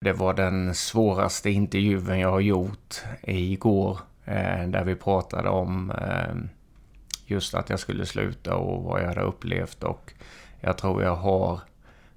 [0.00, 3.98] Det var den svåraste intervjun jag har gjort igår.
[4.24, 6.34] Eh, där vi pratade om eh,
[7.26, 9.84] just att jag skulle sluta och vad jag hade upplevt.
[9.84, 10.12] Och
[10.60, 11.60] jag tror jag har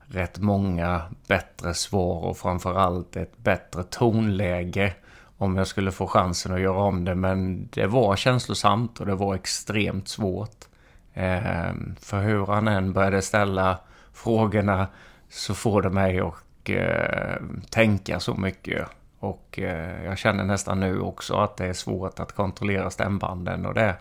[0.01, 4.93] rätt många bättre svar och framförallt ett bättre tonläge
[5.37, 7.15] om jag skulle få chansen att göra om det.
[7.15, 10.65] Men det var känslosamt och det var extremt svårt.
[11.13, 13.77] Eh, för hur han än började ställa
[14.13, 14.87] frågorna
[15.29, 16.33] så får det mig att
[16.69, 17.35] eh,
[17.69, 18.87] tänka så mycket.
[19.19, 23.73] Och eh, jag känner nästan nu också att det är svårt att kontrollera stämbanden och
[23.73, 23.95] det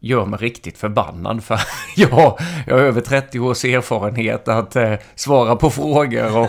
[0.00, 1.60] gör mig riktigt förbannad för
[1.96, 6.48] jag, jag har över 30 års erfarenhet att eh, svara på frågor och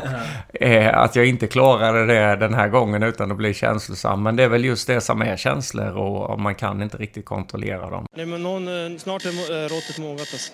[0.61, 4.23] eh, att jag inte klarade det den här gången utan att bli känslosam.
[4.23, 7.25] Men det är väl just det som är känslor och, och man kan inte riktigt
[7.25, 8.05] kontrollera dem.
[8.17, 10.53] Nej, men någon, eh, snart är eh, råttet mogat alltså.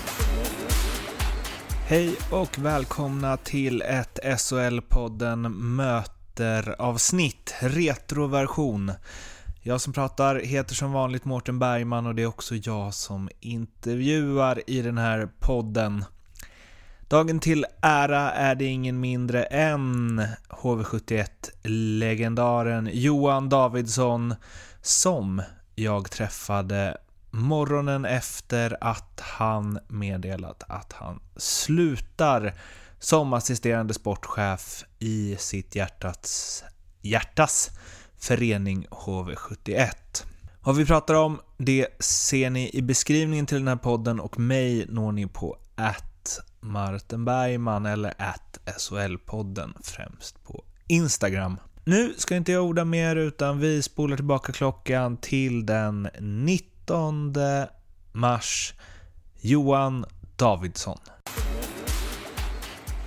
[1.91, 8.91] Hej och välkomna till ett SHL-podden Möter-avsnitt, retroversion.
[9.61, 14.61] Jag som pratar heter som vanligt Mårten Bergman och det är också jag som intervjuar
[14.67, 16.05] i den här podden.
[17.07, 24.35] Dagen till ära är det ingen mindre än HV71-legendaren Johan Davidsson
[24.81, 25.41] som
[25.75, 26.97] jag träffade
[27.31, 32.53] morgonen efter att han meddelat att han slutar
[32.99, 36.63] som assisterande sportchef i sitt hjärtats,
[37.01, 37.69] hjärtas
[38.17, 39.89] förening HV71.
[40.63, 44.85] Vad vi pratar om, det ser ni i beskrivningen till den här podden och mig
[44.89, 51.57] når ni på att Martin Bergman eller att SHL-podden främst på Instagram.
[51.83, 56.70] Nu ska inte jag orda mer utan vi spolar tillbaka klockan till den 19
[58.11, 58.73] mars.
[59.41, 60.97] Johan Davidsson.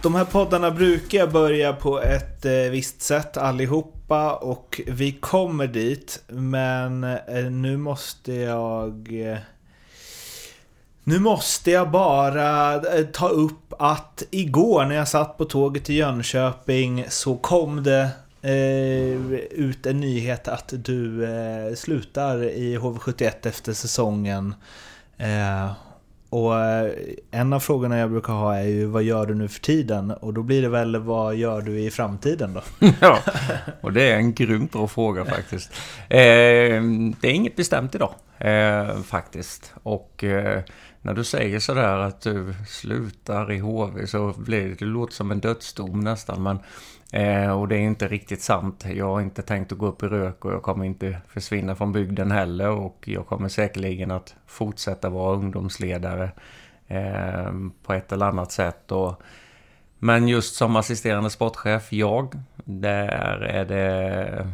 [0.03, 6.23] De här poddarna brukar börja på ett eh, visst sätt allihopa och vi kommer dit.
[6.29, 9.21] Men eh, nu måste jag...
[9.31, 9.39] Eh,
[11.05, 12.79] nu måste jag bara
[13.13, 18.09] ta upp att igår när jag satt på tåget till Jönköping så kom det
[18.45, 24.55] Eh, ut en nyhet att du eh, slutar i HV71 efter säsongen.
[25.19, 25.73] Eh,
[26.31, 26.93] och eh,
[27.31, 30.11] en av frågorna jag brukar ha är ju vad gör du nu för tiden?
[30.11, 32.63] Och då blir det väl vad gör du i framtiden då?
[33.01, 33.19] ja,
[33.81, 35.73] och det är en grymt bra fråga faktiskt.
[36.09, 36.83] Eh,
[37.21, 39.75] det är inget bestämt idag eh, faktiskt.
[39.83, 40.63] Och eh,
[41.03, 45.31] när du säger sådär att du slutar i HV så blir det, det låter som
[45.31, 46.43] en dödsdom nästan.
[46.43, 46.59] Men,
[47.15, 48.85] eh, och det är inte riktigt sant.
[48.95, 51.93] Jag har inte tänkt att gå upp i rök och jag kommer inte försvinna från
[51.93, 52.71] bygden heller.
[52.71, 56.31] Och jag kommer säkerligen att fortsätta vara ungdomsledare
[56.89, 57.53] eh,
[57.83, 58.93] på ett eller annat sätt.
[58.93, 59.23] Och,
[59.99, 64.51] men just som assisterande sportchef, jag, där är det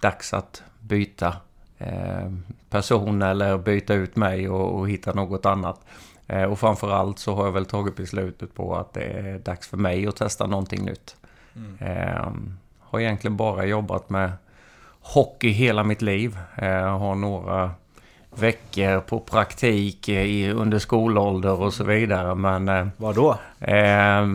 [0.00, 1.36] dags att byta
[1.78, 2.30] eh,
[2.70, 5.80] person eller byta ut mig och, och hitta något annat.
[6.26, 9.76] Eh, och framförallt så har jag väl tagit beslutet på att det är dags för
[9.76, 11.16] mig att testa någonting nytt.
[11.56, 11.76] Mm.
[11.80, 12.32] Eh,
[12.80, 14.32] har egentligen bara jobbat med
[15.00, 16.38] hockey hela mitt liv.
[16.56, 17.70] Eh, har några
[18.34, 22.34] veckor på praktik i, under skolålder och så vidare.
[22.34, 22.68] Men...
[22.68, 23.38] Eh, Vad då?
[23.60, 24.26] Eh,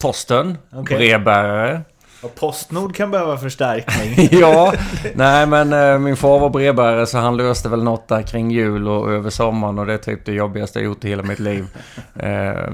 [0.00, 0.96] posten, Okej.
[0.96, 1.80] brevbärare.
[2.22, 4.28] Och Postnord kan behöva förstärkning.
[4.40, 4.72] ja,
[5.14, 8.88] nej men eh, min far var brevbärare så han löste väl något där kring jul
[8.88, 11.66] och över sommaren och det är typ det jobbigaste jag gjort i hela mitt liv.
[12.14, 12.70] Eh,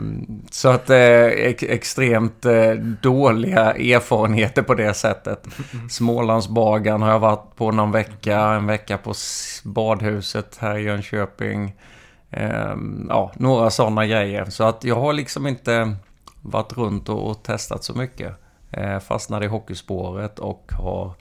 [0.51, 2.71] så att eh, ex extremt eh,
[3.03, 5.47] dåliga erfarenheter på det sättet.
[5.91, 9.15] Smålandsbagan har jag varit på någon vecka, en vecka på
[9.65, 11.75] badhuset här i Jönköping.
[12.31, 12.75] Eh,
[13.09, 14.45] ja, några sådana grejer.
[14.45, 15.97] Så att jag har liksom inte
[16.43, 18.46] varit runt och, och testat så mycket.
[18.71, 21.15] Eh, fastnade i hockeyspåret och har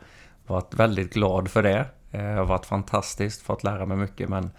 [0.47, 1.85] varit väldigt glad för det.
[2.11, 4.51] Eh, har varit fantastiskt, fått lära mig mycket men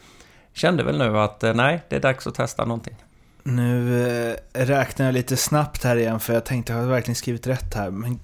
[0.52, 2.96] kände väl nu att eh, nej, det är dags att testa någonting.
[3.42, 7.74] Nu räknar jag lite snabbt här igen för jag tänkte jag har verkligen skrivit rätt
[7.74, 7.90] här.
[7.90, 8.18] Men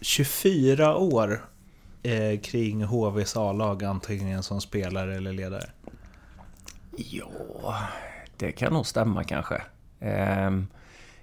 [0.00, 1.44] 24 år
[2.02, 5.70] eh, kring HVs A-lag antingen som spelare eller ledare.
[6.96, 7.88] Ja,
[8.36, 9.62] det kan nog stämma kanske.
[10.00, 10.66] Ehm,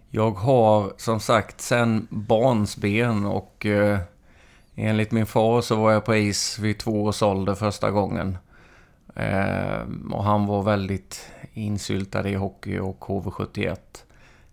[0.10, 4.00] Jag har som sagt sen barnsben och eh,
[4.76, 8.38] Enligt min far så var jag på is vid två års ålder första gången.
[9.16, 9.82] Eh,
[10.12, 13.78] och han var väldigt insyltad i hockey och HV71.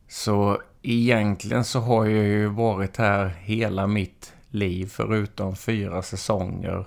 [0.08, 6.86] Så egentligen så har jag ju varit här hela mitt liv förutom fyra säsonger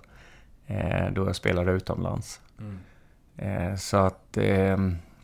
[0.68, 2.42] eh, då jag spelade utomlands.
[2.60, 2.78] Mm.
[3.38, 4.78] Eh, så att eh,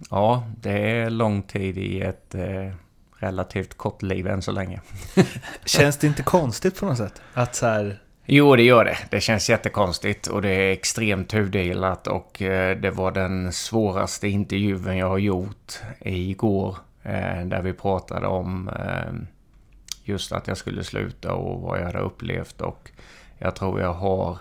[0.09, 2.73] ja, det är lång tid i ett eh,
[3.21, 4.81] relativt kort liv än så länge.
[5.65, 7.21] Känns det inte konstigt på något sätt?
[7.33, 7.99] Att så här...
[8.25, 8.97] Jo, det gör det.
[9.09, 14.97] Det känns jättekonstigt och det är extremt tudelat och eh, det var den svåraste intervjun
[14.97, 16.77] jag har gjort igår.
[17.03, 19.13] Eh, där vi pratade om eh,
[20.03, 22.91] just att jag skulle sluta och vad jag hade upplevt och
[23.37, 24.37] jag tror jag har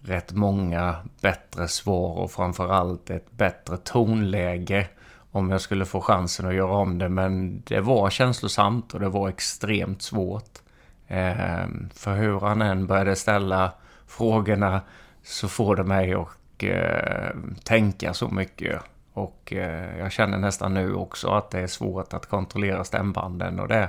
[0.00, 4.88] rätt många bättre svar och framförallt ett bättre tonläge
[5.32, 7.08] om jag skulle få chansen att göra om det.
[7.08, 10.58] Men det var känslosamt och det var extremt svårt.
[11.06, 13.72] Eh, för hur han än började ställa
[14.06, 14.80] frågorna
[15.22, 18.82] så får det mig att eh, tänka så mycket.
[19.12, 23.68] Och eh, jag känner nästan nu också att det är svårt att kontrollera stämbanden och
[23.68, 23.88] det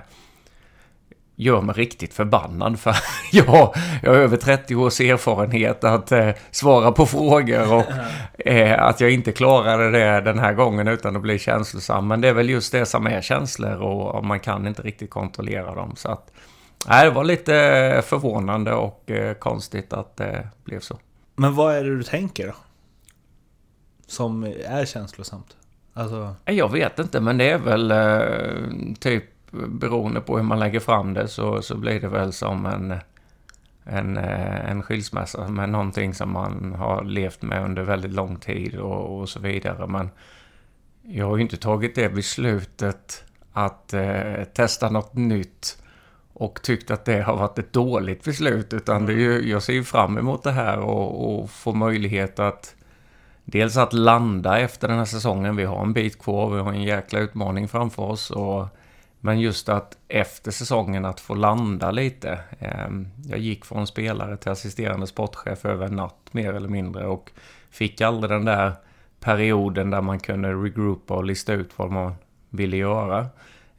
[1.35, 2.95] gör mig riktigt förbannad för
[3.31, 7.85] jag, jag har över 30 års erfarenhet att eh, svara på frågor och
[8.47, 12.07] eh, att jag inte klarade det den här gången utan att bli känslosam.
[12.07, 15.09] Men det är väl just det som är känslor och, och man kan inte riktigt
[15.09, 15.93] kontrollera dem.
[15.95, 16.31] Så att,
[16.87, 20.99] nej, det var lite förvånande och eh, konstigt att det blev så.
[21.35, 22.53] Men vad är det du tänker då?
[24.07, 25.57] Som är känslosamt?
[25.93, 26.35] Alltså...
[26.45, 31.13] Jag vet inte, men det är väl eh, typ beroende på hur man lägger fram
[31.13, 32.95] det så, så blir det väl som en,
[33.83, 38.75] en, eh, en skilsmässa med någonting som man har levt med under väldigt lång tid
[38.75, 39.87] och, och så vidare.
[39.87, 40.09] Men
[41.01, 45.77] jag har ju inte tagit det beslutet att eh, testa något nytt
[46.33, 48.73] och tyckt att det har varit ett dåligt beslut.
[48.73, 52.39] Utan det är ju, jag ser ju fram emot det här och, och få möjlighet
[52.39, 52.75] att
[53.45, 55.55] dels att landa efter den här säsongen.
[55.55, 58.31] Vi har en bit kvar, vi har en jäkla utmaning framför oss.
[58.31, 58.67] Och
[59.21, 62.39] men just att efter säsongen att få landa lite.
[62.59, 67.31] Ehm, jag gick från spelare till assisterande sportchef över en natt mer eller mindre och
[67.69, 68.73] fick aldrig den där
[69.19, 72.13] perioden där man kunde regroupa och lista ut vad man
[72.49, 73.27] ville göra.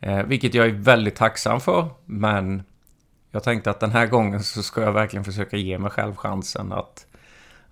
[0.01, 2.63] Eh, vilket jag är väldigt tacksam för, men
[3.31, 6.73] jag tänkte att den här gången så ska jag verkligen försöka ge mig själv chansen
[6.73, 7.07] att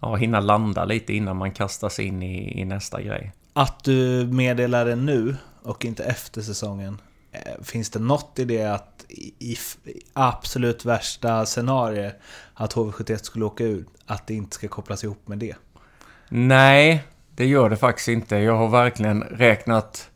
[0.00, 3.32] ja, hinna landa lite innan man kastas in i, i nästa grej.
[3.52, 6.98] Att du meddelar det nu och inte efter säsongen,
[7.32, 9.04] Eh, finns det något i det att
[9.38, 9.56] i
[10.12, 12.10] absolut värsta scenario
[12.54, 15.54] att HV71 skulle åka ut, att det inte ska kopplas ihop med det?
[16.28, 17.04] Nej,
[17.34, 18.36] det gör det faktiskt inte.
[18.36, 20.10] Jag har verkligen räknat,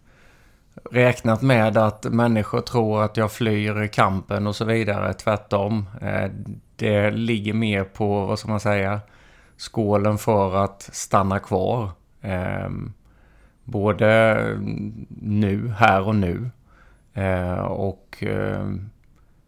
[0.91, 5.15] räknat med att människor tror att jag flyr kampen och så vidare.
[5.15, 5.87] Tvärtom.
[6.01, 6.31] Eh,
[6.77, 9.01] det ligger mer på, vad ska man säga,
[9.57, 11.91] skålen för att stanna kvar.
[12.23, 12.93] Ehm,
[13.65, 14.37] både
[15.21, 16.51] nu, här och nu.
[17.15, 18.67] Eh, och eh,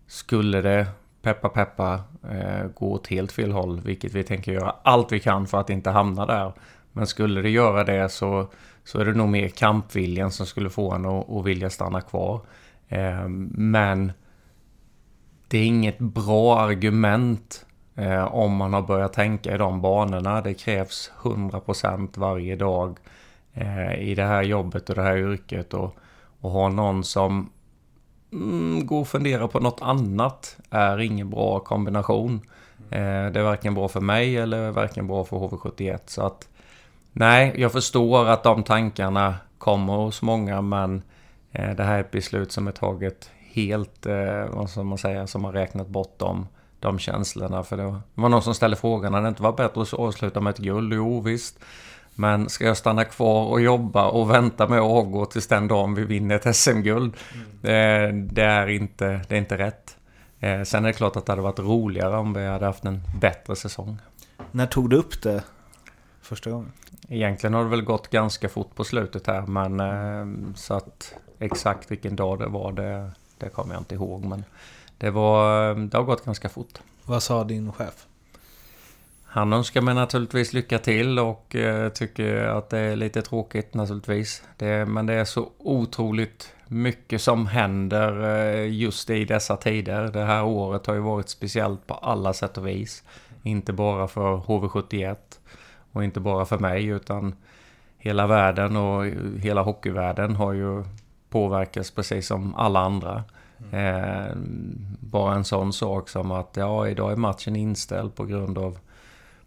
[0.06, 0.86] skulle det,
[1.22, 5.46] peppa peppa, eh, gå åt helt fel håll, vilket vi tänker göra allt vi kan
[5.46, 6.52] för att inte hamna där.
[6.92, 8.50] Men skulle det göra det så,
[8.84, 12.40] så är det nog mer kampviljan som skulle få en att, att vilja stanna kvar.
[12.88, 14.12] Eh, men
[15.48, 20.40] det är inget bra argument eh, om man har börjat tänka i de banorna.
[20.40, 22.98] Det krävs 100% varje dag
[23.52, 25.74] eh, i det här jobbet och det här yrket.
[25.74, 25.96] Och,
[26.40, 27.50] och ha någon som
[28.32, 32.40] mm, gå och fundera på något annat är ingen bra kombination.
[32.90, 35.98] Eh, det är varken bra för mig eller varken bra för HV71.
[36.06, 36.48] Så att
[37.12, 41.02] nej, jag förstår att de tankarna kommer hos många men
[41.52, 45.26] eh, det här är ett beslut som är taget helt, eh, vad ska man säga,
[45.26, 46.46] som har räknat bort dem
[46.80, 47.62] de känslorna.
[47.62, 50.50] För det var någon som ställde frågan, hade det inte varit bättre att avsluta med
[50.50, 50.92] ett guld?
[50.94, 51.58] Jo visst.
[52.18, 55.94] Men ska jag stanna kvar och jobba och vänta med att avgå tills den dagen
[55.94, 57.16] vi vinner ett SM-guld?
[57.34, 57.46] Mm.
[57.60, 59.96] Det, det, är inte, det är inte rätt.
[60.40, 63.00] Eh, sen är det klart att det hade varit roligare om vi hade haft en
[63.20, 63.98] bättre säsong.
[64.50, 65.42] När tog du upp det
[66.20, 66.72] första gången?
[67.08, 71.90] Egentligen har det väl gått ganska fort på slutet här men eh, så att exakt
[71.90, 74.24] vilken dag det var det, det kommer jag inte ihåg.
[74.24, 74.44] Men
[74.98, 76.78] det, var, det har gått ganska fort.
[77.04, 78.06] Vad sa din chef?
[79.28, 84.42] Han önskar mig naturligtvis lycka till och eh, tycker att det är lite tråkigt naturligtvis.
[84.56, 90.08] Det, men det är så otroligt mycket som händer eh, just i dessa tider.
[90.12, 93.04] Det här året har ju varit speciellt på alla sätt och vis.
[93.42, 95.16] Inte bara för HV71
[95.92, 97.34] och inte bara för mig utan
[97.98, 99.04] hela världen och
[99.40, 100.84] hela hockeyvärlden har ju
[101.30, 103.24] påverkats precis som alla andra.
[103.72, 104.36] Eh,
[105.00, 108.78] bara en sån sak som att ja, idag är matchen inställd på grund av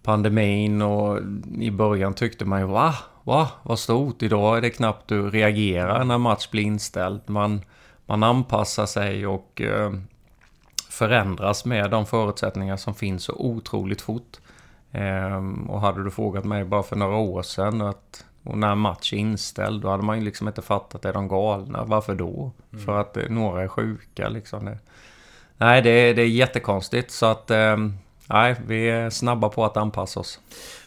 [0.09, 1.19] pandemin och
[1.59, 4.23] i början tyckte man ju va, va, vad stort.
[4.23, 7.21] Idag är det knappt du reagerar när match blir inställd.
[7.25, 7.61] Man,
[8.05, 9.91] man anpassar sig och eh,
[10.89, 14.37] förändras med de förutsättningar som finns så otroligt fort.
[14.91, 19.13] Eh, och hade du frågat mig bara för några år sedan att och när match
[19.13, 21.83] är inställd, då hade man ju liksom inte fattat, är de galna?
[21.83, 22.51] Varför då?
[22.71, 22.85] Mm.
[22.85, 24.75] För att eh, några är sjuka liksom.
[25.57, 27.11] Nej, det, är, det är jättekonstigt.
[27.11, 27.77] Så att, eh,
[28.29, 30.39] nej, vi är snabba på att anpassa oss.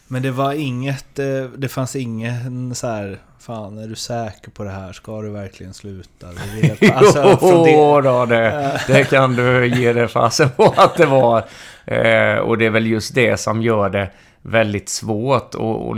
[0.07, 4.63] Men det var inget, eh, det fanns ingen så här, fan är du säker på
[4.63, 4.93] det här?
[4.93, 6.27] Ska du verkligen sluta?
[6.93, 8.09] alltså, jo, det...
[8.09, 11.45] då, det, det kan du ge det fasen på att det var.
[11.85, 15.55] Eh, och det är väl just det som gör det väldigt svårt.
[15.55, 15.97] Och, och,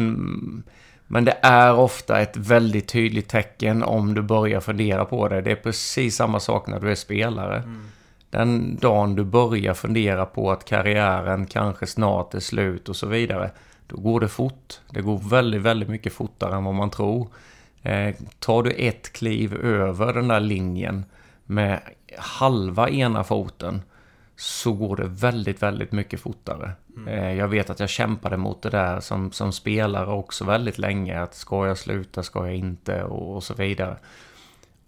[1.08, 5.42] men det är ofta ett väldigt tydligt tecken om du börjar fundera på det.
[5.42, 7.58] Det är precis samma sak när du är spelare.
[7.58, 7.82] Mm.
[8.36, 13.52] Den dagen du börjar fundera på att karriären kanske snart är slut och så vidare.
[13.88, 14.80] Då går det fort.
[14.90, 17.28] Det går väldigt, väldigt mycket fortare än vad man tror.
[17.82, 21.06] Eh, tar du ett kliv över den där linjen
[21.46, 21.80] med
[22.18, 23.82] halva ena foten
[24.36, 26.72] så går det väldigt, väldigt mycket fortare.
[26.98, 27.08] Mm.
[27.08, 31.22] Eh, jag vet att jag kämpade mot det där som, som spelare också väldigt länge.
[31.22, 33.98] Att ska jag sluta, ska jag inte och, och så vidare.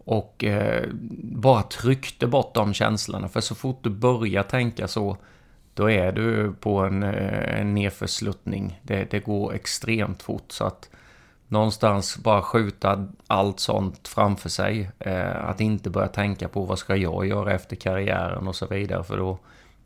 [0.07, 0.83] Och eh,
[1.21, 3.27] bara tryckte bort de känslorna.
[3.27, 5.17] För så fort du börjar tänka så,
[5.73, 8.79] då är du på en, eh, en nedförsluttning.
[8.83, 10.51] Det, det går extremt fort.
[10.51, 10.89] Så att
[11.47, 14.91] någonstans bara skjuta allt sånt framför sig.
[14.99, 19.03] Eh, att inte börja tänka på vad ska jag göra efter karriären och så vidare.
[19.03, 19.39] För då,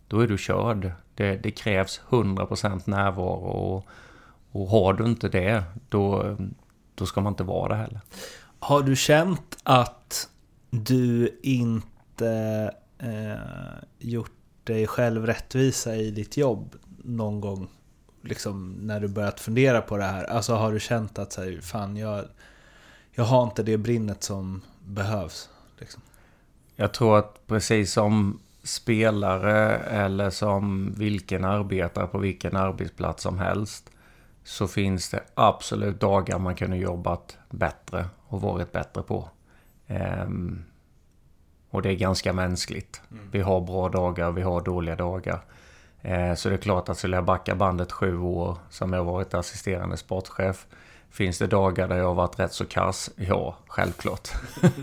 [0.07, 0.91] då är du körd.
[1.15, 3.45] Det, det krävs 100% närvaro.
[3.45, 3.85] Och,
[4.51, 6.35] och har du inte det, då,
[6.95, 8.01] då ska man inte vara det heller.
[8.63, 10.29] Har du känt att
[10.69, 14.31] du inte eh, gjort
[14.63, 17.69] dig själv rättvisa i ditt jobb någon gång?
[18.21, 20.23] Liksom när du börjat fundera på det här.
[20.23, 22.25] Alltså har du känt att så här, fan jag,
[23.11, 25.49] jag har inte det brinnet som behövs?
[25.79, 26.01] Liksom.
[26.75, 33.89] Jag tror att precis som spelare eller som vilken arbetare på vilken arbetsplats som helst
[34.43, 39.29] så finns det absolut dagar man kunde jobbat bättre och varit bättre på.
[39.87, 40.65] Um,
[41.69, 43.01] och det är ganska mänskligt.
[43.11, 43.29] Mm.
[43.31, 45.41] Vi har bra dagar, vi har dåliga dagar.
[46.05, 49.33] Uh, så det är klart att skulle jag backa bandet sju år som jag varit
[49.33, 50.67] assisterande sportchef
[51.11, 53.09] Finns det dagar där jag har varit rätt så kass?
[53.15, 54.29] Ja, självklart.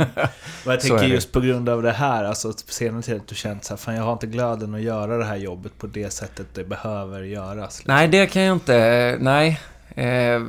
[0.66, 3.64] jag tänker just på grund av det här, alltså på senare tid, att du känt
[3.64, 6.46] så här, fan jag har inte glöden att göra det här jobbet på det sättet
[6.54, 7.78] det behöver göras.
[7.78, 7.94] Liksom.
[7.94, 9.60] Nej, det kan jag inte, nej.
[9.94, 10.42] Eh,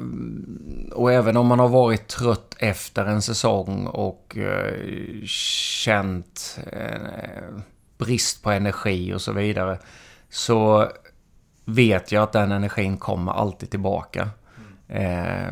[0.94, 7.62] och även om man har varit trött efter en säsong och eh, känt eh,
[7.98, 9.80] brist på energi och så vidare.
[10.30, 10.88] Så
[11.66, 14.30] vet jag att den energin kommer alltid tillbaka.
[14.88, 15.48] Eh,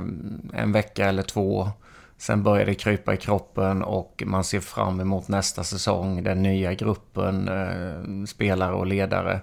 [0.53, 1.70] en vecka eller två.
[2.17, 6.24] Sen börjar det krypa i kroppen och man ser fram emot nästa säsong.
[6.24, 9.41] Den nya gruppen, eh, spelare och ledare.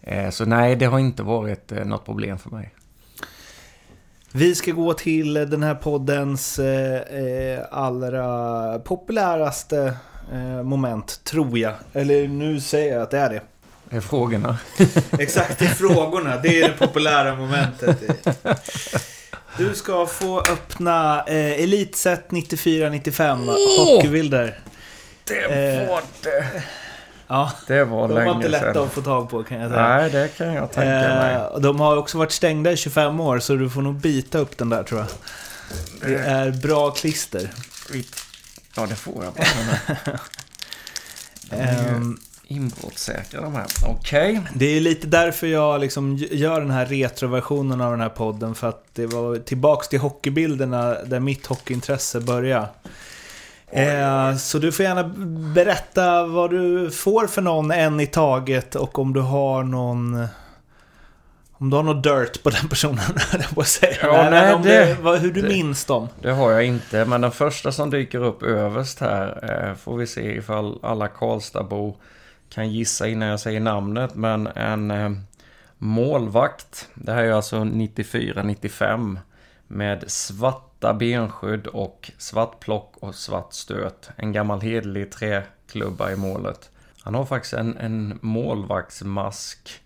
[0.00, 2.74] Eh, så nej, det har inte varit eh, något problem för mig.
[4.36, 6.60] Vi ska gå till den här poddens
[7.70, 9.96] allra populäraste
[10.64, 11.74] moment, tror jag.
[11.92, 13.40] Eller nu säger jag att det är det.
[13.90, 14.58] Det är frågorna.
[15.18, 16.36] Exakt, det är frågorna.
[16.36, 18.02] Det är det populära momentet.
[19.58, 23.94] Du ska få öppna eh, Elitset 94-95 oh!
[23.94, 24.58] Hockeybilder.
[25.24, 26.62] Det eh, var det.
[27.26, 28.84] Ja, det var de länge var inte lätta sedan.
[28.84, 29.88] att få tag på kan jag säga.
[29.88, 31.34] Nej, det kan jag tänka mig.
[31.34, 34.58] Eh, de har också varit stängda i 25 år, så du får nog bita upp
[34.58, 35.08] den där tror jag.
[36.00, 37.50] Det är bra klister.
[38.76, 40.18] Ja, det får jag bara.
[41.96, 43.66] um, Inbrottssäkra de här.
[43.86, 44.38] Okej.
[44.38, 44.52] Okay.
[44.54, 48.54] Det är lite därför jag liksom gör den här retroversionen av den här podden.
[48.54, 52.68] För att det var tillbaks till hockeybilderna där mitt hockeyintresse började.
[53.74, 55.04] Eh, så du får gärna
[55.54, 60.26] berätta vad du får för någon en i taget och om du har någon...
[61.52, 63.04] Om du har något dirt på den personen,
[63.54, 63.96] på att säga.
[64.02, 66.08] Ja, nej, det, det, hur du det, minns dem.
[66.20, 70.06] Det har jag inte, men den första som dyker upp överst här eh, får vi
[70.06, 71.96] se ifall alla Karlstadbor
[72.48, 75.10] kan gissa innan jag säger namnet, men en eh,
[75.78, 76.88] målvakt.
[76.94, 79.18] Det här är alltså 94-95
[79.66, 80.04] med
[80.84, 84.10] svarta benskydd och svart plock och svart stöt.
[84.16, 86.70] En gammal hederlig träklubba i målet.
[87.00, 89.80] Han har faktiskt en, en målvaktsmask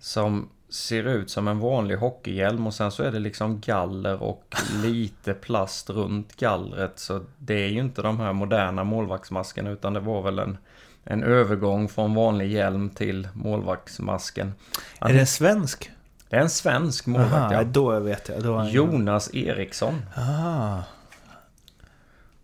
[0.00, 4.54] som ser ut som en vanlig hockeyhjälm och sen så är det liksom galler och
[4.82, 6.98] lite plast runt gallret.
[6.98, 10.58] Så det är ju inte de här moderna målvaktsmaskerna utan det var väl en,
[11.04, 14.52] en övergång från vanlig hjälm till målvaktsmasken.
[15.00, 15.90] Är det en svensk?
[16.28, 17.64] Det är en svensk målvakt Aha, ja.
[17.64, 18.42] då vet jag.
[18.42, 20.02] Då Jonas Eriksson.
[20.14, 20.82] Ah,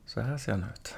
[0.07, 0.95] Så här ser han ut.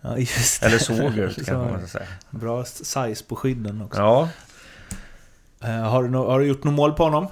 [0.00, 0.66] ja, just det.
[0.66, 2.08] Eller såg ut kanske man ska säga.
[2.30, 4.00] Bra size på skydden också.
[4.00, 4.28] Ja.
[5.60, 7.26] Eh, har, du har du gjort något mål på honom?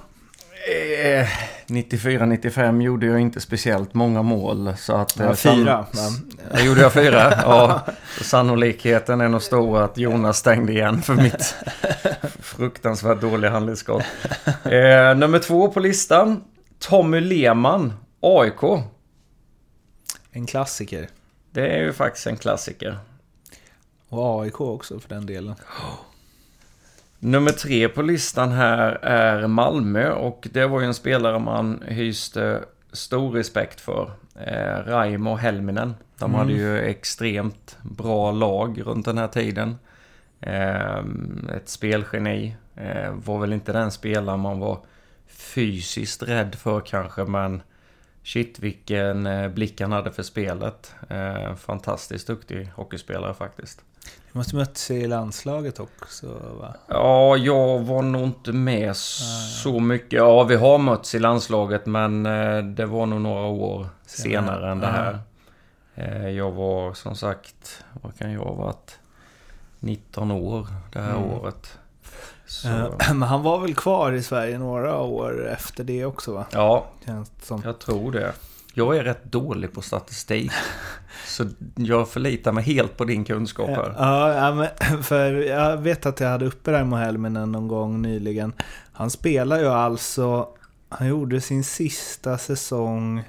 [0.67, 1.27] Eh,
[1.67, 4.73] 94-95 gjorde jag inte speciellt många mål.
[4.77, 5.85] Så att, eh, Ja, san- fyra.
[6.53, 7.33] Ja, gjorde jag fyra?
[7.41, 7.81] Ja.
[8.21, 11.55] Sannolikheten är nog stor att Jonas stängde igen för mitt
[12.39, 14.03] fruktansvärt dåliga handledsskott.
[14.63, 16.43] Eh, nummer två på listan.
[16.79, 18.83] Tommy Lehmann, AIK.
[20.31, 21.09] En klassiker.
[21.51, 22.97] Det är ju faktiskt en klassiker.
[24.09, 25.55] Och AIK också för den delen.
[27.19, 32.63] Nummer tre på listan här är Malmö och det var ju en spelare man hyste
[32.91, 34.11] stor respekt för.
[34.39, 35.95] Eh, Raimo Helminen.
[36.19, 39.75] De hade ju extremt bra lag runt den här tiden.
[40.41, 40.97] Eh,
[41.55, 42.55] ett spelgeni.
[42.75, 44.79] Eh, var väl inte den spelare man var
[45.27, 47.61] fysiskt rädd för kanske men
[48.23, 50.95] shit vilken eh, blick han hade för spelet.
[51.09, 53.81] Eh, fantastiskt duktig hockeyspelare faktiskt.
[54.35, 56.27] Du måste mötts i landslaget också
[56.61, 56.75] va?
[56.87, 60.13] Ja, jag var nog inte med så mycket.
[60.13, 64.45] Ja, vi har mötts i landslaget men eh, det var nog några år Senare.
[64.45, 65.19] senare än det här.
[65.95, 68.99] Eh, Jag var som sagt, vad kan jag ha varit?
[69.79, 71.23] 19 år det här Mm.
[71.31, 71.77] året.
[72.45, 76.45] Så, Eh, Men han var väl kvar i Sverige några år efter det också va?
[76.51, 77.61] ja, Känns det som.
[77.65, 78.33] jag tror det.
[78.77, 80.51] Jag är rätt dålig på statistik.
[81.27, 83.95] så jag förlitar mig helt på din kunskap här.
[83.97, 84.67] Ja, ja,
[85.01, 88.53] för jag vet att jag hade uppe Raimo Helminen någon gång nyligen.
[88.93, 90.49] Han spelar ju alltså,
[90.89, 93.23] han gjorde sin sista säsong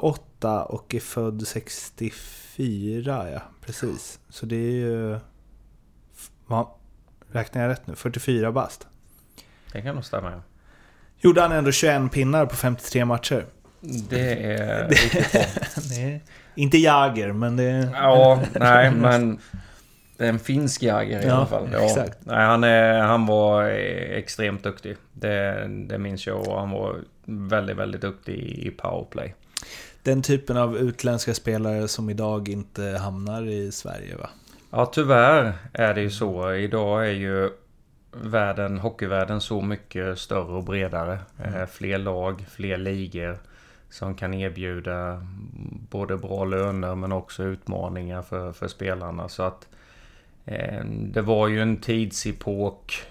[0.00, 4.20] 08 och är född 64, ja precis.
[4.28, 5.18] Så det är ju,
[6.46, 6.66] vad,
[7.30, 7.94] räknar jag rätt nu?
[7.94, 8.86] 44 bast.
[9.72, 10.30] Det kan nog stämma.
[10.30, 10.40] ja.
[11.18, 13.46] Gjorde han ändå 21 pinnar på 53 matcher.
[14.08, 15.40] Det är riktigt bra.
[15.98, 16.20] Är,
[16.54, 17.90] inte Jager, men det.
[17.94, 19.38] Ja, nej, men...
[20.16, 21.68] Det är en finsk Jäger i Ja, alla fall.
[21.72, 21.84] Ja.
[21.84, 22.18] exakt.
[22.20, 24.96] Nej, han, är, han var extremt duktig.
[25.12, 26.48] Det, det minns jag.
[26.48, 29.34] Och han var väldigt, väldigt duktig i powerplay.
[30.02, 34.30] Den typen av utländska spelare som idag inte hamnar i Sverige va?
[34.70, 36.52] Ja, tyvärr är det ju så.
[36.54, 37.50] Idag är ju
[38.12, 41.18] världen, hockeyvärlden så mycket större och bredare.
[41.44, 43.38] Eh, fler lag, fler ligor
[43.90, 45.26] som kan erbjuda
[45.90, 49.28] både bra löner men också utmaningar för, för spelarna.
[49.28, 49.68] Så att
[50.44, 53.02] eh, det var ju en tidsepok,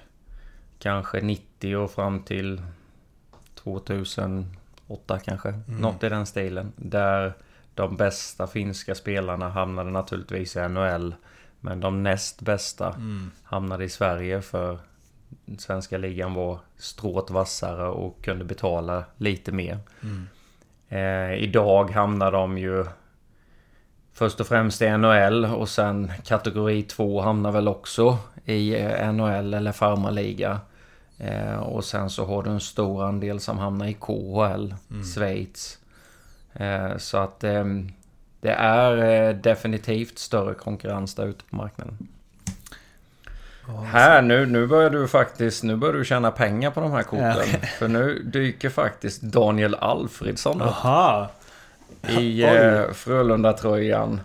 [0.79, 2.61] kanske 90 och fram till
[3.55, 5.53] 2008 kanske.
[5.67, 6.71] Något i den stilen.
[6.75, 7.33] Där
[7.73, 11.15] de bästa finska spelarna hamnade naturligtvis i NHL.
[11.59, 12.95] Men de näst bästa
[13.43, 14.79] hamnade i Sverige för
[15.57, 19.79] svenska ligan var strået vassare och kunde betala lite mer.
[20.95, 22.86] Eh, idag hamnar de ju
[24.13, 29.53] först och främst i NHL och sen kategori 2 hamnar väl också i eh, NHL
[29.53, 30.60] eller farmarliga.
[31.17, 34.73] Eh, och sen så har du en stor andel som hamnar i KHL,
[35.15, 35.79] Schweiz.
[36.53, 37.65] Eh, så att eh,
[38.41, 42.08] det är eh, definitivt större konkurrens där ute på marknaden.
[43.86, 47.47] Här nu, nu börjar du faktiskt, nu börjar du tjäna pengar på de här korten.
[47.62, 47.67] Ja.
[47.80, 51.30] För nu dyker faktiskt Daniel Alfredsson upp Aha!
[52.19, 54.19] i eh, Frölunda-tröjan.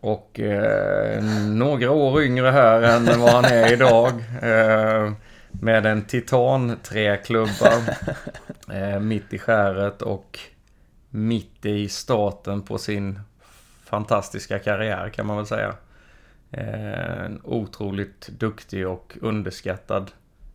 [0.00, 4.12] Och eh, några år yngre här än vad han är idag.
[4.42, 5.12] Eh,
[5.50, 7.72] med en titanträklubba
[8.72, 10.38] eh, mitt i skäret och
[11.10, 13.20] mitt i starten på sin
[13.84, 15.74] fantastiska karriär kan man väl säga.
[16.50, 20.10] Eh, en otroligt duktig och underskattad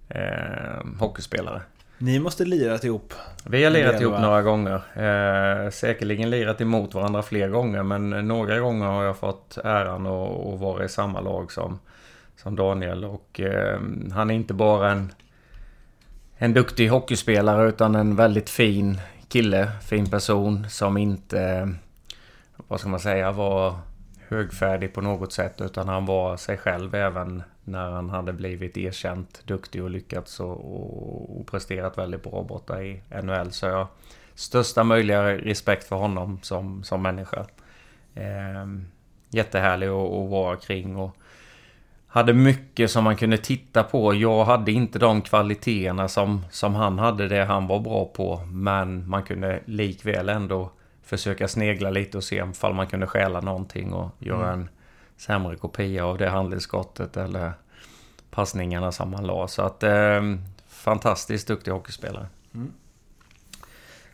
[0.09, 1.61] eh, hockeyspelare.
[1.97, 3.13] Ni måste lirat ihop.
[3.45, 4.75] Vi har lirat ihop några gånger.
[4.75, 10.45] Eh, säkerligen lirat emot varandra fler gånger men några gånger har jag fått äran att,
[10.47, 11.79] att vara i samma lag som,
[12.37, 13.05] som Daniel.
[13.05, 13.79] Och eh,
[14.13, 15.13] han är inte bara en,
[16.37, 21.69] en duktig hockeyspelare utan en väldigt fin kille, fin person som inte,
[22.67, 23.75] vad ska man säga, var
[24.33, 29.41] högfärdig på något sätt utan han var sig själv även när han hade blivit erkänt
[29.45, 33.51] duktig och lyckats och, och, och presterat väldigt bra borta i NHL.
[33.51, 33.87] Så jag har
[34.35, 37.45] största möjliga respekt för honom som, som människa.
[38.15, 38.65] Eh,
[39.29, 41.17] jättehärlig att, att vara kring och
[42.07, 44.13] hade mycket som man kunde titta på.
[44.13, 48.41] Jag hade inte de kvaliteterna som, som han hade, det han var bra på.
[48.51, 50.71] Men man kunde likväl ändå
[51.17, 54.69] försöka snegla lite och se om man kunde stjäla någonting och göra en
[55.17, 57.53] sämre kopia av det handledsskottet eller
[58.31, 59.47] passningarna som han la.
[59.47, 60.21] Så att eh,
[60.67, 62.27] fantastiskt duktig hockeyspelare.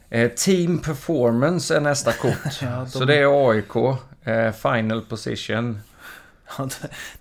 [0.10, 2.38] Eh, team Performance är nästa kort.
[2.62, 3.76] Ja, de- Så det är AIK.
[4.24, 5.80] Eh, final Position.
[6.58, 6.68] Ja,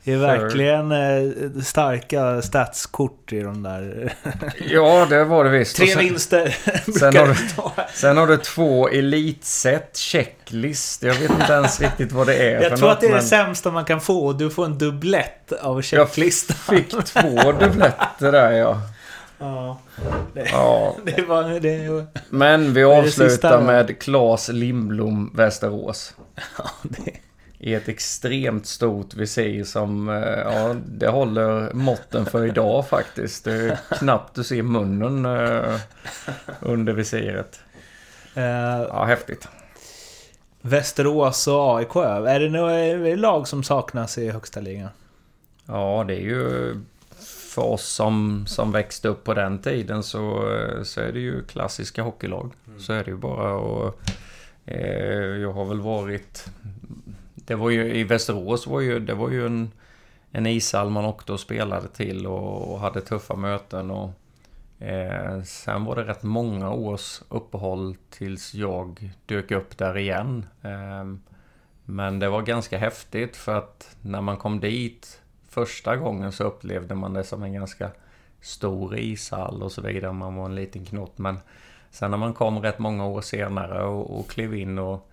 [0.04, 4.12] Det är verkligen eh, starka statskort i de där.
[4.70, 5.76] Ja, det var det visst.
[5.76, 6.56] Tre sen- vinster
[6.98, 7.82] sen har det du-.
[7.94, 11.02] Sen har du två elitset checklist.
[11.02, 13.10] Jag vet inte ens riktigt vad det är för Jag tror något, att det är
[13.10, 14.32] det men sämsta man kan få.
[14.32, 16.56] Du får en dubblett av checklistan.
[16.76, 18.80] fick två dubbletter där ja.
[19.40, 19.78] Ja,
[20.34, 20.96] ja.
[21.04, 21.60] det var...
[21.60, 26.14] Det, Men vi det avslutar med Claes Lindblom, Västerås.
[26.82, 27.12] det,
[27.60, 33.44] I ett extremt stort visir som, eh, ja, det håller måtten för idag faktiskt.
[33.44, 35.80] Det är knappt du ser munnen eh,
[36.60, 37.60] under visiret.
[38.34, 38.42] eh,
[38.88, 39.48] Ja, häftigt.
[40.60, 41.96] Västerås och AIK.
[41.96, 44.88] Är det några lag som saknas i högsta ligan?
[45.66, 46.74] Ja, det är ju
[47.54, 50.20] för oss som, som växte upp på den tiden så,
[50.84, 52.52] så är det ju klassiska hockeylag.
[52.78, 54.00] Så är det ju bara och
[54.66, 56.44] eh, Jag har väl varit...
[57.48, 59.70] Det var ju i Västerås var ju, det var ju en,
[60.32, 64.10] en ishall man åkte och spelade till och, och hade tuffa möten och
[64.82, 70.46] eh, Sen var det rätt många års uppehåll tills jag dök upp där igen.
[70.62, 71.04] Eh,
[71.84, 76.94] men det var ganska häftigt för att när man kom dit första gången så upplevde
[76.94, 77.90] man det som en ganska
[78.40, 80.12] stor ishall och så vidare.
[80.12, 81.18] Man var en liten knott.
[81.18, 81.38] Men
[81.90, 85.10] sen när man kom rätt många år senare och, och klev in och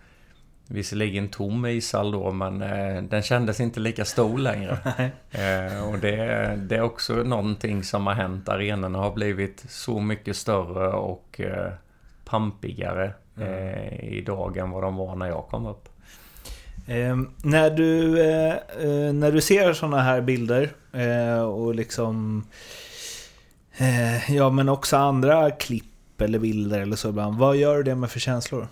[0.67, 4.77] visserligen tom ishall då men eh, den kändes inte lika stor längre.
[5.31, 6.15] eh, och det,
[6.55, 8.49] det är också någonting som har hänt.
[8.49, 11.71] Arenorna har blivit så mycket större och eh,
[12.25, 15.89] pampigare eh, idag än vad de var när jag kom upp.
[16.87, 20.69] Eh, när, du, eh, eh, när du ser sådana här bilder
[21.45, 22.43] och liksom...
[24.29, 27.37] Ja, men också andra klipp eller bilder eller så ibland.
[27.37, 28.67] Vad gör det med för känslor?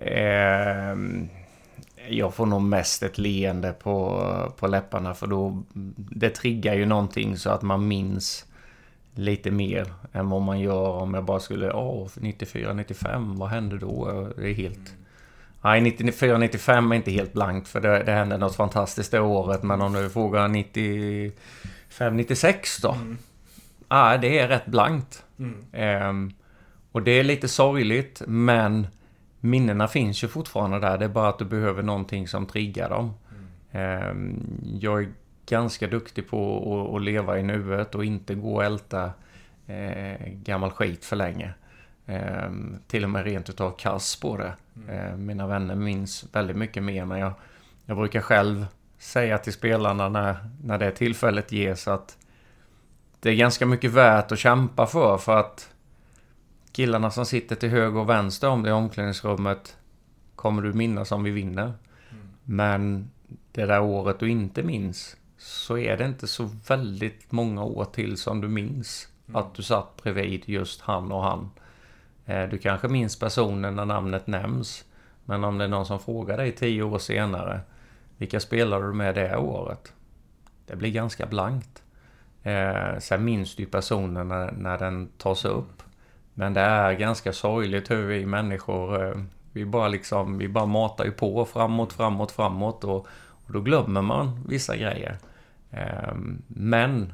[0.00, 1.28] Ehm,
[2.08, 5.62] jag får nog mest ett leende på, på läpparna för då
[5.96, 8.46] det triggar ju någonting så att man minns
[9.14, 13.78] lite mer än vad man gör om jag bara skulle, åh, 94, 95, vad hände
[13.78, 14.28] då?
[14.36, 14.94] Det är helt...
[15.62, 19.62] Nej, 94, 95 är inte helt blankt för det, det hände något fantastiskt det året.
[19.62, 22.96] Men om du frågar 95, 96 då?
[23.88, 25.24] Ja, det är rätt blankt.
[25.72, 26.32] Ehm,
[26.92, 28.86] och det är lite sorgligt, men
[29.40, 30.98] minnena finns ju fortfarande där.
[30.98, 33.14] Det är bara att du behöver någonting som triggar dem.
[33.72, 35.08] Ehm, jag är
[35.46, 39.12] ganska duktig på att, leva i nuet och inte gå och älta
[39.66, 41.54] eh, gammal skit för länge.
[42.06, 44.52] Ehm, till och med rent utav kass på det.
[44.88, 47.32] Ehm, mina vänner minns väldigt mycket mer när jag...
[47.86, 48.66] Jag brukar själv
[48.98, 52.18] säga till spelarna när, när det tillfället ges att
[53.20, 55.70] det är ganska mycket värt att kämpa för för att
[56.72, 59.76] killarna som sitter till höger och vänster om det i omklädningsrummet
[60.34, 61.72] kommer du minnas om vi vinner.
[62.44, 63.10] Men
[63.52, 68.16] det där året du inte minns så är det inte så väldigt många år till
[68.16, 71.50] som du minns att du satt bredvid just han och han.
[72.26, 74.84] Eh, Du kanske minns personen när namnet nämns.
[75.24, 77.60] Men om det är någon som frågar dig tio år senare
[78.16, 79.92] vilka spelade du med det året?
[80.66, 81.82] Det blir ganska blankt.
[82.42, 85.82] Eh, sen minns du personen när, när den tas upp.
[86.34, 89.14] Men det är ganska sorgligt hur vi människor, eh,
[89.52, 93.06] vi bara liksom, vi bara matar ju på framåt, framåt, framåt och,
[93.46, 95.16] och då glömmer man vissa grejer.
[95.70, 96.14] Eh,
[96.46, 97.12] men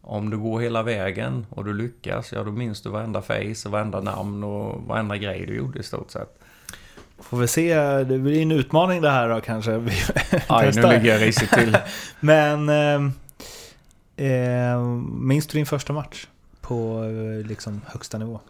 [0.00, 3.70] om du går hela vägen och du lyckas, ja då minns du varenda face och
[3.70, 6.38] varenda namn och varenda grej du gjorde i stort sett.
[7.18, 9.78] Får vi se, det blir en utmaning det här då kanske.
[9.78, 9.92] Vi
[10.48, 11.78] Aj, nu ligger jag risigt till.
[12.20, 12.68] Men...
[12.68, 13.10] Eh,
[14.26, 14.80] eh,
[15.20, 16.26] minns du din första match?
[16.60, 18.40] På eh, liksom högsta nivå?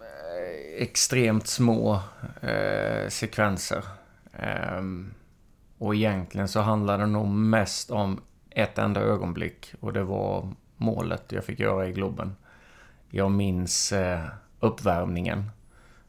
[0.82, 2.00] Extremt små
[2.42, 3.84] eh, sekvenser.
[4.38, 5.14] Ehm,
[5.78, 11.32] och egentligen så handlar det nog mest om ett enda ögonblick och det var målet
[11.32, 12.36] jag fick göra i Globen.
[13.10, 14.20] Jag minns eh,
[14.60, 15.50] uppvärmningen.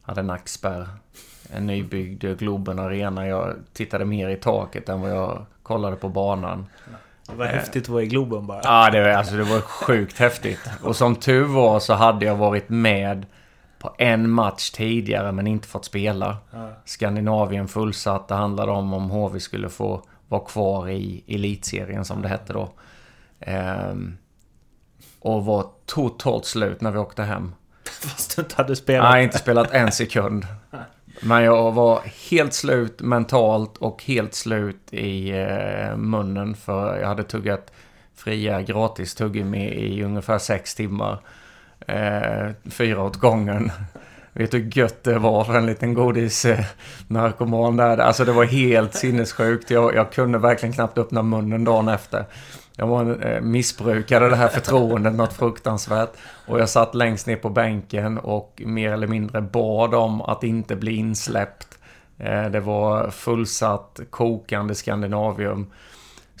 [0.02, 0.88] Hade nackspärr.
[1.52, 3.26] En nybyggd Globen Arena.
[3.26, 6.66] Jag tittade mer i taket än vad jag kollade på banan.
[7.26, 8.60] Det var häftigt att vara i Globen bara.
[8.64, 10.60] Ja, det, var- alltså, det var sjukt häftigt.
[10.82, 13.26] Och som tur var så hade jag varit med
[13.80, 16.36] på en match tidigare men inte fått spela.
[16.84, 18.28] Skandinavien fullsatt.
[18.28, 22.72] Det handlade om om HV skulle få vara kvar i elitserien som det hette då.
[23.40, 24.16] Ehm,
[25.20, 27.54] och var totalt slut när vi åkte hem.
[28.02, 29.10] Fast du inte hade spelat.
[29.10, 30.46] Nej, inte spelat en sekund.
[31.22, 37.22] Men jag var helt slut mentalt och helt slut i eh, munnen för jag hade
[37.22, 37.72] tuggat
[38.14, 41.20] fria gratis tuggummi i ungefär sex timmar.
[41.86, 43.72] Eh, fyra åt gången.
[44.32, 47.98] Vet du hur gött det var för en liten godisnarkoman där?
[47.98, 49.70] Alltså det var helt sinnessjukt.
[49.70, 52.24] Jag, jag kunde verkligen knappt öppna munnen dagen efter.
[52.76, 56.12] Jag var, eh, missbrukade det här förtroendet något fruktansvärt.
[56.46, 60.76] Och jag satt längst ner på bänken och mer eller mindre bad om att inte
[60.76, 61.78] bli insläppt.
[62.18, 65.70] Eh, det var fullsatt, kokande Skandinavium.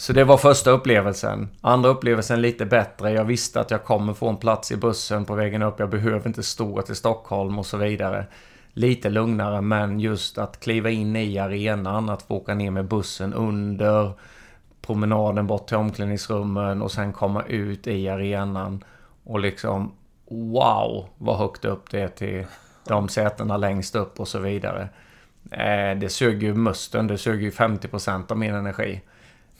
[0.00, 1.48] Så det var första upplevelsen.
[1.60, 3.10] Andra upplevelsen lite bättre.
[3.10, 5.80] Jag visste att jag kommer få en plats i bussen på vägen upp.
[5.80, 8.26] Jag behöver inte stå till Stockholm och så vidare.
[8.72, 13.34] Lite lugnare, men just att kliva in i arenan, att få åka ner med bussen
[13.34, 14.12] under
[14.82, 18.84] promenaden bort till omklädningsrummen och sen komma ut i arenan
[19.24, 19.92] och liksom
[20.30, 22.46] wow vad högt upp det är till
[22.86, 24.88] de sätena längst upp och så vidare.
[25.50, 29.00] Eh, det sög ju musten, det sög ju 50% av min energi.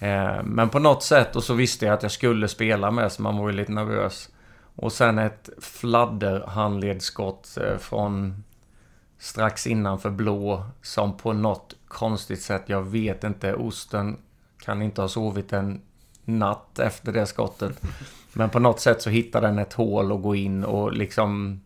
[0.01, 3.23] Eh, men på något sätt och så visste jag att jag skulle spela med så
[3.23, 4.29] man var ju lite nervös.
[4.77, 8.45] Och sen ett fladderhandledsskott eh, från
[9.19, 14.17] strax innanför blå som på något konstigt sätt, jag vet inte, osten
[14.59, 15.81] kan inte ha sovit en
[16.25, 17.83] natt efter det skottet.
[18.33, 21.61] Men på något sätt så hittade den ett hål att gå in och liksom...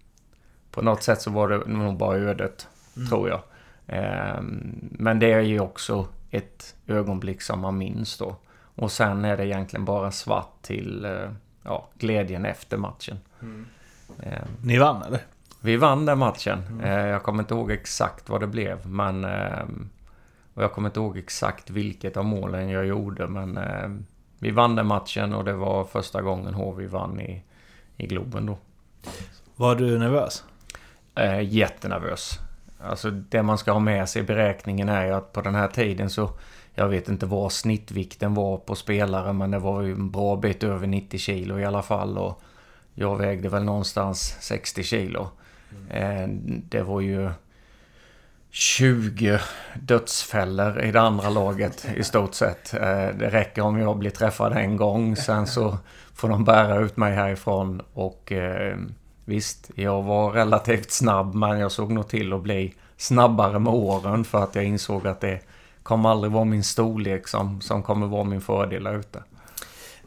[0.70, 3.08] På något sätt så var det nog bara ödet, mm.
[3.08, 3.40] tror jag.
[3.86, 8.36] Ehm, men det är ju också ett ögonblick som man minns då.
[8.74, 11.30] Och sen är det egentligen bara svart till eh,
[11.62, 13.18] ja, glädjen efter matchen.
[13.42, 13.66] Mm.
[14.22, 15.20] Ehm, Ni vann eller?
[15.60, 16.62] Vi vann den matchen.
[16.68, 16.80] Mm.
[16.80, 19.90] Eh, jag kommer inte ihåg exakt vad det blev, men ehm,
[20.54, 23.88] och jag kommer inte ihåg exakt vilket av målen jag gjorde, men eh,
[24.38, 27.42] vi vann den matchen och det var första gången HV vann i,
[27.96, 28.58] i Globen då.
[29.56, 30.44] Var du nervös?
[31.14, 32.38] Eh, jättenervös.
[32.84, 35.68] Alltså det man ska ha med sig i beräkningen är ju att på den här
[35.68, 36.30] tiden så...
[36.76, 40.62] Jag vet inte vad snittvikten var på spelare men det var ju en bra bit
[40.62, 42.18] över 90 kilo i alla fall.
[42.18, 42.42] Och
[42.94, 45.28] jag vägde väl någonstans 60 kilo.
[45.90, 46.62] Mm.
[46.68, 47.30] Det var ju
[48.50, 49.40] 20
[49.74, 52.74] dödsfällor i det andra laget i stort sett.
[52.74, 55.16] Eh, det räcker om jag blir träffad en gång.
[55.16, 55.78] Sen så
[56.14, 57.82] får de bära ut mig härifrån.
[57.92, 58.76] Och eh,
[59.24, 64.24] visst, jag var relativt snabb men jag såg nog till att bli snabbare med åren
[64.24, 65.40] för att jag insåg att det
[65.82, 69.22] kommer aldrig vara min storlek som, som kommer vara min fördel där ute.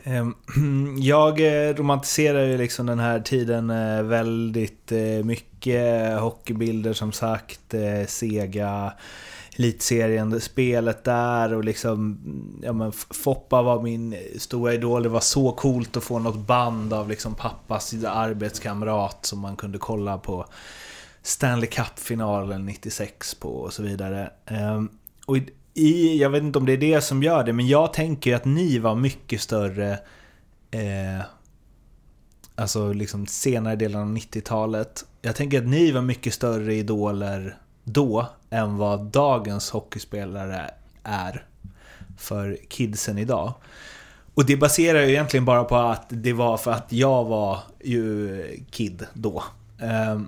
[0.03, 0.35] Ehm,
[0.99, 6.19] jag eh, romantiserar ju liksom den här tiden eh, väldigt eh, mycket.
[6.19, 7.75] Hockeybilder som sagt,
[8.07, 8.93] Sega,
[9.57, 12.19] Elitserien, spelet där och liksom...
[12.63, 15.03] Ja men Foppa var min stora idol.
[15.03, 19.77] Det var så coolt att få något band av liksom pappas arbetskamrat som man kunde
[19.77, 20.45] kolla på
[21.21, 24.31] Stanley Cup-finalen 96 på och så vidare.
[24.45, 24.89] Ehm,
[25.25, 25.37] och
[25.73, 28.45] i, jag vet inte om det är det som gör det, men jag tänker att
[28.45, 29.91] ni var mycket större
[30.71, 31.25] eh,
[32.59, 35.05] Alltså liksom senare delen av 90-talet.
[35.21, 40.71] Jag tänker att ni var mycket större idoler då än vad dagens hockeyspelare
[41.03, 41.45] är
[42.17, 43.53] för kidsen idag.
[44.33, 48.43] Och det baserar ju egentligen bara på att det var för att jag var ju
[48.71, 49.43] kid då.
[49.81, 50.27] Ehm,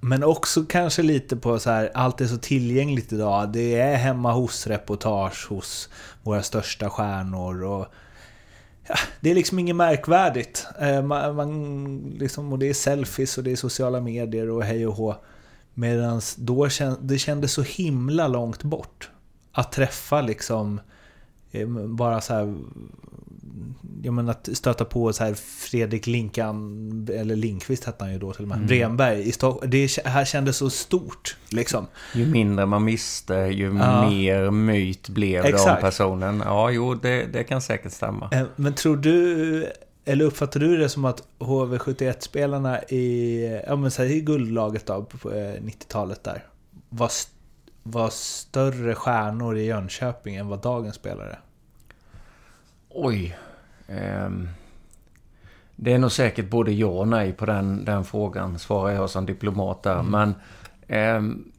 [0.00, 3.52] men också kanske lite på så här, allt är så tillgängligt idag.
[3.52, 5.88] Det är hemma hos-reportage hos
[6.22, 7.64] våra största stjärnor.
[7.64, 7.86] Och,
[8.86, 10.66] ja, det är liksom inget märkvärdigt.
[10.80, 14.86] Ehm, man, man, liksom, och det är selfies och det är sociala medier och hej
[14.86, 15.16] och hå.
[15.78, 19.10] Medan då känd, det kändes så himla långt bort.
[19.52, 20.80] Att träffa liksom
[21.52, 22.54] eh, bara så här
[24.02, 28.32] ja, men att stöta på så här Fredrik Linkan, eller Linkvist hette han ju då
[28.32, 28.66] till och med, mm.
[28.66, 29.70] Bremberg i Stockholm.
[29.70, 31.86] Det här kändes så stort liksom.
[32.14, 34.10] Ju mindre man visste, ju ja.
[34.10, 36.42] mer myt blev det om personen.
[36.44, 38.30] Ja, jo, det, det kan säkert stämma.
[38.32, 39.66] Eh, men tror du,
[40.08, 46.26] eller uppfattar du det som att HV71-spelarna i, ja men säg guldlaget då, på 90-talet
[46.26, 46.44] eh, där,
[46.88, 47.10] var,
[47.82, 51.38] var större stjärnor i Jönköping än vad dagens spelare?
[52.88, 53.38] Oj.
[53.88, 54.48] Um,
[55.76, 59.26] det är nog säkert både ja och nej på den, den frågan, svarar jag som
[59.26, 60.00] diplomat där.
[60.00, 60.34] Mm.
[60.88, 61.52] Men um,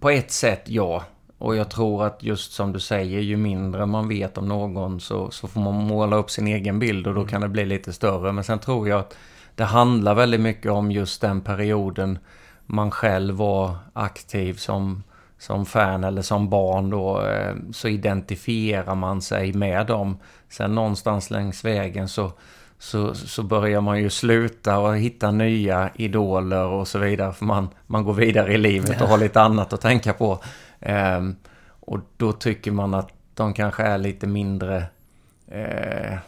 [0.00, 1.04] på ett sätt ja.
[1.40, 5.30] Och jag tror att just som du säger, ju mindre man vet om någon så,
[5.30, 7.30] så får man måla upp sin egen bild och då mm.
[7.30, 8.32] kan det bli lite större.
[8.32, 9.16] Men sen tror jag att
[9.54, 12.18] det handlar väldigt mycket om just den perioden
[12.66, 15.02] man själv var aktiv som,
[15.38, 20.18] som fan eller som barn då eh, så identifierar man sig med dem.
[20.48, 22.32] Sen någonstans längs vägen så,
[22.78, 27.32] så, så börjar man ju sluta och hitta nya idoler och så vidare.
[27.32, 30.40] För man, man går vidare i livet och har lite annat att tänka på.
[30.80, 34.84] Ehm, och då tycker man att de kanske är lite mindre
[35.48, 36.18] eh,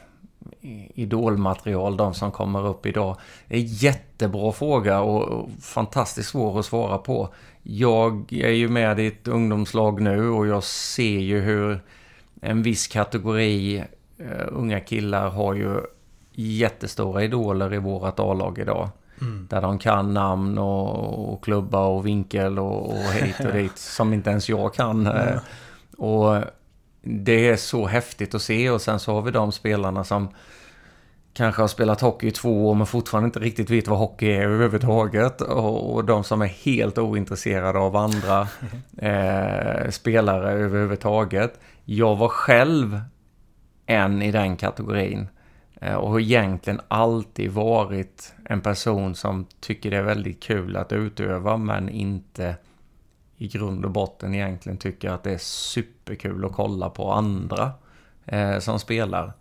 [0.95, 3.17] idolmaterial, de som kommer upp idag.
[3.49, 7.35] Det är en jättebra fråga och, fantastiskt svår att svara på.
[7.63, 11.81] Jag är ju med i ett ungdomslag nu och jag ser ju hur
[12.41, 13.85] en viss kategori
[14.21, 15.81] uh, unga killar har ju
[16.33, 18.89] jättestora idoler i vårat A-lag idag.
[19.23, 19.47] Mm.
[19.51, 24.13] Där de kan namn och, och klubba och vinkel och, och hit och dit som
[24.13, 25.07] inte ens jag kan.
[25.07, 25.39] Mm.
[25.99, 26.45] Och
[27.03, 30.29] det är så häftigt att se och sen så har vi de spelarna som
[31.35, 34.43] kanske har spelat hockey i två år men fortfarande inte riktigt vet vad hockey är
[34.43, 35.41] överhuvudtaget.
[35.41, 38.49] Och, och de som är helt ointresserade av andra
[38.97, 41.61] eh, spelare överhuvudtaget.
[41.85, 43.01] Jag var själv
[43.87, 45.29] en i den kategorin.
[45.83, 50.93] Eh, och har egentligen alltid varit en person som tycker det är väldigt kul att
[50.93, 52.57] utöva men inte
[53.37, 57.71] i grund och botten egentligen tycker att det är superkul att kolla på andra
[58.27, 59.33] eh, som spelar.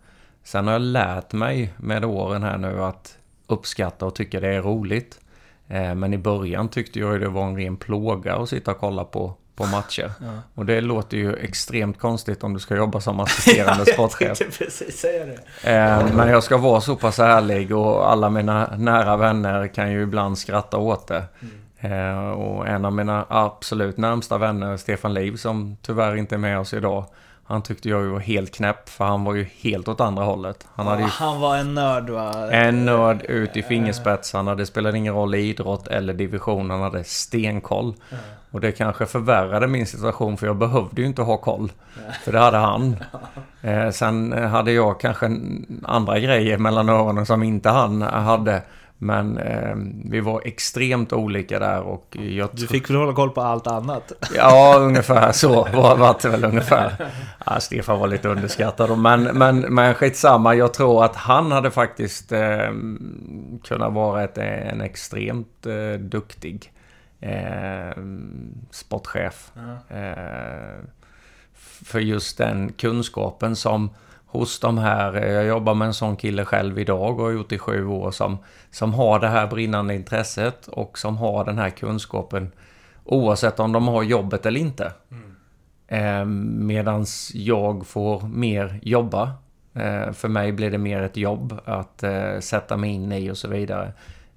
[0.42, 4.62] Sen har jag lärt mig med åren här nu att uppskatta och tycka det är
[4.62, 5.20] roligt.
[5.68, 9.04] Eh, men i början tyckte jag det var en ren plåga att sitta och kolla
[9.04, 10.12] på, på matcher.
[10.20, 10.26] Ja.
[10.54, 14.40] Och det låter ju extremt konstigt om du ska jobba som assisterande sportchef.
[14.40, 15.70] Jag precis säga det.
[15.70, 20.02] Eh, men jag ska vara så pass ärlig och alla mina nära vänner kan ju
[20.02, 21.24] ibland skratta åt det.
[21.40, 21.62] Mm.
[21.82, 26.58] Eh, och en av mina absolut närmsta vänner, Stefan Liv, som tyvärr inte är med
[26.58, 27.04] oss idag.
[27.52, 30.66] Han tyckte jag var helt knäpp, för han var ju helt åt andra hållet.
[30.74, 32.50] Han, hade ju han var en nörd va?
[32.50, 34.32] En nörd ut i fingerspets.
[34.32, 36.70] Han hade spelat ingen roll i idrott eller division.
[36.70, 37.94] Han hade stenkoll.
[38.50, 41.72] Och det kanske förvärrade min situation, för jag behövde ju inte ha koll.
[42.24, 42.96] För det hade han.
[43.62, 45.30] Eh, sen hade jag kanske
[45.82, 48.62] andra grejer mellan öronen som inte han hade.
[49.02, 53.40] Men eh, vi var extremt olika där och jag Du fick väl hålla koll på
[53.40, 54.12] allt annat?
[54.34, 57.10] Ja, ungefär så var, var det väl ungefär.
[57.46, 60.54] Ja, Stefan var lite underskattad men, men, men skitsamma.
[60.54, 62.70] Jag tror att han hade faktiskt eh,
[63.64, 66.72] kunnat vara ett, en extremt eh, duktig
[67.20, 68.02] eh,
[68.70, 69.52] sportchef.
[69.88, 70.84] Eh,
[71.84, 73.90] för just den kunskapen som
[74.32, 77.58] hos de här, jag jobbar med en sån kille själv idag och har gjort i
[77.58, 78.38] sju år som,
[78.70, 82.52] som har det här brinnande intresset och som har den här kunskapen
[83.04, 84.92] oavsett om de har jobbet eller inte.
[85.10, 86.70] Mm.
[86.70, 89.32] Eh, jag får mer jobba.
[89.74, 93.38] Eh, för mig blir det mer ett jobb att eh, sätta mig in i och
[93.38, 93.92] så vidare.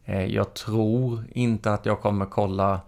[0.05, 2.79] Eh, jag tror inte att jag kommer kolla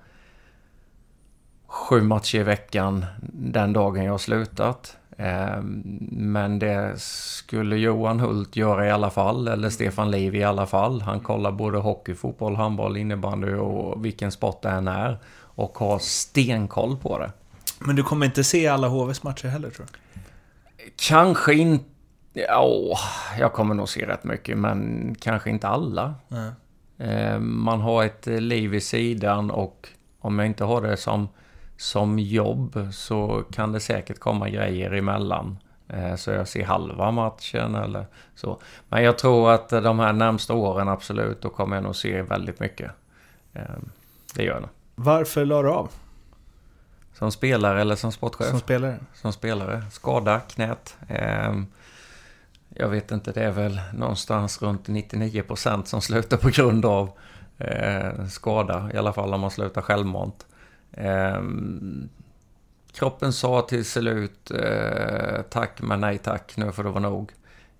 [1.68, 4.98] sju matcher i veckan den dagen jag har slutat.
[5.18, 10.66] Ehm, men det skulle Johan Hult göra i alla fall, eller Stefan Liv i alla
[10.66, 11.02] fall.
[11.02, 15.18] Han kollar både hockey, fotboll, handboll, innebandy och vilken sport det än är.
[15.40, 17.32] Och har stenkoll på det.
[17.80, 20.22] Men du kommer inte se alla HVs matcher heller tror du?
[20.96, 21.86] Kanske inte...
[22.34, 22.98] Ja,
[23.40, 26.16] jag kommer nog se rätt mycket, men kanske inte alla.
[26.32, 27.64] Mm.
[27.64, 31.28] Man har ett liv i sidan och om jag inte har det som
[31.78, 35.58] som jobb så kan det säkert komma grejer emellan.
[35.90, 38.62] Eh, så jag ser halva matchen eller så.
[38.90, 42.60] Men jag tror att de här närmsta åren absolut, då kommer jag nog se väldigt
[42.60, 42.92] mycket.
[43.54, 43.62] Eh,
[44.36, 44.70] det gör jag nog.
[44.96, 45.92] Varför la du av?
[47.14, 48.50] Som spelare eller som sportchef?
[48.50, 49.00] Som spelare.
[49.14, 49.84] Som spelare.
[49.92, 50.98] Skada, knät.
[51.08, 51.54] Eh,
[52.70, 57.12] jag vet inte, det är väl någonstans runt 99% som slutar på grund av
[58.30, 58.90] skada.
[58.94, 60.46] I alla fall om man slutar självmant.
[60.92, 61.42] Eh,
[62.94, 67.32] kroppen sa till slut eh, tack men nej tack, nu får det vara nog.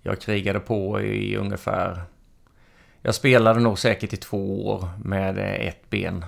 [0.02, 2.02] Jag krigade på i ungefär...
[3.02, 6.26] Jag spelade nog säkert i två år med ett ben.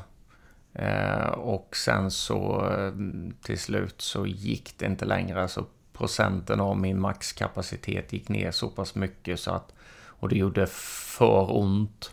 [0.73, 2.93] Eh, och sen så eh,
[3.41, 5.47] till slut så gick det inte längre.
[5.47, 9.73] Så procenten av min maxkapacitet gick ner så pass mycket så att...
[10.05, 12.11] Och det gjorde för ont.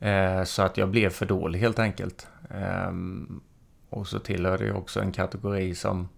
[0.00, 2.28] Eh, så att jag blev för dålig helt enkelt.
[2.50, 3.40] Ehm,
[3.90, 6.08] och så tillhörde jag också en kategori som,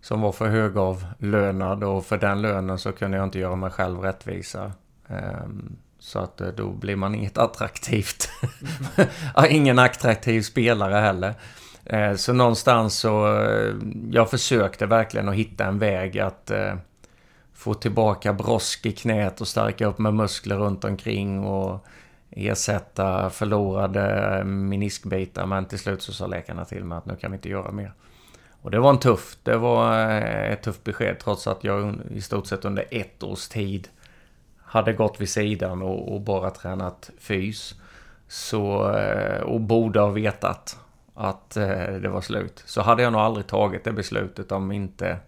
[0.00, 4.00] som var för högavlönad och för den lönen så kunde jag inte göra mig själv
[4.00, 4.72] rättvisa.
[5.08, 8.28] Um, så att eh, då blir man inget attraktivt.
[9.48, 11.34] Ingen attraktiv spelare heller.
[11.92, 13.74] Uh, så någonstans så, uh,
[14.10, 16.74] jag försökte verkligen att hitta en väg att uh,
[17.54, 21.86] få tillbaka brosk i knät och stärka upp med muskler runt omkring och
[22.36, 27.34] ersätta förlorade meniskbitar men till slut så sa läkarna till mig att nu kan vi
[27.34, 27.92] inte göra mer.
[28.62, 32.20] Och det var en tuff, det var eh, ett tufft besked trots att jag i
[32.20, 33.88] stort sett under ett års tid
[34.64, 37.74] hade gått vid sidan och, och bara tränat fys.
[38.28, 40.78] Så, eh, och borde ha vetat
[41.14, 42.62] att eh, det var slut.
[42.66, 45.18] Så hade jag nog aldrig tagit det beslutet om inte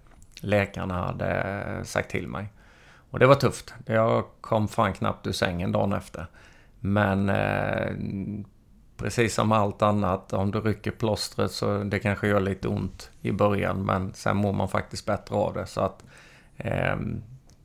[0.40, 2.52] läkarna hade sagt till mig.
[3.10, 3.74] Och det var tufft.
[3.86, 6.26] Jag kom fan knappt ur sängen dagen efter.
[6.80, 7.92] Men eh,
[8.96, 13.32] precis som allt annat, om du rycker plåstret så det kanske gör lite ont i
[13.32, 15.66] början men sen mår man faktiskt bättre av det.
[15.66, 16.04] Så att
[16.56, 16.96] eh,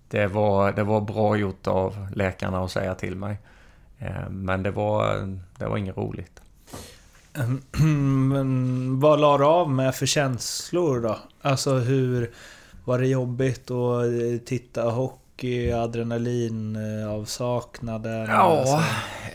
[0.07, 3.37] det, var, det var bra gjort av läkarna att säga till mig.
[3.99, 6.41] Eh, men det var, det var inget roligt.
[7.33, 7.61] Ehm,
[8.29, 11.17] men vad la du av med för känslor då?
[11.41, 12.31] Alltså hur...
[12.85, 15.20] Var det jobbigt att titta hockey,
[15.73, 18.27] adrenalinavsaknaden?
[18.29, 18.75] Ja, alltså.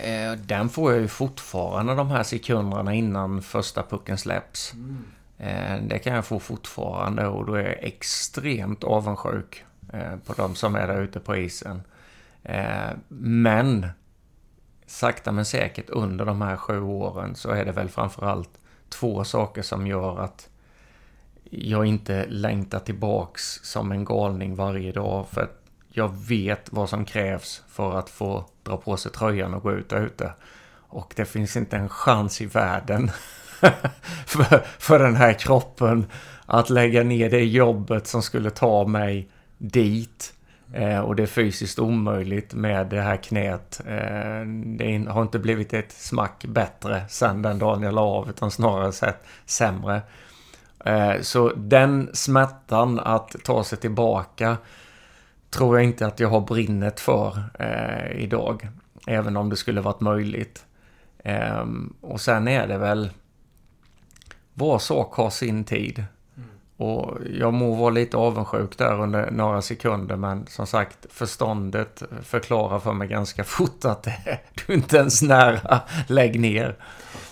[0.02, 4.74] eh, den får jag ju fortfarande de här sekunderna innan första pucken släpps.
[4.74, 5.04] Mm.
[5.38, 10.54] Eh, det kan jag få fortfarande och då är jag extremt avundsjuk eh, på de
[10.54, 11.82] som är där ute på isen.
[13.08, 13.86] Men
[14.86, 18.50] sakta men säkert under de här sju åren så är det väl framförallt
[18.88, 20.48] två saker som gör att
[21.50, 25.28] jag inte längtar tillbaks som en galning varje dag.
[25.28, 25.65] För att
[25.96, 29.88] jag vet vad som krävs för att få dra på sig tröjan och gå ut
[29.88, 30.32] där ute.
[30.88, 33.10] Och det finns inte en chans i världen
[34.26, 36.06] för, för den här kroppen
[36.46, 39.28] att lägga ner det jobbet som skulle ta mig
[39.58, 40.34] dit.
[40.72, 43.80] Eh, och det är fysiskt omöjligt med det här knät.
[43.86, 48.50] Eh, det har inte blivit ett smack bättre sen den dagen jag la av utan
[48.50, 50.02] snarare sett sämre.
[50.84, 54.56] Eh, så den smärtan att ta sig tillbaka
[55.50, 58.68] tror jag inte att jag har brinnet för eh, idag.
[59.06, 60.64] Även om det skulle varit möjligt.
[61.18, 61.64] Eh,
[62.00, 63.10] och sen är det väl...
[64.54, 66.04] Var sak har sin tid.
[66.36, 66.48] Mm.
[66.76, 72.78] Och jag må vara lite avundsjuk där under några sekunder men som sagt förståndet förklarar
[72.78, 74.08] för mig ganska fort att
[74.66, 76.76] du inte ens nära lägg ner.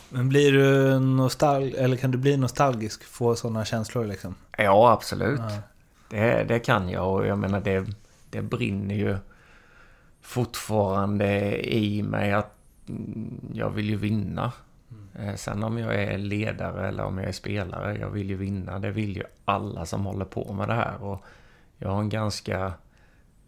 [0.08, 3.04] Men blir du nostal eller kan du bli nostalgisk?
[3.04, 4.34] Få sådana känslor liksom?
[4.58, 5.40] Ja, absolut.
[5.40, 5.58] Ja.
[6.08, 7.86] Det, det kan jag och jag menar det,
[8.35, 9.16] det brinner ju
[10.20, 12.57] fortfarande i mig att
[13.53, 14.53] jag vill ju vinna.
[15.18, 15.37] Mm.
[15.37, 18.78] Sen om jag är ledare eller om jag är spelare, jag vill ju vinna.
[18.78, 21.03] Det vill ju alla som håller på med det här.
[21.03, 21.24] Och
[21.78, 22.72] jag har en ganska,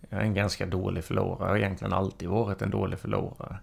[0.09, 1.39] jag är en ganska dålig förlorare.
[1.41, 3.59] Jag har egentligen alltid varit en dålig förlorare.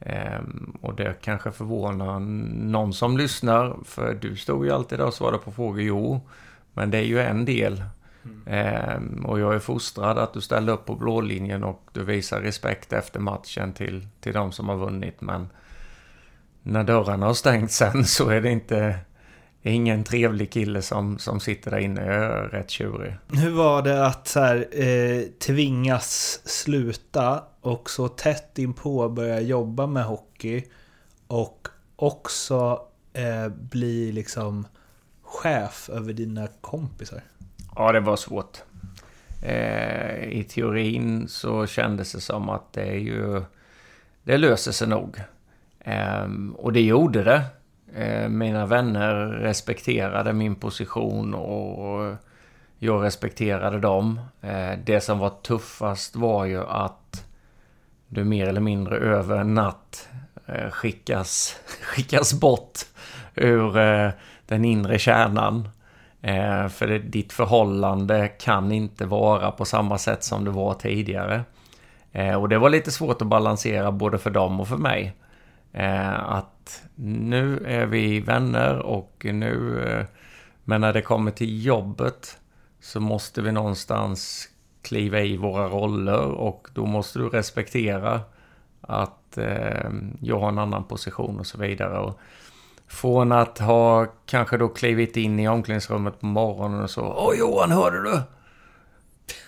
[0.00, 2.20] Ehm, och det kanske förvånar
[2.70, 5.80] någon som lyssnar, för du stod ju alltid där och svarade på frågor.
[5.80, 6.20] Jo,
[6.72, 7.82] men det är ju en del.
[8.46, 8.46] Mm.
[8.46, 12.92] Eh, och jag är fostrad att du ställer upp på blålinjen och du visar respekt
[12.92, 15.20] efter matchen till, till de som har vunnit.
[15.20, 15.48] Men
[16.62, 18.98] när dörrarna har stängt sen så är det inte
[19.62, 22.06] ingen trevlig kille som, som sitter där inne.
[22.06, 23.16] Jag är rätt tjurig.
[23.28, 29.86] Hur var det att så här, eh, tvingas sluta och så tätt inpå börja jobba
[29.86, 30.64] med hockey
[31.26, 32.80] och också
[33.12, 34.66] eh, bli liksom
[35.22, 37.22] chef över dina kompisar?
[37.76, 38.62] Ja, det var svårt.
[39.42, 43.42] Eh, I teorin så kändes det som att det är ju...
[44.22, 45.16] Det löser sig nog.
[45.80, 47.42] Eh, och det gjorde det.
[47.94, 52.16] Eh, mina vänner respekterade min position och
[52.78, 54.20] jag respekterade dem.
[54.40, 57.24] Eh, det som var tuffast var ju att
[58.08, 60.08] du mer eller mindre över en natt
[60.46, 62.78] eh, skickas, skickas bort
[63.34, 64.10] ur eh,
[64.46, 65.68] den inre kärnan.
[66.26, 71.44] Eh, för ditt förhållande kan inte vara på samma sätt som det var tidigare.
[72.12, 75.16] Eh, och det var lite svårt att balansera både för dem och för mig.
[75.72, 79.84] Eh, att nu är vi vänner och nu...
[79.86, 80.06] Eh,
[80.64, 82.38] men när det kommer till jobbet
[82.80, 84.48] så måste vi någonstans
[84.82, 88.20] kliva i våra roller och då måste du respektera
[88.80, 91.98] att eh, jag har en annan position och så vidare.
[91.98, 92.20] Och
[92.88, 97.70] från att ha kanske då klivit in i omklädningsrummet på morgonen och så Åh Johan,
[97.70, 98.20] hörde du?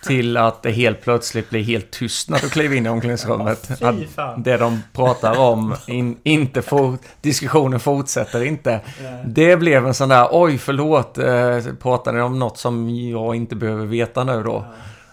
[0.03, 3.81] Till att det helt plötsligt blir helt tyst när du kliver in i omklädningsrummet.
[3.81, 3.95] att
[4.37, 8.81] det de pratar om, in, inte får, diskussionen fortsätter inte.
[9.25, 13.55] Det blev en sån där, oj förlåt, eh, pratar ni om något som jag inte
[13.55, 14.65] behöver veta nu då?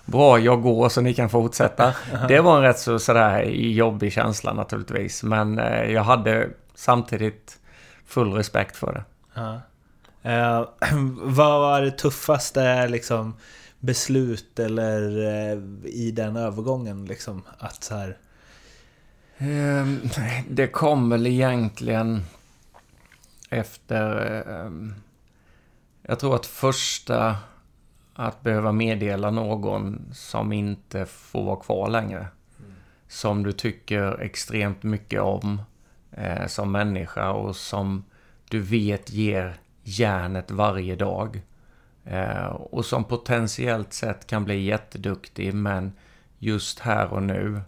[0.05, 1.93] Bra, jag går så ni kan fortsätta.
[2.29, 5.22] Det var en rätt så sådär jobbig känsla naturligtvis.
[5.22, 7.59] Men eh, jag hade samtidigt
[8.07, 9.04] full respekt för det.
[9.34, 9.61] Ja.
[10.26, 10.68] Uh,
[11.22, 13.36] vad var det tuffaste liksom
[13.78, 17.42] beslut eller eh, i den övergången liksom?
[17.59, 18.18] Att så här...
[19.38, 20.00] Ehm,
[20.50, 22.22] det kom väl egentligen
[23.50, 24.16] efter...
[24.48, 24.94] Ehm,
[26.02, 27.36] Jag tror att första
[28.14, 32.26] att behöva meddela någon som inte får vara kvar längre.
[33.09, 35.62] Som du tycker extremt mycket om
[36.17, 38.05] eh, som människa och som
[38.49, 41.43] du vet ger järnet varje dag.
[42.05, 45.93] Eh, och som potentiellt sett kan bli jätteduktig men
[46.39, 47.61] just här och nu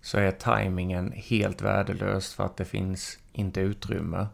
[0.00, 4.26] så är tajmingen helt värdelös för att det finns inte utrymme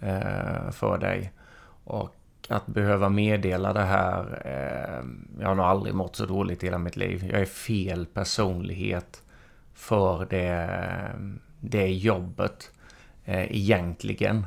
[0.00, 1.32] eh, för dig.
[1.84, 2.14] Och
[2.48, 5.04] att behöva meddela det här, eh,
[5.40, 7.28] jag har nog aldrig mått så dåligt i hela mitt liv.
[7.32, 9.22] Jag är fel personlighet
[9.74, 11.20] för det, eh,
[11.60, 12.70] det jobbet
[13.26, 14.46] eh, egentligen.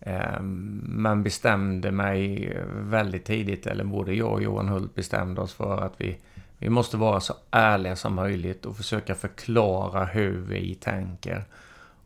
[0.00, 5.82] Eh, men bestämde mig väldigt tidigt, eller både jag och Johan Hult bestämde oss för
[5.82, 6.18] att vi,
[6.58, 11.44] vi måste vara så ärliga som möjligt och försöka förklara hur vi tänker.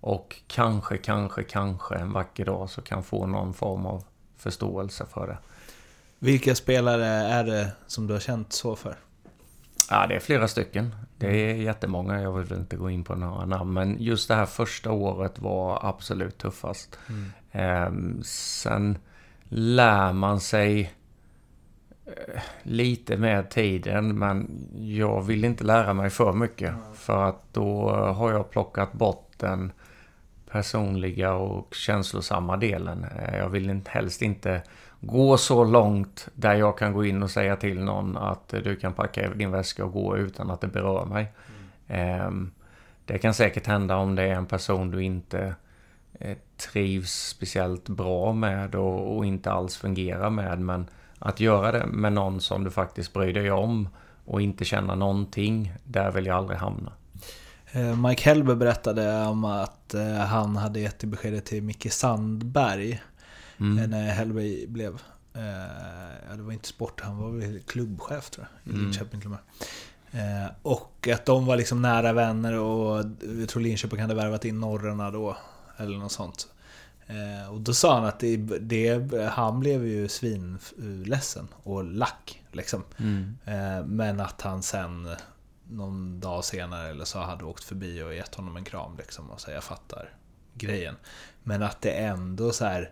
[0.01, 4.05] Och kanske, kanske, kanske en vacker dag så kan få någon form av
[4.37, 5.39] förståelse för det.
[6.19, 8.97] Vilka spelare är det som du har känt så för?
[9.91, 10.95] Ja, det är flera stycken.
[11.21, 12.23] Det är jättemånga.
[12.23, 13.73] Jag vill inte gå in på några namn.
[13.73, 16.99] Men just det här första året var absolut tuffast.
[17.09, 17.31] Mm.
[17.53, 18.99] Eh, sen
[19.49, 20.95] lär man sig
[22.07, 24.19] eh, lite med tiden.
[24.19, 26.69] Men jag vill inte lära mig för mycket.
[26.69, 26.95] Mm.
[26.95, 29.73] För att då har jag plockat bort den
[30.51, 33.07] personliga och känslosamma delen.
[33.19, 34.63] Eh, jag vill helst inte
[35.01, 38.93] gå så långt där jag kan gå in och säga till någon att du kan
[38.93, 41.33] packa din väska och gå utan att det berör mig.
[41.87, 42.51] Mm.
[43.05, 45.55] Det kan säkert hända om det är en person du inte
[46.13, 46.37] eh,
[46.73, 50.61] trivs speciellt bra med och, och inte alls fungerar med.
[50.61, 50.87] Men
[51.19, 53.89] att göra det med någon som du faktiskt bryr dig om
[54.25, 56.93] och inte känna någonting, där vill jag aldrig hamna.
[57.73, 63.01] Eh, Mike Hellberg berättade om att eh, han hade gett beskedet till Micke Sandberg
[63.61, 63.79] mm.
[63.79, 65.01] Eh, när Hellberg blev,
[66.29, 68.85] ja det var inte sport, han var väl klubbchef tror jag, i mm.
[68.85, 69.37] Linköping till och
[70.13, 70.55] med.
[70.63, 73.05] Och att de var liksom nära vänner och
[73.39, 75.37] jag tror Linköping hade värvat in norrarna då,
[75.77, 76.49] eller något sånt.
[77.51, 82.43] Och då sa han att det, det, han blev ju svinledsen och lack.
[82.53, 82.85] Liksom.
[82.97, 83.37] Mm.
[83.97, 85.09] Men att han sen
[85.71, 89.41] någon dag senare eller så hade åkt förbi och gett honom en kram liksom och
[89.41, 90.09] sagt jag fattar
[90.55, 90.97] grejen.
[91.43, 92.91] Men att det ändå så här,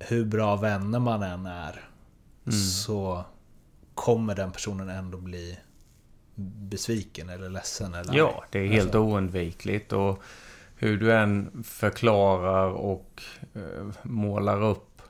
[0.00, 1.80] hur bra vänner man än är
[2.46, 2.58] mm.
[2.58, 3.24] så
[3.94, 5.58] kommer den personen ändå bli
[6.44, 7.94] besviken eller ledsen.
[7.94, 8.98] Eller ja, det är helt alltså.
[8.98, 9.92] oundvikligt.
[9.92, 10.22] Och
[10.76, 13.22] hur du än förklarar och
[13.54, 15.02] eh, målar upp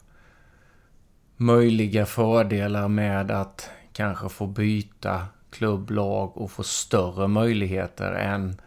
[1.36, 8.60] möjliga fördelar med att kanske få byta klubblag och få större möjligheter än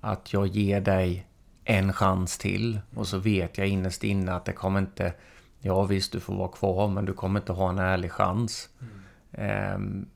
[0.00, 1.26] att jag ger dig
[1.64, 2.80] en chans till.
[2.94, 5.12] Och så vet jag innerst inne att det kommer inte...
[5.64, 8.68] Ja visst, du får vara kvar, men du kommer inte ha en ärlig chans.
[8.80, 10.06] Mm.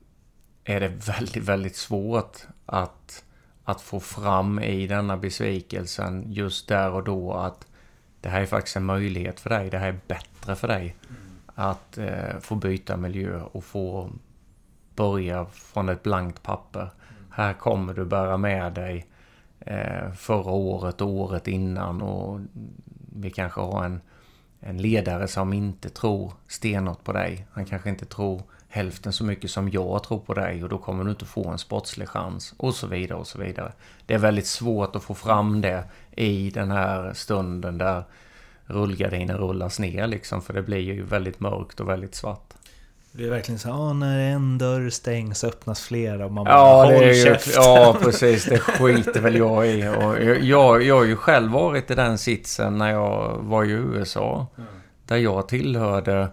[0.65, 3.23] Eh, är det väldigt, väldigt svårt att,
[3.63, 7.67] att få fram i denna besvikelsen just där och då att
[8.21, 9.69] det här är faktiskt en möjlighet för dig.
[9.69, 10.95] Det här är bättre för dig.
[11.09, 11.21] Mm.
[11.55, 14.09] Att eh, få byta miljö och få
[14.95, 16.81] börja från ett blankt papper.
[16.81, 16.91] Mm.
[17.31, 19.07] Här kommer du bära med dig
[19.59, 22.39] eh, förra året och året innan och
[23.15, 24.01] vi kanske har en,
[24.59, 27.47] en ledare som inte tror stenhårt på dig.
[27.51, 31.03] Han kanske inte tror hälften så mycket som jag tror på dig och då kommer
[31.03, 33.71] du inte få en sportslig chans och så vidare och så vidare.
[34.05, 38.03] Det är väldigt svårt att få fram det i den här stunden där
[38.65, 42.53] rullgardinen rullas ner liksom för det blir ju väldigt mörkt och väldigt svart.
[43.17, 46.89] Det är verkligen så åh, när en dörr stängs öppnas flera och man bara ja,
[46.89, 48.45] det är ju, Ja, precis.
[48.45, 49.87] Det skiter väl jag i.
[49.87, 54.47] Och jag, jag har ju själv varit i den sitsen när jag var i USA.
[54.57, 54.69] Mm.
[55.05, 56.27] Där jag tillhörde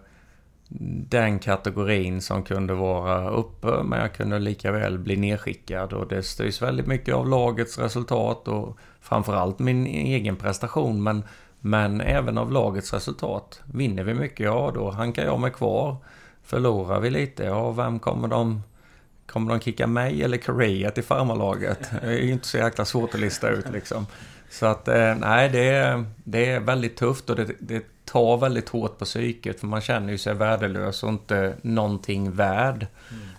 [1.09, 6.23] den kategorin som kunde vara uppe men jag kunde lika väl bli nedskickad och det
[6.23, 11.23] styrs väldigt mycket av lagets resultat och framförallt min egen prestation men,
[11.61, 13.61] men även av lagets resultat.
[13.65, 15.97] Vinner vi mycket, ja då hankar jag mig kvar.
[16.45, 18.63] Förlorar vi lite, ja vem kommer de...
[19.27, 21.91] Kommer de kicka mig eller Korea till farmarlaget?
[22.03, 24.07] Det är ju inte så jäkla svårt att lista ut liksom.
[24.51, 28.69] Så att eh, nej, det är, det är väldigt tufft och det, det tar väldigt
[28.69, 32.87] hårt på psyket för man känner ju sig värdelös och inte någonting värd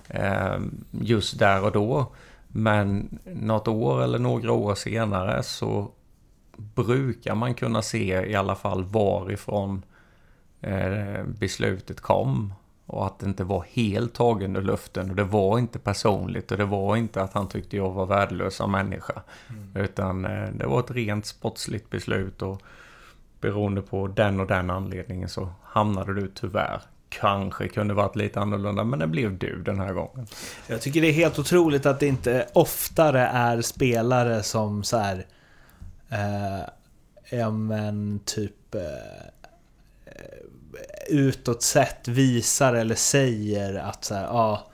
[0.09, 0.85] mm.
[0.91, 2.11] just där och då.
[2.47, 5.91] Men något år eller några år senare så
[6.57, 9.83] brukar man kunna se i alla fall varifrån
[10.61, 12.53] eh, beslutet kom.
[12.85, 16.57] Och att det inte var helt tagen ur luften och det var inte personligt och
[16.57, 19.21] det var inte att han tyckte jag var värdelös som människa.
[19.49, 19.85] Mm.
[19.85, 22.61] Utan eh, det var ett rent sportsligt beslut och
[23.41, 28.83] beroende på den och den anledningen så hamnade du tyvärr kanske kunde varit lite annorlunda,
[28.83, 30.27] men det blev du den här gången.
[30.67, 35.25] Jag tycker det är helt otroligt att det inte oftare är spelare som så här...
[36.09, 36.69] Eh,
[37.29, 38.75] ja men typ...
[38.75, 38.81] Eh,
[41.09, 44.67] utåt sett visar eller säger att så här, ah,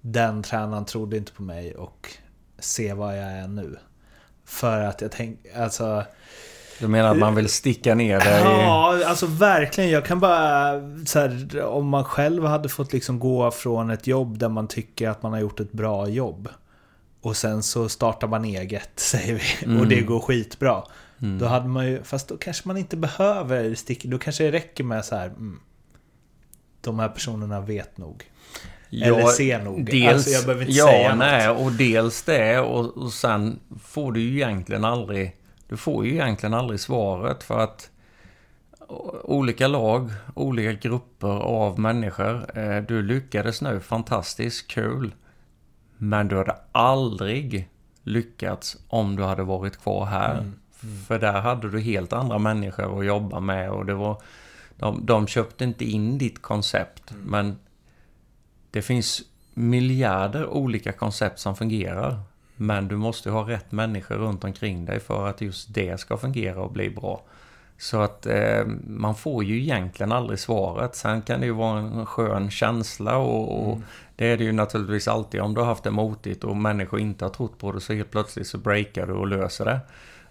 [0.00, 2.14] den tränaren trodde inte på mig och
[2.58, 3.78] se vad jag är nu.
[4.44, 6.04] För att jag tänker, alltså...
[6.78, 8.40] Du menar att man vill sticka ner dig?
[8.44, 9.90] Ja, alltså verkligen.
[9.90, 10.72] Jag kan bara...
[11.06, 15.08] Så här, om man själv hade fått liksom gå från ett jobb där man tycker
[15.08, 16.48] att man har gjort ett bra jobb.
[17.20, 19.66] Och sen så startar man eget, säger vi.
[19.66, 19.80] Mm.
[19.80, 20.82] Och det går skitbra.
[21.22, 21.38] Mm.
[21.38, 22.02] Då hade man ju...
[22.02, 24.08] Fast då kanske man inte behöver sticka...
[24.08, 25.26] Då kanske det räcker med så här...
[25.26, 25.60] Mm,
[26.80, 28.24] de här personerna vet nog.
[28.90, 29.84] Ja, Eller ser nog.
[29.84, 31.60] Dels, alltså jag behöver inte ja, säga nej, något.
[31.60, 35.36] och dels det och, och sen får du ju egentligen aldrig...
[35.68, 37.90] Du får ju egentligen aldrig svaret för att
[39.24, 42.58] olika lag, olika grupper av människor.
[42.58, 45.14] Eh, du lyckades nu, fantastiskt, kul.
[45.96, 47.68] Men du hade aldrig
[48.02, 50.34] lyckats om du hade varit kvar här.
[50.38, 50.59] Mm.
[50.82, 50.96] Mm.
[51.04, 54.22] För där hade du helt andra människor att jobba med och det var...
[54.76, 57.22] De, de köpte inte in ditt koncept, mm.
[57.22, 57.58] men
[58.70, 59.22] det finns
[59.54, 62.20] miljarder olika koncept som fungerar.
[62.56, 66.60] Men du måste ha rätt människor runt omkring dig för att just det ska fungera
[66.60, 67.22] och bli bra.
[67.78, 70.96] Så att eh, man får ju egentligen aldrig svaret.
[70.96, 73.84] Sen kan det ju vara en skön känsla och, och mm.
[74.16, 77.24] det är det ju naturligtvis alltid om du har haft det motigt och människor inte
[77.24, 79.80] har trott på det så helt plötsligt så breakar du och löser det.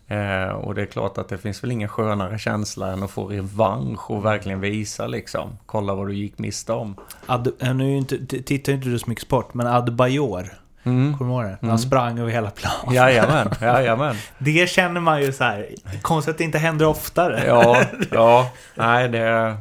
[0.10, 3.26] Eh, och det är klart att det finns väl ingen skönare känsla än att få
[3.28, 5.58] revansch och verkligen visa liksom.
[5.66, 6.96] Kolla vad du gick miste om.
[7.26, 10.54] Ad, eh, nu inte, tittar inte du så mycket sport, men Adebayor.
[10.84, 11.18] Mm.
[11.18, 11.58] Kommer du ihåg det?
[11.62, 11.78] Han mm.
[11.78, 12.94] sprang över hela planen.
[12.94, 14.16] Jajamän, jajamän.
[14.38, 15.70] det känner man ju så här.
[16.02, 17.44] Konstigt att det inte händer oftare.
[17.48, 17.82] ja,
[18.12, 18.52] ja.
[18.76, 19.58] Nej, det är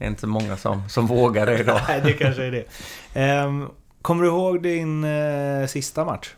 [0.00, 1.80] inte många som, som vågar det idag.
[1.88, 2.64] Nej, det kanske är
[3.12, 3.44] det.
[3.44, 3.70] Um,
[4.02, 6.28] kommer du ihåg din uh, sista match?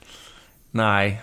[0.70, 1.22] Nej.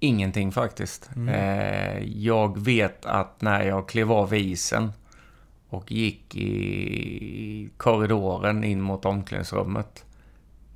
[0.00, 1.10] Ingenting faktiskt.
[1.16, 1.28] Mm.
[1.28, 4.92] Eh, jag vet att när jag klev av isen
[5.68, 10.04] och gick i korridoren in mot omklädningsrummet.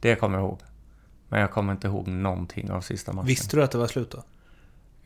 [0.01, 0.61] Det kommer jag ihåg.
[1.29, 3.27] Men jag kommer inte ihåg någonting av sista matchen.
[3.27, 4.23] Visste du att det var slut då?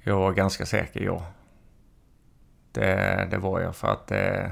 [0.03, 1.27] Jag var ganska säker, ja.
[2.73, 4.51] Det, det var jag för att eh,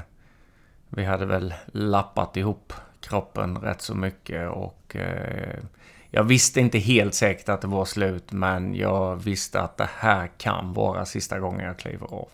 [0.89, 5.63] vi hade väl lappat ihop kroppen rätt så mycket och eh,
[6.09, 10.27] jag visste inte helt säkert att det var slut, men jag visste att det här
[10.37, 12.29] kan vara sista gången jag kliver av.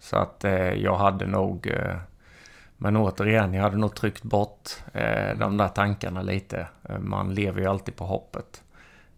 [0.00, 1.66] Så att eh, jag hade nog...
[1.66, 1.96] Eh,
[2.76, 6.68] men återigen, jag hade nog tryckt bort eh, de där tankarna lite.
[6.88, 8.62] Eh, man lever ju alltid på hoppet.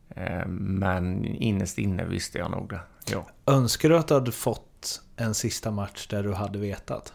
[0.09, 2.81] Eh, men innerst inne visste jag nog det,
[3.11, 3.27] ja.
[3.47, 7.13] Önskar du att du hade fått en sista match där du hade vetat?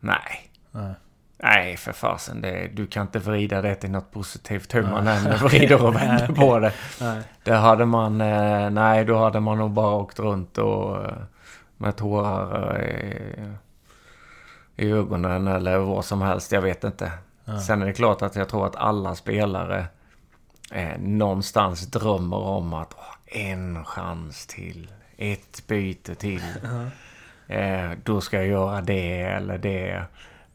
[0.00, 0.50] Nej.
[0.70, 0.94] Nej.
[1.38, 2.40] Nej, för fasen.
[2.40, 6.28] Det, du kan inte vrida det till något positivt hur man än vrider och vänder
[6.28, 6.72] på det.
[7.00, 7.22] Nej.
[7.42, 8.20] Det hade man...
[8.20, 11.12] Eh, nej, då hade man nog bara åkt runt och eh,
[11.76, 13.20] med tårar i,
[14.76, 16.52] i ögonen eller vad som helst.
[16.52, 17.12] Jag vet inte.
[17.44, 17.60] Ja.
[17.60, 19.86] Sen är det klart att jag tror att alla spelare
[20.72, 24.90] eh, någonstans drömmer om att åh, en chans till.
[25.16, 26.42] Ett byte till.
[26.62, 26.90] -huh.
[27.48, 30.04] eh, då ska jag göra det eller det.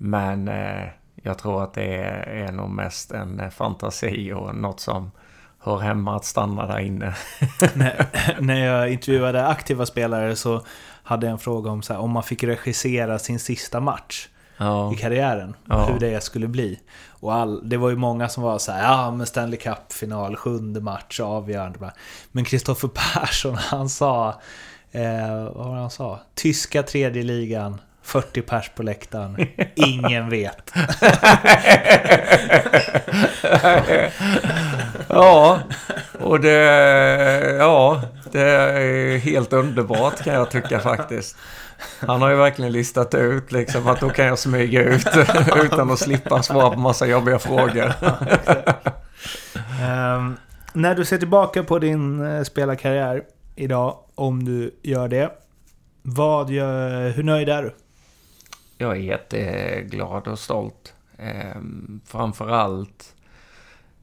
[0.03, 4.79] Men eh, jag tror att det är, är nog mest en eh, fantasi och något
[4.79, 5.11] som
[5.59, 7.15] hör hemma att stanna där inne.
[7.75, 8.07] när,
[8.41, 10.61] när jag intervjuade aktiva spelare så
[11.03, 14.27] hade jag en fråga om så här, om man fick regissera sin sista match
[14.57, 14.93] ja.
[14.93, 15.55] i karriären.
[15.65, 15.85] Ja.
[15.85, 16.79] Hur det skulle bli.
[17.09, 20.81] Och all, det var ju många som var så här, ja men Stanley Cup-final, sjunde
[20.81, 21.91] match, avgörande.
[22.31, 24.29] Men Kristoffer Persson, han sa,
[24.91, 26.19] eh, vad var det han sa?
[26.35, 29.47] Tyska tredje ligan, 40 pers på läktaren.
[29.75, 30.71] Ingen vet.
[35.07, 35.59] ja,
[36.19, 36.61] och det,
[37.59, 41.37] ja, det är helt underbart kan jag tycka faktiskt.
[41.99, 45.07] Han har ju verkligen listat ut liksom att då kan jag smyga ut
[45.63, 47.93] utan att slippa svara på massa jobbiga frågor.
[50.15, 50.37] um,
[50.73, 53.23] när du ser tillbaka på din uh, spelarkarriär
[53.55, 55.31] idag, om du gör det.
[56.01, 57.75] Vad gör, hur nöjd är du?
[58.81, 60.93] Jag är jätteglad och stolt.
[61.17, 63.15] Ehm, framförallt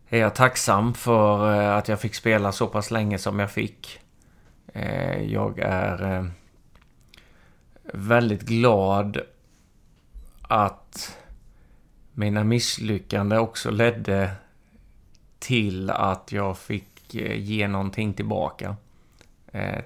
[0.08, 4.00] är jag tacksam för eh, att jag fick spela så pass länge som jag fick.
[4.72, 6.26] Eh, jag är eh,
[7.92, 9.20] väldigt glad
[10.42, 11.18] att
[12.12, 14.30] mina misslyckanden också ledde
[15.38, 18.76] till att jag fick ge någonting tillbaka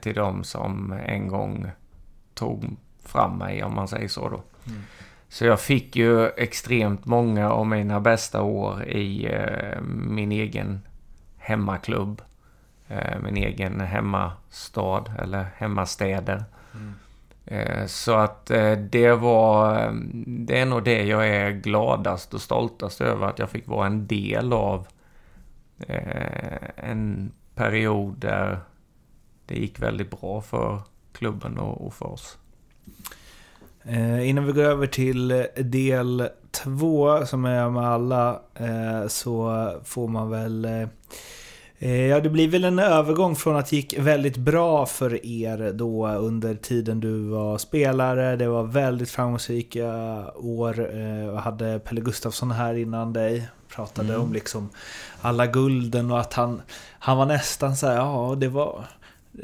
[0.00, 1.70] till de som en gång
[2.34, 4.42] tog fram mig, om man säger så då.
[4.66, 4.82] Mm.
[5.28, 10.80] Så jag fick ju extremt många av mina bästa år i eh, min egen
[11.38, 12.22] hemmaklubb.
[12.88, 16.44] Eh, min egen hemmastad eller hemmastäder.
[17.46, 19.84] Eh, så att eh, det var...
[19.86, 19.92] eh,
[20.26, 23.26] Det är nog det jag är gladast och stoltast över.
[23.26, 24.86] Att jag fick vara en del av
[25.88, 28.60] eh, en period där
[29.46, 30.82] det gick väldigt bra för
[31.12, 32.38] klubben och, och för oss.
[33.84, 40.08] Eh, innan vi går över till del två som är med alla eh, så får
[40.08, 40.64] man väl...
[40.64, 40.88] Eh,
[41.78, 45.72] eh, ja, det blir väl en övergång från att det gick väldigt bra för er
[45.72, 48.36] då under tiden du var spelare.
[48.36, 49.86] Det var väldigt framgångsrika
[50.34, 50.94] år.
[50.94, 53.48] Eh, jag hade Pelle Gustafsson här innan dig.
[53.74, 54.70] Pratade om liksom
[55.20, 56.62] alla gulden och att han,
[56.98, 58.84] han var nästan så här, ja det var...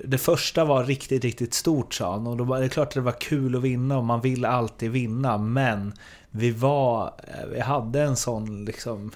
[0.04, 2.26] Det första var riktigt, riktigt stort sa han.
[2.26, 4.90] Och då var det klart att det var kul att vinna och man vill alltid
[4.90, 5.38] vinna.
[5.38, 5.92] Men
[6.30, 9.10] vi var, eh, vi hade en sån liksom...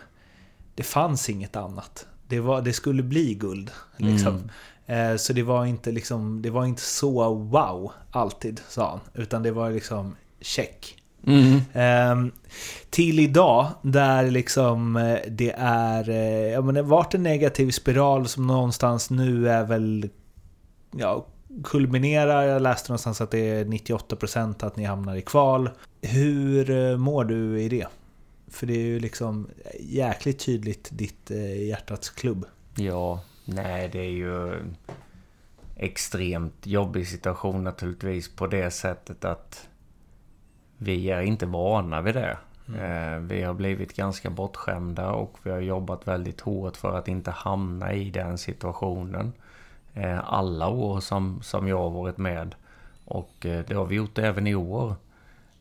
[0.74, 2.06] Det fanns inget annat.
[2.28, 3.70] Det, var, det skulle bli guld.
[3.96, 4.42] Liksom.
[4.86, 9.00] Eh, Så det var inte liksom, det var inte så wow alltid, sa han.
[9.22, 10.96] Utan det var liksom check.
[11.72, 12.32] Ehm,
[12.90, 16.08] till idag, där liksom eh, det är...
[16.10, 20.08] eh, Ja men det har varit en negativ spiral som någonstans nu är väl...
[20.96, 21.26] Ja,
[21.64, 22.42] kulminerar.
[22.42, 25.70] Jag läste någonstans att det är 98% att ni hamnar i kval.
[26.02, 27.86] Hur eh, mår du i det?
[28.48, 29.48] För det är ju liksom
[29.80, 32.46] jäkligt tydligt ditt eh, hjärtats klubb.
[32.76, 34.54] Ja, nej det är ju
[35.76, 39.68] extremt jobbig situation naturligtvis på det sättet att
[40.78, 42.38] vi är inte vana vid det.
[42.66, 47.30] Eh, Vi har blivit ganska bortskämda och vi har jobbat väldigt hårt för att inte
[47.30, 49.32] hamna i den situationen.
[49.94, 52.54] Eh, alla år som, som jag har varit med.
[53.04, 54.94] Och eh, det har vi gjort även i år.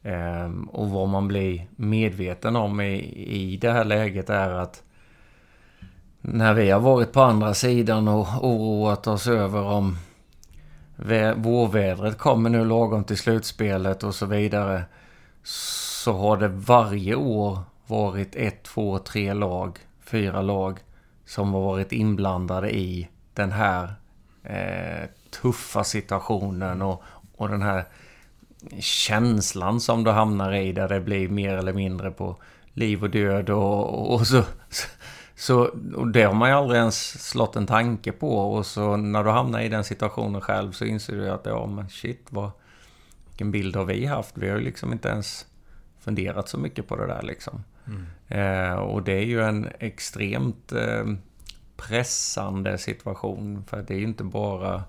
[0.03, 2.93] Ehm, och vad man blir medveten om i,
[3.51, 4.83] i det här läget är att
[6.21, 9.97] när vi har varit på andra sidan och oroat oss över om
[11.35, 14.83] vårvädret kommer nu lagom till slutspelet och så vidare.
[15.43, 20.79] Så har det varje år varit ett, två, tre lag, fyra lag
[21.25, 23.93] som har varit inblandade i den här
[24.43, 25.09] eh,
[25.41, 27.03] tuffa situationen och,
[27.35, 27.85] och den här
[28.79, 32.35] känslan som du hamnar i där det blir mer eller mindre på
[32.73, 34.43] liv och död och, och så,
[35.35, 35.59] så
[35.95, 39.29] och det har man ju aldrig ens slått en tanke på och så när du
[39.29, 42.51] hamnar i den situationen själv så inser du att ja men shit vad
[43.29, 44.37] vilken bild har vi haft?
[44.37, 45.45] Vi har ju liksom inte ens
[45.99, 47.63] funderat så mycket på det där liksom.
[48.27, 51.05] Eh, och det är ju en extremt eh,
[51.87, 54.83] pressande situation för det är ju inte bara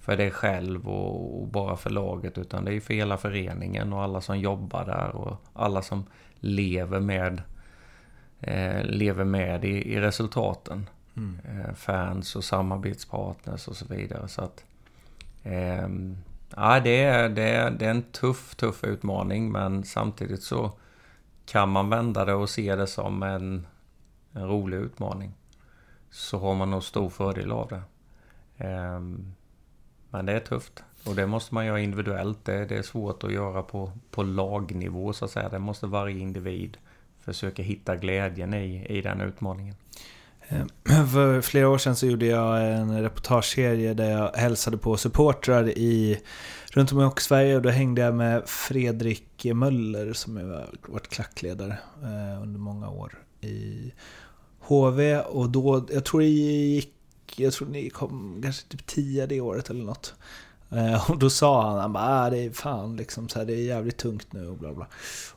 [0.00, 3.92] för dig själv och, och bara för laget utan det är ju för hela föreningen
[3.92, 6.04] och alla som jobbar där och alla som
[6.40, 7.42] lever med
[8.40, 10.86] eh, lever med i, i resultaten.
[11.44, 14.28] Eh, fans och samarbetspartners och så vidare.
[14.28, 14.64] Så att,
[15.42, 16.16] ehm,
[16.56, 20.72] ja, det, är, det, är, det är en tuff, tuff utmaning men samtidigt så
[21.46, 23.66] kan man vända det och se det som en,
[24.32, 25.32] en rolig utmaning.
[26.10, 27.82] Så har man nog stor fördel av det.
[28.64, 29.32] Ehm,
[30.10, 30.82] men det är tufft.
[31.04, 32.44] Och det måste man göra individuellt.
[32.44, 35.48] Det, det är svårt att göra på, på lagnivå så att säga.
[35.48, 36.76] Det måste varje individ
[37.20, 39.74] försöka hitta glädjen i, i den utmaningen.
[40.48, 40.68] Ehm,
[41.12, 46.20] för flera år sedan så gjorde jag en reportageserie där jag hälsade på supportrar i,
[46.72, 51.78] runt om i Sverige och då hängde jag med Fredrik Möller som har varit klackledare
[52.02, 53.92] eh, under många år i
[54.68, 56.92] HV och då, jag tror det gick,
[57.36, 60.14] jag tror ni kom kanske typ 10 det året eller något.
[60.72, 63.52] Eh, Och då sa han, han bara, ah, det är fan liksom så här, det
[63.52, 64.86] är jävligt tungt nu och bla bla.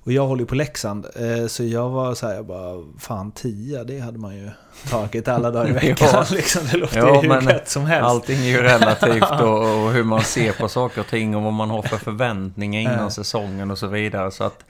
[0.03, 3.31] Och jag håller ju på Leksand, eh, så jag var så här, jag bara, fan
[3.31, 4.49] 10 det hade man ju
[4.89, 6.07] tagit alla dagar i veckan.
[6.13, 6.25] Ja.
[6.31, 8.09] liksom, det låter Ja, ju hur gött som helst.
[8.09, 11.53] Allting är ju relativt och, och hur man ser på saker och ting och vad
[11.53, 13.09] man har för förväntningar innan Ja.
[13.09, 14.31] säsongen och så vidare.
[14.31, 14.65] Så att,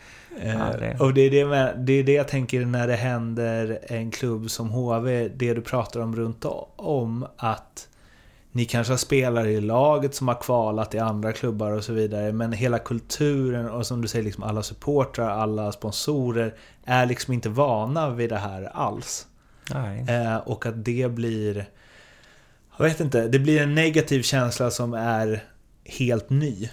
[0.46, 2.96] ja, det, Eh, Och det är det, med, det är det jag tänker när det
[2.96, 7.88] händer en klubb som HV, det du pratar om runt om, att
[8.52, 12.32] ni kanske har spelare i laget som har kvalat i andra klubbar och så vidare,
[12.32, 16.56] men hela kulturen och som du säger, liksom alla supportrar, alla sponsorer
[16.86, 19.28] är liksom inte vana vid det här alls.
[20.10, 21.66] Eh, och att det blir...
[22.78, 25.44] Jag vet inte, det blir en negativ känsla som är
[25.86, 26.70] helt ny.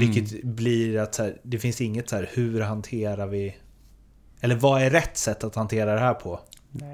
[0.00, 3.56] Vilket blir att så här, det finns inget så här, hur hanterar vi...
[4.40, 6.40] Eller vad är rätt sätt att hantera det här på?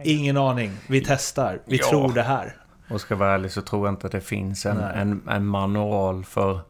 [0.04, 0.72] Ingen aning.
[0.88, 1.60] Vi testar.
[1.66, 1.88] Vi Ja.
[1.90, 2.56] tror det här.
[2.90, 4.92] Och ska vara ärlig så tror jag inte att det finns en, Nej.
[4.94, 6.60] en, en manual för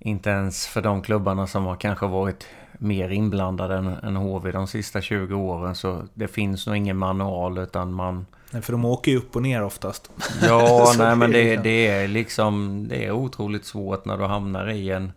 [0.00, 4.66] inte ens för de klubbarna som har kanske varit mer inblandade än, än HV de
[4.66, 5.74] sista 20 åren.
[5.74, 8.26] Så det finns nog ingen manual utan man...
[8.50, 10.10] Nej, för de åker ju upp och ner oftast.
[10.42, 12.86] Ja, nej men det, liksom- det är liksom...
[12.88, 15.12] Det är otroligt svårt när du hamnar i en,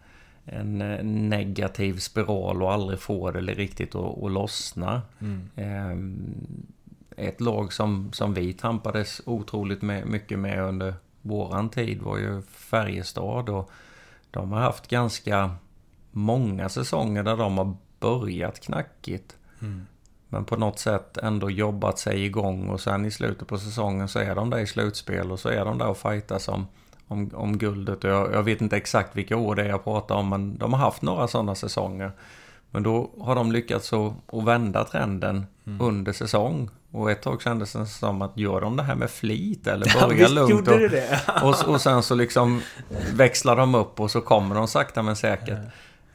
[0.45, 5.01] en eh, negativ spiral och aldrig får det riktigt att, att lossna.
[5.19, 5.49] Mm.
[5.55, 6.35] Ehm,
[7.17, 12.41] ett lag som, som vi tampades otroligt med, mycket med under våran tid var ju
[12.41, 13.71] Färjestad och
[14.33, 15.55] de har haft ganska
[16.11, 19.35] många säsonger där de har börjat knackigt.
[19.61, 19.85] Mm.
[20.29, 24.19] Men på något sätt ändå jobbat sig igång och sen i slutet på säsongen så
[24.19, 26.67] är de där i slutspel och så är de där och fightas om,
[27.07, 28.03] om, om guldet.
[28.03, 30.79] Jag, jag vet inte exakt vilka år det är jag pratar om men de har
[30.79, 32.11] haft några sådana säsonger.
[32.73, 35.45] Men då har de lyckats att, att vända trenden
[35.79, 36.69] under säsong.
[36.91, 40.17] Och ett tag kändes det som att gör de det här med flit eller börjar
[40.19, 42.61] visst lugnt och, det och, och sen så liksom
[43.13, 45.57] växlar de upp och så kommer de sakta men säkert.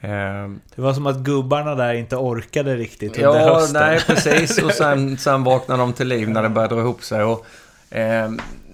[0.01, 3.83] Ehm, Det var som att gubbarna där inte orkade riktigt under Ja, hösten.
[3.83, 4.63] nej precis.
[4.63, 7.23] Och sen, sen vaknar de till liv när det börjar dra ihop sig.
[7.25, 7.47] Och,
[7.91, 8.31] eh,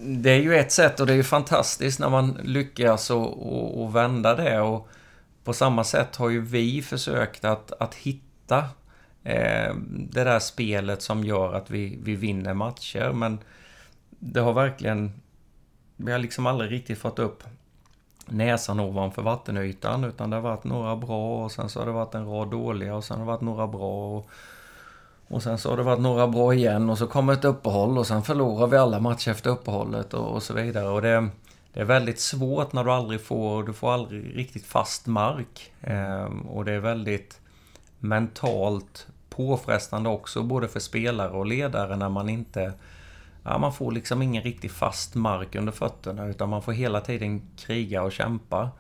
[0.07, 3.83] det är ju ett sätt och det är ju fantastiskt när man lyckas och, och,
[3.83, 4.61] och vända det.
[4.61, 4.89] Och
[5.45, 8.59] på samma sätt har ju vi försökt att, att hitta
[9.23, 13.13] eh, det där spelet som gör att vi, vi vinner matcher.
[13.13, 13.39] Men
[14.11, 15.13] det har verkligen...
[15.97, 17.45] Vi har liksom aldrig riktigt fått upp
[18.27, 22.15] näsan ovanför vattenytan utan det har varit några bra och sen så har det varit
[22.15, 24.29] en rad dåliga och sen har det varit några bra och,
[25.29, 28.07] och sen så har det varit några bra igen och så kommer ett uppehåll och
[28.07, 30.89] sen förlorar vi alla matcher efter uppehållet och, och så vidare.
[30.89, 31.29] Och det,
[31.75, 35.73] det är väldigt svårt när du aldrig får, du får aldrig riktigt fast mark.
[35.83, 36.41] Mm.
[36.41, 37.41] och det är väldigt
[37.99, 42.73] mentalt påfrestande också både för spelare och ledare när man inte
[43.47, 47.43] Ja, man får liksom ingen riktigt fast mark under fötterna utan man får hela tiden
[47.57, 48.71] kriga och kämpa.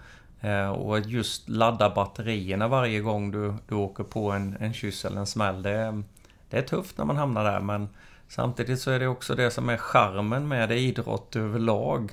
[0.40, 5.04] Ehm, och att just ladda batterierna varje gång du, du åker på en, en kyss
[5.04, 5.62] eller en smäll.
[5.62, 6.02] Det, är-
[6.50, 7.88] det är tufft när man hamnar där men
[8.28, 12.12] samtidigt så är det också det som är charmen med idrott överlag.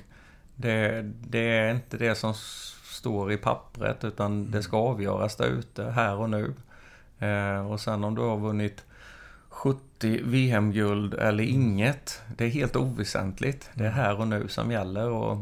[0.62, 2.34] Det, det är inte det som
[2.84, 6.54] står i pappret utan det ska avgöras där ute här och nu.
[7.18, 8.84] Eh, och sen om du har vunnit
[9.48, 12.22] 70 VM-guld eller inget.
[12.36, 13.70] Det är helt oväsentligt.
[13.74, 15.38] Det är här och nu som gäller och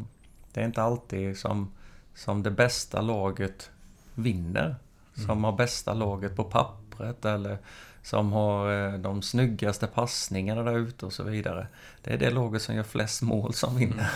[0.52, 1.72] det är inte alltid som,
[2.14, 3.70] som det bästa laget
[4.14, 4.76] vinner.
[5.14, 7.58] Som har bästa laget på pappret eller
[8.03, 11.66] som har eh, de snyggaste passningarna där ute och så vidare.
[12.03, 14.11] Det är det laget som gör flest mål som vinner.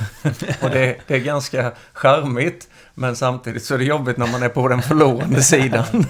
[0.63, 4.49] och det, det är ganska charmigt men samtidigt så är det jobbigt när man är
[4.49, 5.85] på den förlorande sidan.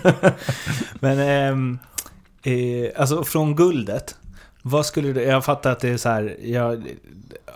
[1.00, 1.78] Men ehm,
[2.42, 4.16] eh, alltså från guldet.
[4.62, 6.76] Vad skulle du, jag fattar att det är så här, ja,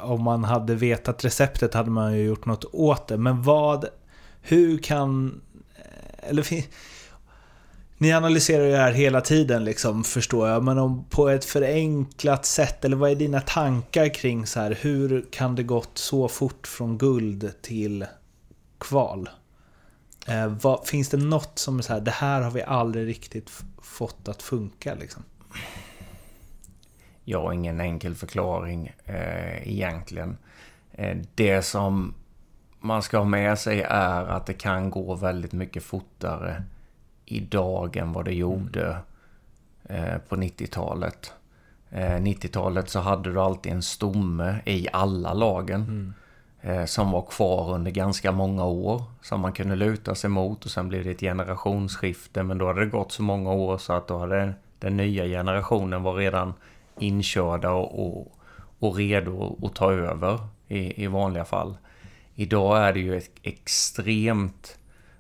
[0.01, 3.17] om man hade vetat receptet hade man ju gjort något åt det.
[3.17, 3.85] Men vad,
[4.43, 5.41] hur kan,
[6.17, 6.43] eller
[7.99, 10.65] ni analyserar ju det här hela tiden liksom, förstår jag.
[10.65, 15.27] Men om på ett förenklat sätt, eller vad är dina tankar kring så här, hur
[15.31, 18.07] kan det gått så fort från guld till
[18.79, 19.29] kval?
[20.29, 23.51] Eh, vad, finns det något som är så här, det här har vi aldrig riktigt
[23.83, 25.23] fått att funka liksom?
[27.25, 30.37] Jag har ingen enkel förklaring eh, egentligen.
[30.93, 32.15] Eh, det som
[32.81, 36.63] man ska ha med sig är att det kan gå väldigt mycket fortare
[37.29, 38.97] idag än vad det gjorde
[39.85, 41.33] eh, på 90-talet.
[41.91, 46.15] Eh, 90-talet så hade du alltid en stomme i alla lagen.
[46.61, 49.03] Eh, som var kvar under ganska många år.
[49.23, 52.43] Som man kunde luta sig mot och sen blev det ett generationsskifte.
[52.43, 56.03] Men då hade det gått så många år så att då hade den nya generationen
[56.03, 56.55] var redan
[56.99, 58.33] inkörda och, och,
[58.79, 61.77] och redo att ta över i, i vanliga fall.
[62.35, 64.78] Idag är det ju ett extremt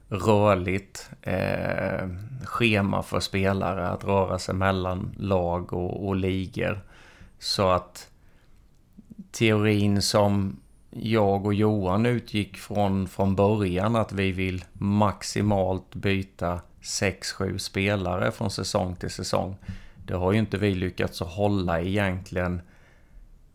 [0.09, 2.09] rörligt eh,
[2.45, 6.81] schema för spelare att röra sig mellan lag och, och ligor.
[7.39, 8.11] Så att
[9.31, 17.59] teorin som jag och Johan utgick från från början att vi vill maximalt byta 6-7
[17.59, 19.57] spelare från säsong till säsong.
[20.07, 22.61] Det har ju inte vi lyckats att hålla egentligen.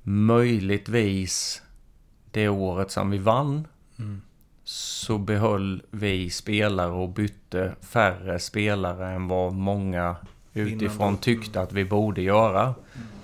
[0.03, 1.61] Möjligtvis
[2.31, 3.67] det året som vi vann.
[3.99, 4.21] Mm.
[4.75, 10.15] Så behöll vi spelare och bytte färre spelare än vad många
[10.53, 12.73] utifrån tyckte att vi borde göra.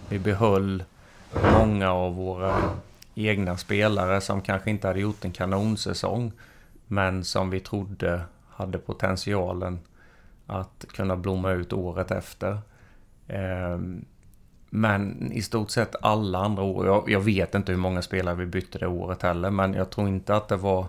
[0.09, 0.83] Vi behöll
[1.59, 2.55] många av våra
[3.15, 6.31] egna spelare som kanske inte hade gjort en kanonsäsong.
[6.87, 9.79] Men som vi trodde hade potentialen
[10.47, 12.57] att kunna blomma ut året efter.
[13.27, 14.05] Ehm,
[14.69, 18.45] Men i stort sett alla andra år, jag, jag vet inte hur många spelare vi
[18.45, 20.87] bytte det året heller, men jag tror inte att det var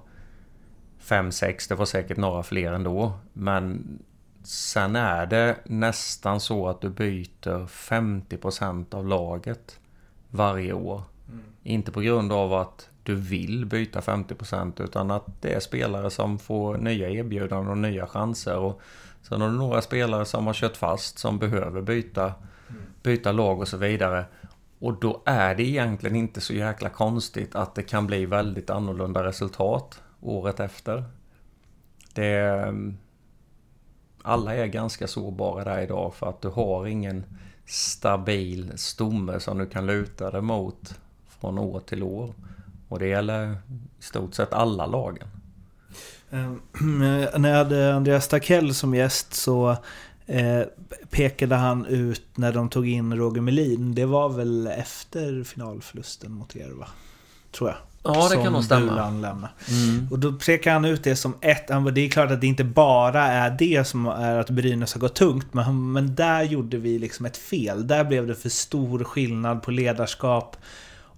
[1.00, 3.12] fem, sex, det var säkert några fler ändå.
[3.32, 3.98] Men
[4.42, 9.78] sen är det nästan så att du byter 50% av laget
[10.30, 11.02] varje år.
[11.62, 16.38] Inte på grund av att du vill byta 50% utan att det är spelare som
[16.38, 18.56] får nya erbjudanden och nya chanser.
[18.56, 18.80] Och
[19.22, 22.32] sen har du några spelare som har kört fast som behöver byta,
[23.02, 24.24] byta lag och så vidare.
[24.78, 29.24] Och då är det egentligen inte så jäkla konstigt att det kan bli väldigt annorlunda
[29.24, 31.04] resultat året efter.
[32.14, 32.38] Det...
[32.38, 32.96] Ehm,
[34.22, 37.24] alla är ganska sårbara där idag för att du har ingen
[37.66, 40.94] stabil stomme som du kan luta dig mot
[41.40, 42.34] från år till år.
[42.88, 43.52] Och det gäller
[43.98, 45.28] i stort sett alla lagen.
[46.30, 46.60] Ehm,
[47.40, 49.76] när jag hade Andreas Takell som gäst så
[50.26, 50.62] eh,
[51.10, 53.94] pekade han ut när de tog in Roger Melin.
[53.94, 56.88] Det var väl efter finalförlusten mot er va?
[57.50, 57.78] Tror jag.
[58.02, 59.48] Ja, det kan nog stämma.
[59.68, 60.08] Mm.
[60.10, 63.26] Och då pekar han ut det som ett, det är klart att det inte bara
[63.26, 67.26] är det som är att Brynäs har gått tungt, men, men där gjorde vi liksom
[67.26, 67.86] ett fel.
[67.86, 70.56] Där blev det för stor skillnad på ledarskap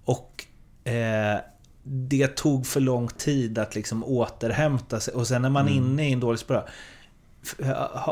[0.05, 0.45] och
[0.83, 1.39] eh,
[1.83, 5.13] det tog för lång tid att liksom återhämta sig.
[5.13, 5.83] Och sen när man är mm.
[5.83, 6.63] inne i en dålig spiral.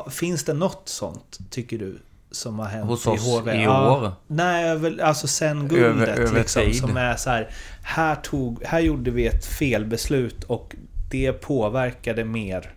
[0.10, 2.00] Finns det något sånt, tycker du,
[2.32, 3.54] som har hänt Hos oss i HV?
[3.54, 4.04] i år?
[4.04, 6.10] Ja, nej, alltså sen guldet.
[6.10, 6.76] Över, över liksom, tid.
[6.76, 7.50] Som är så här,
[7.84, 10.76] här, tog, här gjorde vi ett felbeslut och
[11.10, 12.74] det påverkade mer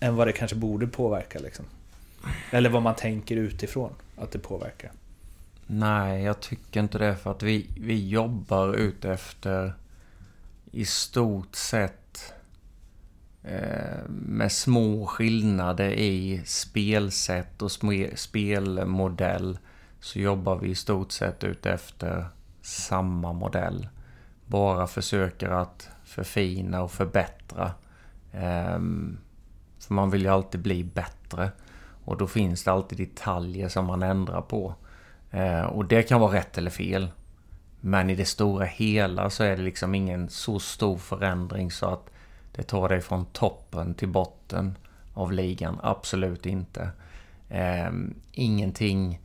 [0.00, 1.38] än vad det kanske borde påverka.
[1.38, 1.64] Liksom.
[2.50, 4.90] Eller vad man tänker utifrån att det påverkar.
[5.66, 7.16] Nej, jag tycker inte det.
[7.16, 9.74] För att vi, vi jobbar ut efter
[10.72, 12.05] i stort sett
[13.48, 17.72] Eh, med små skillnader i spelsätt och
[18.14, 19.58] spelmodell
[20.00, 22.26] så jobbar vi i stort sett ut efter
[22.62, 23.88] samma modell.
[24.46, 27.72] Bara försöker att förfina och förbättra.
[28.32, 29.18] Ehm,
[29.78, 31.50] för man vill ju alltid bli bättre.
[32.04, 34.74] Och då finns det alltid detaljer som man ändrar på.
[35.30, 37.10] Eh, och det kan vara rätt eller fel.
[37.80, 42.10] Men i det stora hela så är det liksom ingen så stor förändring så att
[42.56, 44.78] det tar dig från toppen till botten
[45.14, 45.78] av ligan.
[45.82, 46.90] Absolut inte.
[47.48, 47.90] Eh,
[48.32, 49.20] ingenting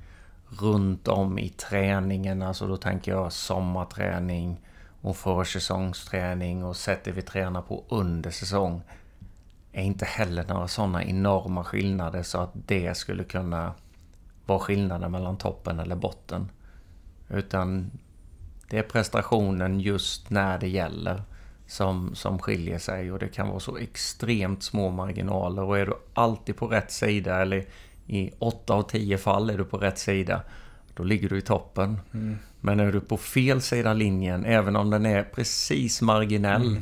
[0.59, 2.41] runt om i träningen.
[2.41, 4.61] Alltså då tänker jag sommarträning
[5.01, 8.81] och försäsongsträning och sättet vi tränar på under säsong.
[9.71, 13.73] Är inte heller några sådana enorma skillnader så att det skulle kunna
[14.45, 16.49] vara skillnaden mellan toppen eller botten.
[17.29, 17.91] Utan
[18.69, 21.23] det är prestationen just när det gäller
[21.71, 25.93] som, som skiljer sig och det kan vara så extremt små marginaler och är du
[26.13, 27.65] alltid på rätt sida eller
[28.07, 30.41] i 8 av 10 fall är du på rätt sida
[30.93, 31.99] då ligger du i toppen.
[32.13, 32.37] Mm.
[32.59, 36.81] Men är du på fel sida linjen, även om den är precis marginell mm.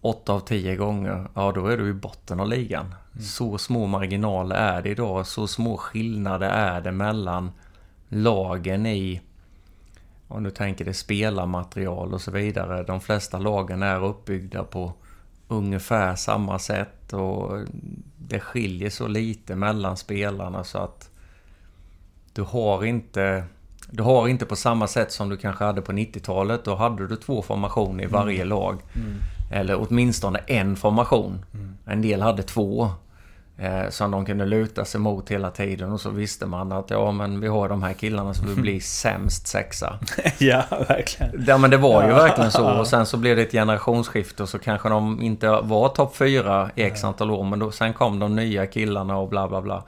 [0.00, 2.86] 8 av 10 gånger, ja då är du i botten av ligan.
[2.86, 3.24] Mm.
[3.24, 7.50] Så små marginaler är det idag, så små skillnader är det mellan
[8.08, 9.20] lagen i
[10.28, 12.82] om du tänker dig spelarmaterial och så vidare.
[12.82, 14.92] De flesta lagen är uppbyggda på
[15.48, 17.58] ungefär samma sätt och
[18.16, 21.10] det skiljer så lite mellan spelarna så att
[22.32, 23.44] du har inte
[23.90, 26.64] du har inte på samma sätt som du kanske hade på 90-talet.
[26.64, 28.48] Då hade du två formationer i varje mm.
[28.48, 28.80] lag.
[28.94, 29.14] Mm.
[29.50, 31.44] Eller åtminstone en formation.
[31.54, 31.76] Mm.
[31.84, 32.90] En del hade två.
[33.58, 37.12] Eh, som de kunde luta sig mot hela tiden och så visste man att ja
[37.12, 39.98] men vi har de här killarna som vill bli sämst sexa.
[40.38, 41.44] ja, verkligen.
[41.46, 44.48] Ja men det var ju verkligen så och sen så blev det ett generationsskifte och
[44.48, 48.18] så kanske de inte var topp fyra i x antal år men då, sen kom
[48.18, 49.84] de nya killarna och bla bla bla.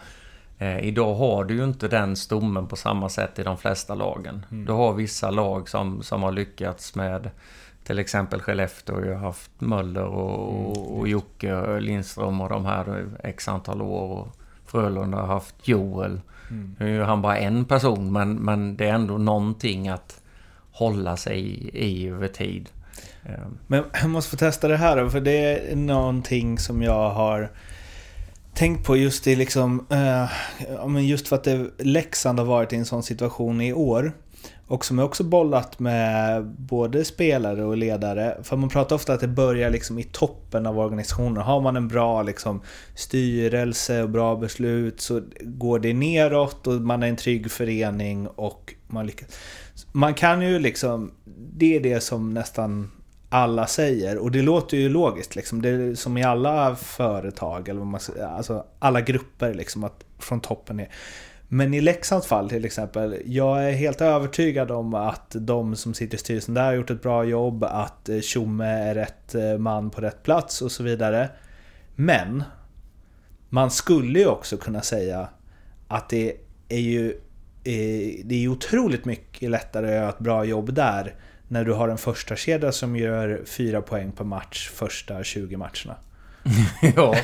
[0.59, 4.47] Eh, idag har du ju inte den stommen på samma sätt i de flesta lagen.
[4.51, 4.65] Mm.
[4.65, 7.31] Du har vissa lag som, som har lyckats med
[7.89, 13.07] till exempel Skellefteå har ju haft Möller och, och, och Jocke Lindström och de här
[13.25, 14.19] x antal år.
[14.19, 14.29] Och
[14.67, 16.21] Frölunda har haft Joel.
[16.51, 16.77] Mm.
[16.79, 20.21] Nu är ju han bara en person men, men det är ändå någonting att
[20.73, 22.69] hålla sig i, i över tid.
[23.23, 23.59] Ehm.
[23.67, 27.51] Men jag måste få testa det här då, för det är någonting som jag har
[28.55, 29.87] tänkt på just i liksom...
[29.91, 34.13] Eh, just för att det, Leksand har varit i en sån situation i år.
[34.67, 38.37] Och som jag också bollat med både spelare och ledare.
[38.43, 41.43] För man pratar ofta att det börjar liksom i toppen av organisationen.
[41.43, 42.63] Har man en bra liksom
[42.95, 48.75] styrelse och bra beslut så går det neråt och man är en trygg förening och
[48.87, 49.29] man lyckas.
[49.93, 51.11] Man kan ju liksom...
[51.57, 52.91] Det är det som nästan
[53.29, 54.19] alla säger.
[54.19, 55.63] Och det låter ju logiskt liksom.
[55.63, 58.01] Det är som i alla företag eller vad man
[58.37, 60.89] alltså alla grupper liksom att från toppen är.
[61.49, 66.15] Men i Leksands fall till exempel, jag är helt övertygad om att de som sitter
[66.15, 69.91] i styrelsen där har gjort ett bra jobb, att eh, Tjomme är rätt eh, man
[69.91, 71.29] på rätt plats och så vidare.
[71.95, 72.45] Men
[73.49, 75.29] man skulle ju också kunna säga
[75.89, 76.37] att det
[76.69, 77.11] är ju
[77.65, 81.15] eh, det är otroligt mycket lättare att göra ett bra jobb där
[81.49, 85.97] när du har en första kedja som gör fyra poäng per match första 20 matcherna.
[86.97, 87.17] ja,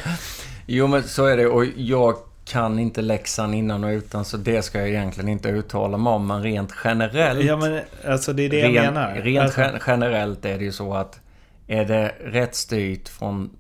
[0.67, 4.63] jo men så är det och jag kan inte läxan innan och utan så det
[4.63, 6.27] ska jag egentligen inte uttala mig om.
[6.27, 7.45] Men rent generellt...
[7.45, 9.15] Ja men alltså det är det rent, jag menar.
[9.15, 9.79] Rent alltså.
[9.87, 11.21] generellt är det ju så att
[11.67, 13.51] är det rätt styrt från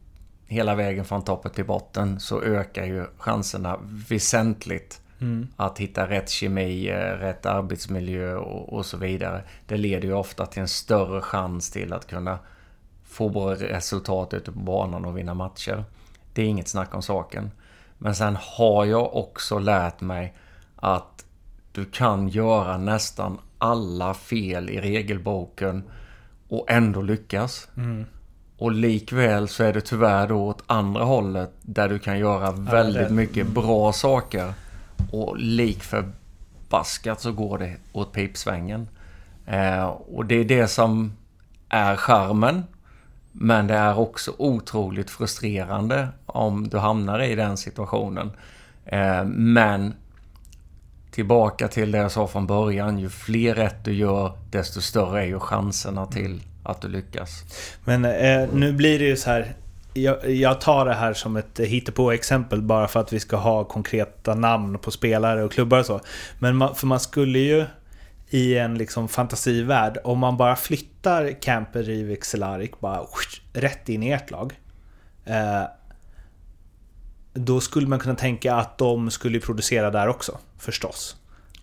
[0.46, 3.78] hela vägen från toppen till botten så ökar ju chanserna
[4.08, 5.48] väsentligt Mm.
[5.56, 9.42] att hitta rätt kemi, eh, rätt arbetsmiljö och, och, så vidare.
[9.66, 12.38] Det leder ju ofta till en större chans till att kunna
[13.04, 15.84] få bra resultat ute på banan och vinna matcher.
[16.32, 17.50] Det är inget snack om saken.
[17.98, 20.34] Men sen har jag också lärt mig
[20.76, 21.24] att
[21.72, 25.82] du kan göra nästan alla fel i regelboken
[26.48, 27.68] och ändå lyckas.
[27.76, 28.04] Mm.
[28.58, 33.10] Och likväl så är det tyvärr då åt andra hållet där du kan göra väldigt
[33.10, 34.52] mycket bra saker.
[35.12, 38.88] Och lik förbaskat så går det åt pipsvängen.
[39.46, 41.12] Eh, och det är det som
[41.68, 42.64] är charmen.
[43.36, 48.30] Men det är också otroligt frustrerande om du hamnar i den situationen.
[48.84, 49.94] Eh, men
[51.10, 52.98] tillbaka till det jag sa från början.
[52.98, 57.42] Ju fler rätt du gör, desto större är ju chanserna till att du lyckas.
[57.84, 59.54] Men eh, nu blir det ju så här.
[59.94, 64.34] Jag, jag tar det här som ett hittepå-exempel bara för att vi ska ha konkreta
[64.34, 66.00] namn på spelare och klubbar och så.
[66.38, 67.64] Men man, för man skulle ju
[68.30, 73.00] i en liksom fantasivärld, om man bara flyttar Camper, Rivik, Cehlárik bara
[73.52, 74.52] rätt in i ert lag.
[75.24, 75.62] Eh,
[77.34, 81.16] då skulle man kunna tänka att de skulle producera där också, förstås.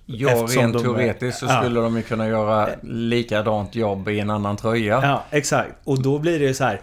[0.05, 1.62] Ja, Eftersom rent de- teoretiskt så ja.
[1.62, 4.99] skulle de ju kunna göra likadant jobb i en annan tröja.
[5.03, 5.72] Ja, exakt.
[5.84, 6.82] Och då blir det ju så här.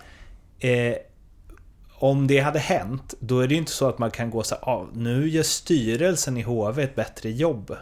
[0.59, 0.95] Eh,
[2.01, 4.55] om det hade hänt, då är det ju inte så att man kan gå så
[4.55, 7.77] här, ah, nu gör styrelsen i HV ett bättre jobb.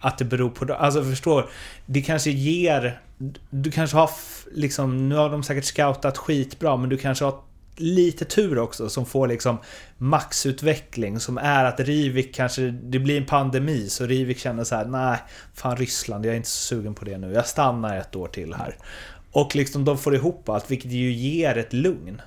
[0.00, 0.74] Att det beror på...
[0.74, 1.50] Alltså förstår,
[1.86, 3.00] det kanske ger...
[3.50, 4.10] Du kanske har
[4.52, 7.34] liksom, nu har de säkert scoutat skitbra, men du kanske har
[7.76, 9.58] lite tur också som får liksom
[9.98, 14.84] maxutveckling som är att Rivik kanske, det blir en pandemi så Rivik känner så här:
[14.84, 15.18] nej,
[15.54, 18.54] fan Ryssland, jag är inte så sugen på det nu, jag stannar ett år till
[18.54, 18.76] här.
[19.32, 22.22] Och liksom de får ihop allt, vilket ju ger ett lugn.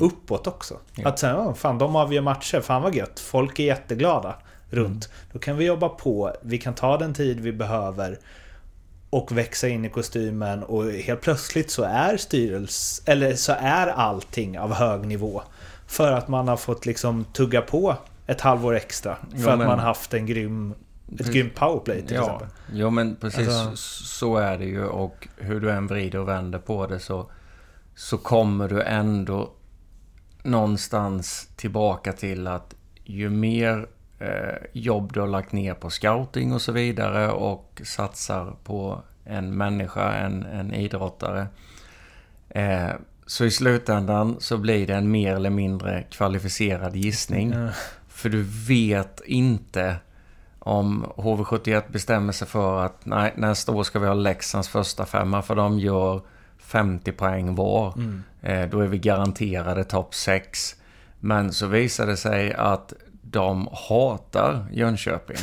[0.00, 0.78] Uppåt också.
[1.04, 3.20] Att säga, "Ja, fan de avgör matcher, fan vad gött.
[3.20, 4.34] Folk är jätteglada
[4.70, 5.08] runt.
[5.32, 8.18] Då kan vi jobba på, vi kan ta den tid vi behöver
[9.10, 14.58] och växa in i kostymen och helt plötsligt så är styrels eller så är allting
[14.58, 15.42] av hög nivå.
[15.86, 17.96] För att man har fått liksom tugga på
[18.26, 19.16] ett halvår extra.
[19.30, 20.74] För Ja, att man haft en grym,
[21.18, 22.48] ett grymt powerplay till Ja, exempel.
[22.72, 26.58] jo men precis Alltså- så är det ju och hur du än vrider och vänder
[26.58, 27.30] på det så,
[27.94, 29.50] så kommer du ändå
[30.42, 33.86] någonstans tillbaka till att ju mer
[34.72, 40.12] jobb du har lagt ner på scouting och så vidare och satsar på en människa,
[40.12, 41.46] en, en idrottare.
[42.48, 42.90] Eh,
[43.26, 47.54] så i slutändan så blir det en mer eller mindre kvalificerad gissning.
[48.08, 49.96] För du vet inte
[50.58, 55.42] om HV71 bestämmer sig för att nej, nästa år ska vi ha Leksands första femma
[55.42, 56.20] för de gör
[56.58, 57.94] 50 poäng var.
[58.42, 60.76] Eh, då är vi garanterade topp 6.
[61.20, 62.92] Men så visar det sig att
[63.30, 65.36] de hatar Jönköping.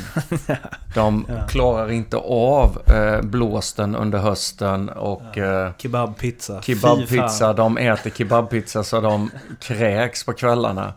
[0.96, 6.62] De klarar inte av eh, blåsten under hösten och eh, Kebabpizza.
[6.62, 7.54] Kebabpizza.
[7.54, 9.32] De äter kebabpizza så de
[9.62, 10.94] kräks på kvällarna.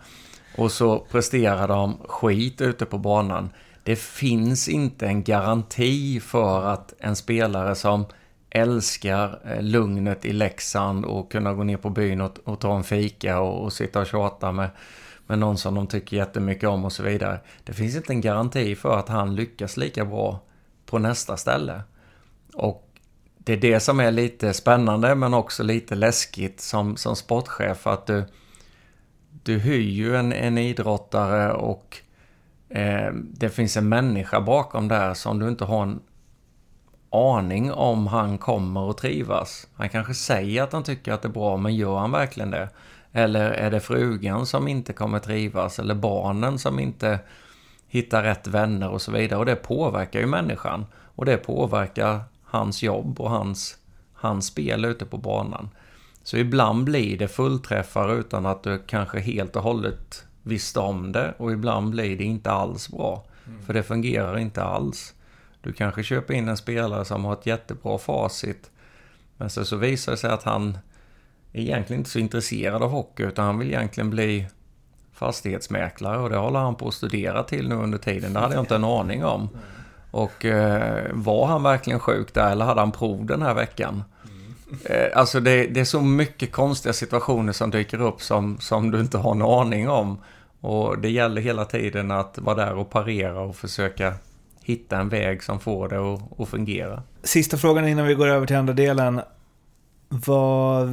[0.56, 3.50] Och så presterar de skit ute på banan.
[3.82, 8.06] Det finns inte en garanti för att en spelare som
[8.50, 12.84] älskar eh, lugnet i Leksand och kunna gå ner på byn och, och ta en
[12.84, 14.70] fika och, och sitta och tjata med,
[15.28, 17.40] med någon som de tycker jättemycket om och så vidare.
[17.64, 20.40] Det finns inte en garanti för att han lyckas lika bra
[20.86, 21.82] på nästa ställe.
[22.54, 22.88] Och
[23.38, 27.86] det är det som är lite spännande men också lite läskigt som, som sportchef.
[27.86, 28.24] Att du,
[29.42, 31.96] du hyr ju en, en idrottare och
[32.68, 36.00] eh, det finns en människa bakom där som du inte har en
[37.10, 39.68] aning om han kommer att trivas.
[39.74, 42.68] Han kanske säger att han tycker att det är bra, men gör han verkligen det?
[43.12, 45.78] Eller är det frugan som inte kommer trivas?
[45.78, 47.18] Eller barnen som inte
[47.88, 49.38] hittar rätt vänner och så vidare?
[49.38, 50.86] Och det påverkar ju människan.
[50.94, 53.76] Och det påverkar hans jobb och hans,
[54.12, 55.68] hans spel ute på banan.
[56.22, 61.34] Så ibland blir det fullträffar utan att du kanske helt och hållet visste om det.
[61.36, 63.24] Och ibland blir det inte alls bra.
[63.66, 65.14] För det fungerar inte alls.
[65.60, 68.70] Du kanske köper in en spelare som har ett jättebra facit.
[69.36, 70.78] Men så, så visar det sig att han
[71.52, 74.46] är egentligen inte så intresserad av hockey utan han vill egentligen bli
[75.12, 78.32] fastighetsmäklare och det håller han på att studera till nu under tiden.
[78.32, 79.48] Det hade jag inte en aning om.
[80.10, 84.02] Och eh, var han verkligen sjuk där eller hade han prov den här veckan?
[84.84, 89.00] Eh, alltså det, det, är så mycket konstiga situationer som dyker upp som, som du
[89.00, 90.18] inte har en aning om.
[90.60, 94.14] Och det gäller hela tiden att vara där och parera och försöka
[94.62, 97.02] hitta en väg som får det att, att fungera.
[97.22, 99.20] Sista frågan innan vi går över till andra delen.
[100.08, 100.88] Vad,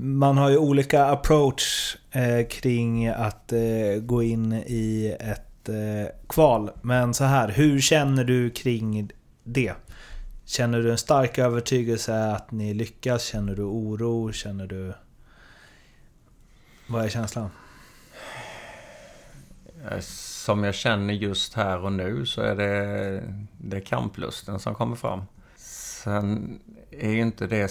[0.00, 6.70] man har ju olika approach eh, kring att eh, gå in i ett eh, kval.
[6.82, 9.10] Men så här, hur känner du kring
[9.44, 9.74] det?
[10.44, 13.24] Känner du en stark övertygelse att ni lyckas?
[13.24, 14.32] Känner du oro?
[14.32, 14.92] Känner du...
[16.86, 17.50] Vad är känslan?
[19.90, 23.22] Eh, som jag känner just här och nu så är det,
[23.58, 25.22] det är kamplusten som kommer fram.
[25.56, 26.60] Sen
[26.90, 27.70] är ju inte det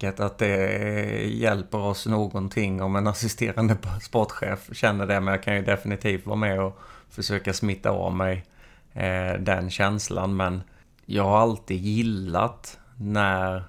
[0.00, 5.20] snacket att det hjälper oss någonting om en assisterande sportchef känner det.
[5.20, 6.78] Men jag kan ju definitivt vara med och
[7.10, 8.44] försöka smitta av mig
[8.92, 10.36] eh, den känslan.
[10.36, 10.62] Men
[11.06, 13.64] jag har alltid gillat när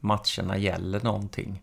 [0.00, 1.62] matcherna gäller någonting.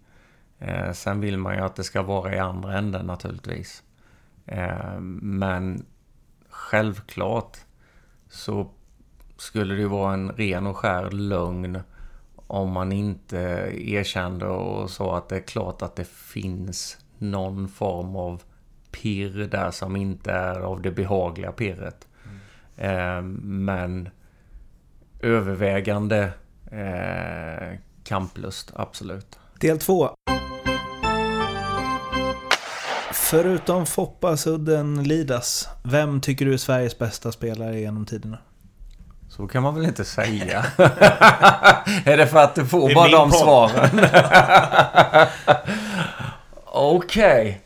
[0.60, 3.84] Eh, sen vill man ju att det ska vara i andra änden naturligtvis.
[4.46, 5.86] Eh, men
[6.50, 7.58] självklart
[8.30, 8.70] så
[9.38, 11.80] skulle det ju vara en ren och skär lögn
[12.50, 13.38] om man inte
[13.78, 18.42] erkände och sa att det är klart att det finns någon form av
[18.92, 22.08] pirr där som inte är av det behagliga pirret.
[22.78, 23.34] Mm.
[23.66, 24.10] Men
[25.20, 26.32] övervägande
[26.72, 29.40] eh, kamplust, absolut.
[29.60, 30.10] Del två.
[33.14, 38.38] Förutom Foppa, Sudden, Lidas, vem tycker du är Sveriges bästa spelare genom tiderna?
[39.40, 40.66] Så kan man väl inte säga?
[42.06, 43.40] är det för att du får bara de podd.
[43.40, 43.90] svaren?
[46.66, 47.61] Okej.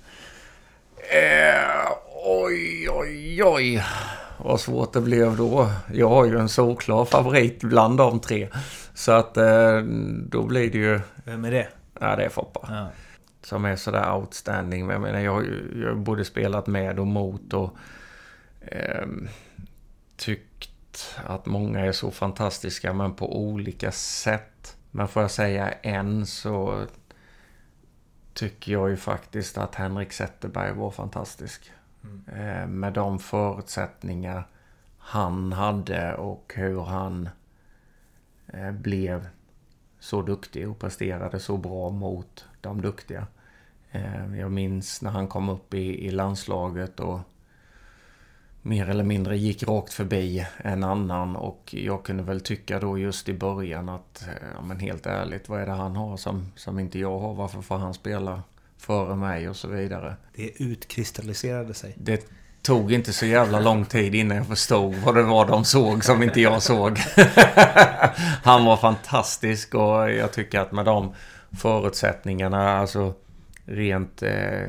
[0.95, 1.20] Okay.
[1.20, 1.91] Eh,
[2.26, 3.84] oj, oj, oj.
[4.38, 5.70] Vad svårt det blev då.
[5.94, 8.50] Jag har ju en solklar favorit bland de tre.
[8.94, 9.78] Så att eh,
[10.28, 11.00] då blir det ju...
[11.26, 11.68] Vem är det?
[12.00, 12.68] Ja, det är Foppa.
[12.70, 12.88] Ja.
[13.44, 14.86] Som är sådär outstanding.
[14.86, 17.78] Men jag menar, jag har ju både spelat med och mot och
[18.62, 19.06] eh,
[20.18, 20.53] tyckt
[21.26, 24.78] att många är så fantastiska men på olika sätt.
[24.91, 26.86] Men får jag säga en så
[28.34, 31.72] tycker jag ju faktiskt att Henrik Zetterberg var fantastisk.
[32.03, 32.80] Mm.
[32.80, 34.48] Med de förutsättningar
[34.98, 37.30] han hade och hur han
[38.48, 39.28] eh, blev
[39.99, 43.28] så duktig och presterade så bra mot de duktiga.
[43.91, 47.20] Eh, jag minns när han kom upp i, i landslaget och
[48.65, 53.30] mer eller mindre gick rakt förbi en annan och jag kunde väl tycka då just
[53.30, 54.26] i början att,
[54.56, 57.34] ja men helt ärligt, vad är det han har som, som inte jag har?
[57.34, 58.44] Varför får han spela
[58.77, 60.15] före mig och så vidare.
[60.35, 61.94] Det utkristalliserade sig.
[61.98, 62.26] Det
[62.61, 66.23] tog inte så jävla lång tid innan jag förstod vad det var de såg som
[66.23, 66.98] inte jag såg.
[68.44, 71.14] Han var fantastisk och jag tycker att med de
[71.57, 73.14] förutsättningarna, alltså
[73.65, 74.68] rent eh,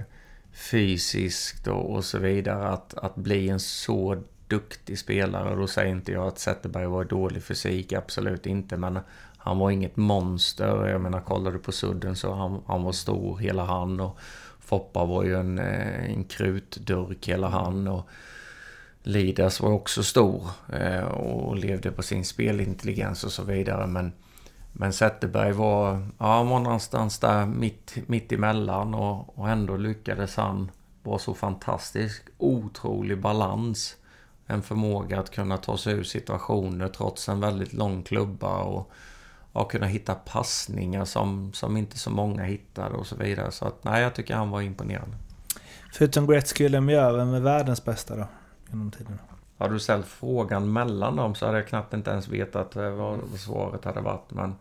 [0.55, 5.57] fysiskt och, och, så vidare, att, att bli en så duktig spelare.
[5.57, 8.77] Då säger inte jag att Zetterberg var dålig fysik, absolut inte.
[8.77, 8.99] Men
[9.37, 10.87] han var inget monster.
[10.87, 14.01] Jag menar, kollar du på Sudden så han, han var stor hela han.
[14.01, 14.19] Och
[14.61, 17.89] Foppa var ju en, eh, en krutdurk hela han.
[17.89, 18.09] Och
[19.03, 23.87] Lidas var också stor eh, och levde på sin spelintelligens och så vidare.
[23.87, 24.13] Men,
[24.77, 30.71] men Zetterberg var, ja, var någonstans där mitt, mitt emellan och, och ändå lyckades han
[31.03, 32.23] vara så fantastisk.
[32.39, 33.97] Otrolig balans.
[34.47, 38.59] En förmåga att kunna ta sig ur situationer trots en väldigt lång klubba.
[38.59, 38.93] och
[39.55, 43.53] och kunna hitta passningar som, som inte så många hittade och så vidare.
[43.53, 45.17] Så att, nej, jag tycker han var imponerande.
[45.93, 48.27] Förutom Gretzky och Lemieux, vem är världens bästa då?
[48.71, 49.19] Genom tiden?
[49.59, 53.21] Har du ställt frågan mellan dem så hade jag knappt inte ens vetat eh, vad
[53.39, 54.31] svaret hade varit.
[54.31, 54.55] Men...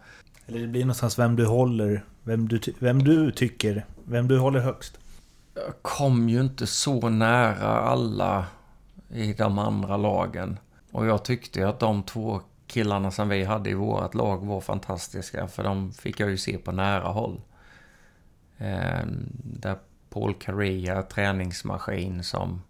[0.46, 4.60] Eller det blir någonstans vem du håller, vem du, vem du tycker, vem du håller
[4.60, 5.00] högst.
[5.54, 8.46] Jag kom ju inte så nära alla
[9.10, 10.60] i de andra lagen.
[10.92, 15.48] Och jag tyckte att de två killarna som vi hade i vårt lag var fantastiska.
[15.48, 17.42] För de fick jag ju se på nära håll.
[18.58, 19.06] Eh,
[19.44, 19.78] där
[20.10, 22.62] Paul Carrea, träningsmaskin som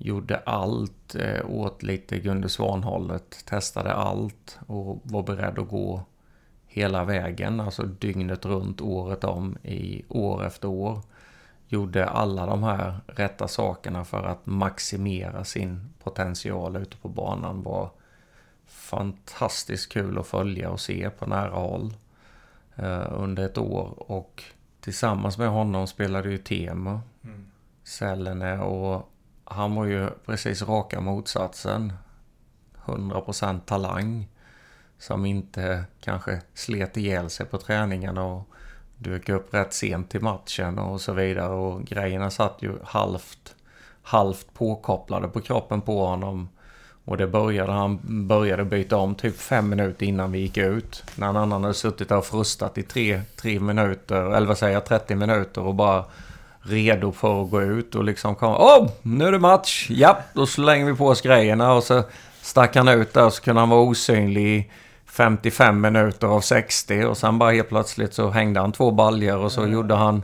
[0.00, 3.44] gjorde allt eh, åt lite Gunde Svan-hållet.
[3.44, 6.02] Testade allt och var beredd att gå
[6.66, 7.60] hela vägen.
[7.60, 11.00] Alltså dygnet runt, året om, i år efter år.
[11.68, 17.90] gjorde alla de här rätta sakerna för att maximera sin potential ute på banan var
[18.66, 21.94] fantastiskt kul att följa och se på nära håll
[22.76, 24.12] eh, under ett år.
[24.12, 24.42] Och
[24.80, 27.46] tillsammans med honom spelade ju Temo, mm.
[27.84, 29.10] Sellene och
[29.50, 31.92] han var ju precis raka motsatsen.
[32.84, 34.28] 100% talang.
[34.98, 38.48] Som inte kanske slet ihjäl sig på träningen och
[38.96, 41.52] dök upp rätt sent till matchen och så vidare.
[41.52, 43.54] Och grejerna satt ju halvt,
[44.02, 46.48] halvt påkopplade på kroppen på honom.
[47.04, 51.04] Och det började, han började byta om typ fem minuter innan vi gick ut.
[51.16, 54.74] När en annan hade suttit där och frustat i tre, tre minuter, eller vad säger
[54.74, 56.04] jag, 30 minuter och bara
[56.62, 58.58] redo för att gå ut och liksom komma.
[58.58, 59.86] Åh, oh, nu är det match!
[59.90, 62.02] Ja, då slänger vi på oss grejerna och så
[62.42, 64.70] stack han ut där så kunde han vara osynlig i
[65.06, 69.52] 55 minuter av 60 och sen bara helt plötsligt så hängde han två baljer och
[69.52, 69.72] så mm.
[69.72, 70.22] gjorde han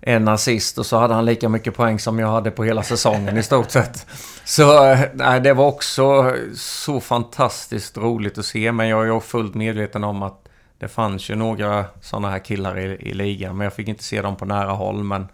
[0.00, 3.38] en assist och så hade han lika mycket poäng som jag hade på hela säsongen
[3.38, 4.06] i stort sett.
[4.44, 9.54] Så nej, det var också så fantastiskt roligt att se men jag är ju fullt
[9.54, 10.48] medveten om att
[10.84, 14.22] det fanns ju några sådana här killar i, i ligan, men jag fick inte se
[14.22, 15.04] dem på nära håll.
[15.04, 15.28] Men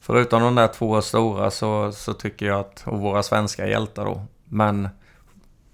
[0.00, 4.22] förutom de där två stora så, så tycker jag att, och våra svenska hjältar då.
[4.44, 4.88] Men,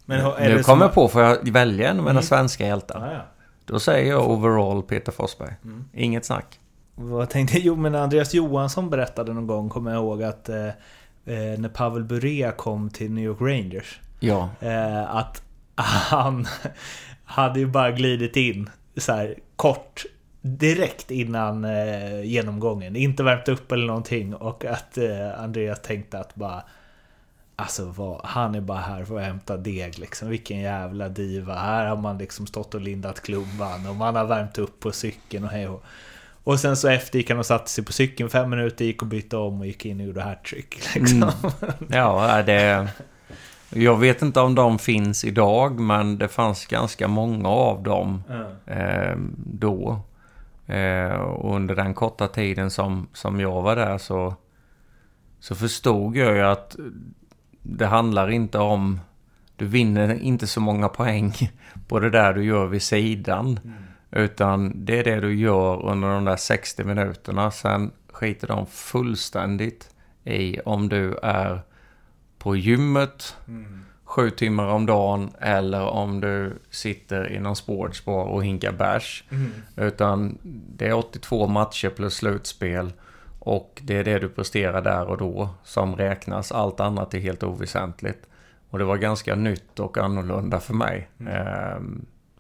[0.05, 2.23] men nu kommer jag på, får jag välja en av mina mm.
[2.23, 3.01] svenska hjältar?
[3.01, 3.21] Ah, ja.
[3.65, 5.55] Då säger jag overall Peter Forsberg.
[5.65, 5.85] Mm.
[5.93, 6.61] Inget snack.
[6.95, 10.73] Vad tänkte Jo, men Andreas Johansson berättade någon gång, kommer jag ihåg, att eh, eh
[11.59, 14.01] när Pavel Bure kom till New York Rangers.
[14.21, 14.49] Ja.
[14.61, 15.43] Eh, att
[15.75, 16.47] han
[17.25, 20.05] hade ju bara glidit in så här, kort
[20.41, 22.97] direkt innan eh, genomgången.
[22.97, 26.63] Inte värmt upp eller någonting och att eh, Andreas tänkte att bara
[27.57, 30.29] Alltså vad, han är bara här för att hämta deg liksom.
[30.29, 31.55] Vilken jävla diva.
[31.55, 35.45] Här har man liksom stått och lindat klubban och man har värmt upp på cykeln
[35.45, 35.85] och hej och.
[36.45, 39.09] Och sen så efter gick han och satte sig på cykeln fem minuter, gick och
[39.09, 40.95] bytte om och gick in och gjorde hattrick.
[40.95, 41.23] Liksom.
[41.23, 41.33] Mm.
[41.89, 42.89] Ja, det...
[43.75, 48.23] Jag vet inte om de finns idag, men det fanns ganska många av dem
[48.67, 49.35] mm.
[49.37, 50.01] då.
[50.67, 54.35] Eh, och under den korta tiden som, som jag var där så,
[55.41, 56.77] så förstod jag ju att
[57.63, 59.01] det handlar inte om...
[59.57, 61.33] Du vinner inte så många poäng
[61.89, 63.61] på det där du gör vid sidan.
[63.65, 63.77] Mm.
[64.11, 67.51] Utan det är det du gör under de där 60 minuterna.
[67.51, 69.91] Sen skiter de fullständigt
[70.25, 71.63] i om du är
[72.45, 73.85] på gymmet mm.
[74.05, 79.25] sju timmar om dagen eller om du sitter i någon sportsbar och hinkar bärs.
[79.31, 79.53] Mm.
[79.77, 80.39] Utan
[80.77, 82.93] det är 82 matcher plus slutspel
[83.39, 86.53] och det är det du presterar där och då som räknas.
[86.53, 88.27] Allt annat är helt oväsentligt.
[88.71, 91.09] Och det var ganska nytt och annorlunda för mig.
[91.21, 91.33] Mm.
[91.33, 91.81] Eh,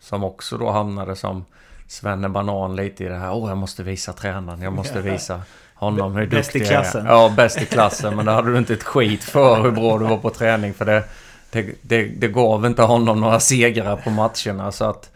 [0.00, 1.44] som också då hamnade som
[1.86, 3.32] Svenne Banan lite i det här.
[3.32, 4.62] Åh, oh, jag måste visa tränaren.
[4.62, 5.42] Jag måste visa
[5.84, 6.38] honom hur duktig.
[6.38, 7.06] Bäst i klassen.
[7.06, 8.16] Ja, bäst i klassen.
[8.16, 10.74] Men det hade du inte ett skit för hur bra du var på träning.
[10.74, 11.04] För det,
[11.50, 14.72] det, det, det gav inte honom några segrar på matcherna.
[14.72, 15.10] Så att...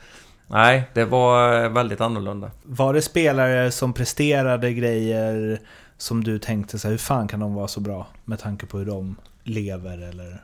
[0.51, 2.51] Nej, det var eh, väldigt annorlunda.
[2.63, 5.61] Var det spelare som presterade grejer
[5.99, 8.07] som du tänkte så här, hur fan kan de vara så bra?
[8.25, 10.43] Med tanke på hur de lever eller?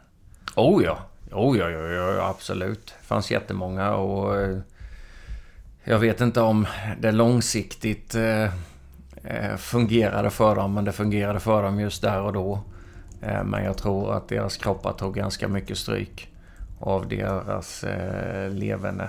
[0.54, 0.98] Oh ja,
[1.32, 2.86] oh ja, ja, ja absolut.
[2.86, 4.58] Det fanns jättemånga och eh,
[5.84, 6.66] jag vet inte om
[7.00, 8.50] det långsiktigt Eh,
[9.24, 12.60] Eh, fungerade för dem, men det fungerade för dem just där och då.
[13.22, 16.30] Eh, men jag tror att deras kroppar tog ganska mycket stryk
[16.80, 19.08] av deras eh, levande.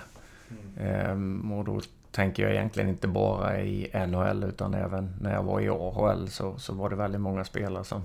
[0.78, 1.52] Mm.
[1.52, 1.82] Eh, och då
[2.12, 6.58] tänker jag egentligen inte bara i NHL utan även när jag var i AHL så,
[6.58, 8.04] så var det väldigt många spelare som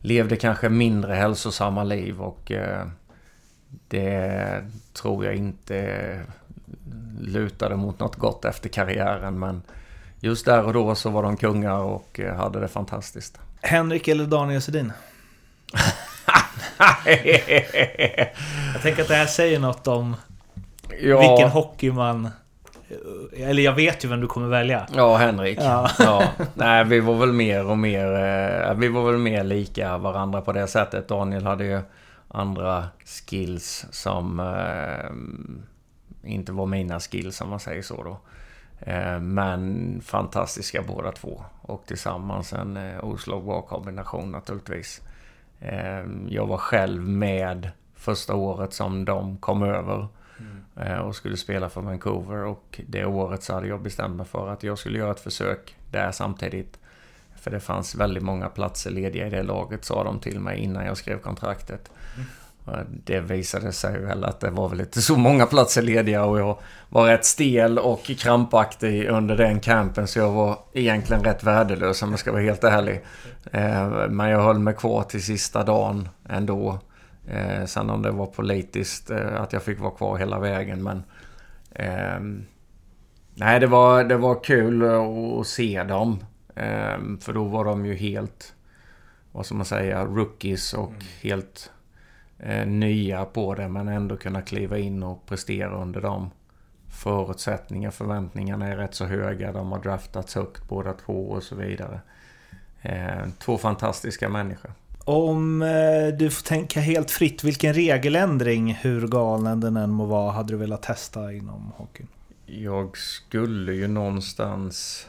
[0.00, 2.52] levde kanske mindre hälsosamma liv och
[3.88, 4.62] det
[4.92, 6.20] tror jag inte
[7.20, 9.62] lutade mot något gott efter karriären men
[10.20, 13.38] just där och då så var de kungar och eh, hade det fantastiskt.
[13.62, 14.92] Henrik eller Daniel Sedin?
[18.72, 20.16] jag tänker att det här säger något om
[21.00, 21.20] ja.
[21.20, 22.28] vilken hockey man...
[23.36, 24.86] Eller jag vet ju vem du kommer välja.
[24.94, 25.58] Ja, Henrik.
[25.60, 25.90] Ja.
[25.98, 26.22] ja.
[26.54, 28.12] Nej, vi var väl mer och mer...
[28.12, 31.08] Eh, vi var väl mer lika varandra på det sättet.
[31.08, 31.80] Daniel hade ju
[32.28, 35.10] andra skills som eh,
[36.32, 38.18] inte var mina skills om man säger så då.
[38.80, 41.44] Eh, men fantastiska båda två.
[41.62, 45.02] Och tillsammans en eh, oslagbar kombination naturligtvis.
[45.60, 50.08] Eh, jag var själv med första året som de kom över.
[50.76, 51.00] Mm.
[51.00, 52.44] Och skulle spela för Vancouver.
[52.44, 55.76] Och det året så hade jag bestämt mig för att jag skulle göra ett försök
[55.90, 56.78] där samtidigt.
[57.36, 60.86] För det fanns väldigt många platser lediga i det laget sa de till mig innan
[60.86, 61.90] jag skrev kontraktet.
[62.16, 62.28] Mm.
[63.04, 66.58] Det visade sig väl att det var väl inte så många platser lediga och jag
[66.88, 72.10] var rätt stel och krampaktig under den campen så jag var egentligen rätt värdelös om
[72.10, 73.04] jag ska vara helt ärlig.
[73.52, 76.78] Eh, men jag höll mig kvar till sista dagen ändå.
[77.28, 81.02] Eh, sen om det var politiskt att jag fick vara kvar hela vägen men...
[81.74, 82.44] Ehm,
[83.34, 86.18] nej, det var, det var kul att se dem.
[86.54, 88.54] Ehm, för då var de ju helt,
[89.32, 91.02] vad ska man säga, rookies och mm.
[91.20, 91.70] helt
[92.38, 93.68] eh, nya på det.
[93.68, 96.30] Men ändå kunna kliva in och prestera under de
[96.90, 97.90] förutsättningar.
[97.90, 99.52] Förväntningarna är rätt så höga.
[99.52, 102.00] De har draftats högt båda två och så vidare.
[102.82, 104.72] Ehm, två fantastiska människor.
[105.04, 110.32] Om eh, du får tänka helt fritt, vilken regeländring, hur galen den än må vara,
[110.32, 112.08] hade du velat testa inom hockeyn?
[112.46, 115.06] Jag skulle ju någonstans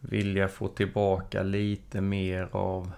[0.00, 2.92] vilja få tillbaka lite mer av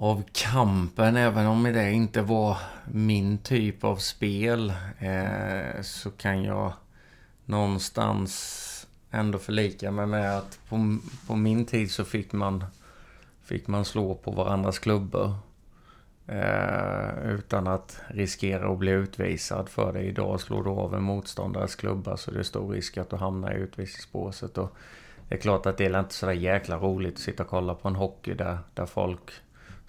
[0.00, 2.56] av kampen, även om det inte var
[2.92, 6.72] min typ av spel, eh, så kan jag
[7.44, 12.64] någonstans ändå förlika mig med att på, på min tid så fick man,
[13.42, 15.34] fick man slå på varandras klubbor.
[16.26, 20.00] Eh, utan att riskera att bli utvisad för det.
[20.00, 23.52] Idag slår du av en motståndares klubba så det är stor risk att du hamnar
[23.52, 24.58] i utvisningsbåset.
[24.58, 24.76] Och
[25.28, 27.88] det är klart att det är inte sådär jäkla roligt att sitta och kolla på
[27.88, 29.32] en hockey där, där folk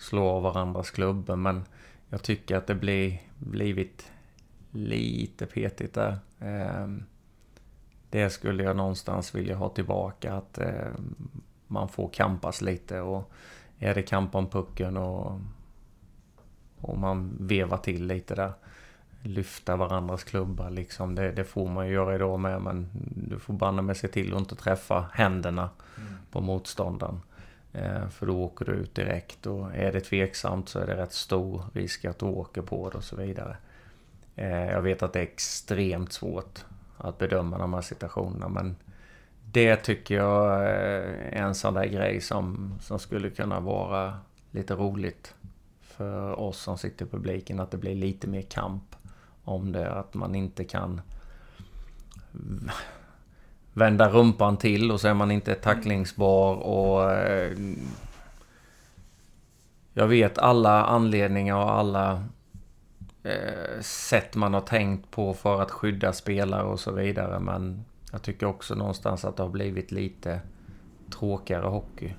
[0.02, 1.36] slår av varandras klubbor.
[1.36, 1.64] Men
[2.10, 4.12] jag tycker att det blir blivit
[4.72, 6.20] lite petigt där.
[6.40, 6.88] Eh,
[8.10, 10.34] det skulle jag någonstans vilja ha tillbaka.
[10.34, 10.92] Att eh,
[11.68, 13.32] man får kampas lite och
[13.80, 15.40] är det kamp om pucken och
[16.82, 18.54] och man vevar till lite där.
[19.22, 21.16] Lyfta varandras klubbar liksom.
[21.16, 22.62] Det, det får man ju göra idag med.
[22.62, 26.14] Men du får banne med se till att inte träffa händerna mm.
[26.32, 27.22] på motståndaren.
[27.74, 29.46] Eh, för då åker du ut direkt.
[29.48, 32.98] Och är det tveksamt så är det rätt stor risk att du åker på det
[32.98, 33.58] och så vidare.
[34.36, 36.66] Eh, jag vet att det är extremt svårt
[36.98, 38.50] att bedöma de här situationerna.
[38.50, 38.76] Men
[39.52, 44.20] det tycker jag eh, är en sån där grej som, som skulle kunna vara
[44.52, 45.36] lite roligt
[45.82, 48.96] för oss som sitter i publiken att det blir lite mer kamp
[49.44, 49.92] om det.
[49.92, 51.02] Att man inte kan
[53.74, 57.12] vända rumpan till och så är man inte tacklingsbar och...
[57.12, 57.52] Eh,
[59.94, 62.24] jag vet alla anledningar och alla
[63.24, 67.40] eh, sätt man har tänkt på för att skydda spelare och så vidare.
[67.40, 70.42] Men jag tycker också någonstans att det har blivit lite
[71.20, 72.14] tråkigare hockey.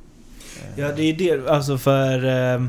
[0.77, 1.51] Ja, det är det.
[1.51, 2.25] Alltså för...
[2.25, 2.63] Eh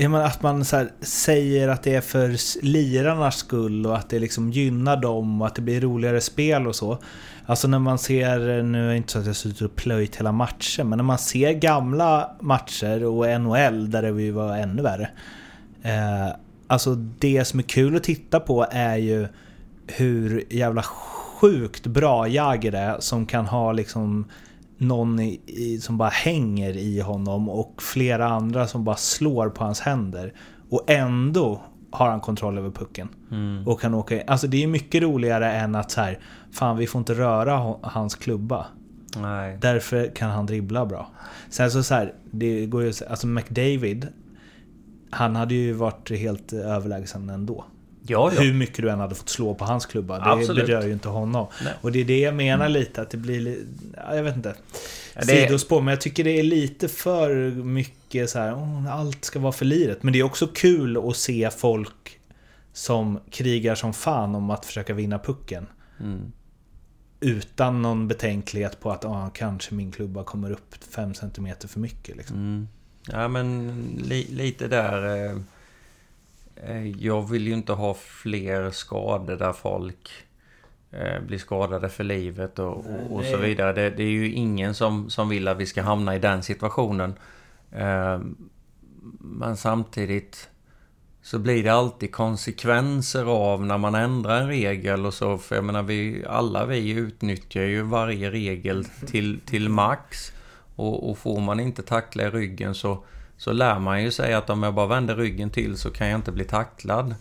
[0.00, 4.18] Ja, men att man så säger att det är för lirarnas skull och att det
[4.18, 6.98] liksom gynnar dem och att det blir roligare spel och så.
[7.46, 10.32] Alltså när man ser, nu är det inte så att jag suttit och plöjt hela
[10.32, 15.10] matchen, men när man ser gamla matcher och NHL där det var ännu värre.
[15.82, 16.34] Eh,
[16.66, 19.28] alltså det som är kul att titta på är ju
[19.86, 24.24] hur jävla sjukt bra Jagger är som kan ha liksom
[24.78, 29.64] någon i, i, som bara hänger i honom och flera andra som bara slår på
[29.64, 30.32] hans händer.
[30.70, 33.08] Och ändå har han kontroll över pucken.
[33.30, 33.68] Mm.
[33.68, 36.18] Och kan åka Alltså det är mycket roligare än att så här,
[36.52, 38.66] fan vi får inte röra hans klubba.
[39.16, 39.58] Nej.
[39.60, 41.10] Därför kan han dribbla bra.
[41.50, 44.08] Sen så, så här, det går ju, alltså McDavid,
[45.10, 47.64] han hade ju varit helt överlägsen ändå.
[48.10, 48.40] Ja, ja.
[48.40, 50.18] Hur mycket du än hade fått slå på hans klubba.
[50.18, 50.66] Det Absolut.
[50.66, 51.46] berör ju inte honom.
[51.64, 51.72] Nej.
[51.80, 52.72] Och det är det jag menar mm.
[52.72, 53.58] lite, att det blir...
[54.14, 54.54] Jag vet inte.
[55.14, 55.26] Ja, det...
[55.26, 59.52] Sidospår, men jag tycker det är lite för mycket så här, oh, allt ska vara
[59.52, 60.02] för liret.
[60.02, 62.20] Men det är också kul att se folk
[62.72, 65.66] som krigar som fan om att försöka vinna pucken.
[66.00, 66.32] Mm.
[67.20, 72.16] Utan någon betänklighet på att oh, kanske min klubba kommer upp 5 cm för mycket.
[72.16, 72.36] Liksom.
[72.36, 72.68] Mm.
[73.12, 75.26] Ja men li lite där...
[75.26, 75.38] Eh,
[76.98, 80.10] jag vill ju inte ha fler skador där folk
[80.90, 83.72] eh, blir skadade för livet och, och, så vidare.
[83.72, 87.14] Det, det, är ju ingen som, som vill att vi ska hamna i den situationen.
[87.72, 88.20] Eh,
[89.20, 90.50] men samtidigt
[91.22, 95.38] så blir det alltid konsekvenser av när man ändrar en regel och så.
[95.38, 100.32] För jag menar, vi, alla vi utnyttjar ju varje regel till, till max.
[100.76, 103.04] Och, och får man inte tackla i ryggen så
[103.38, 106.18] så lär man ju sig att om jag bara vänder ryggen till så kan jag
[106.18, 107.14] inte bli tacklad.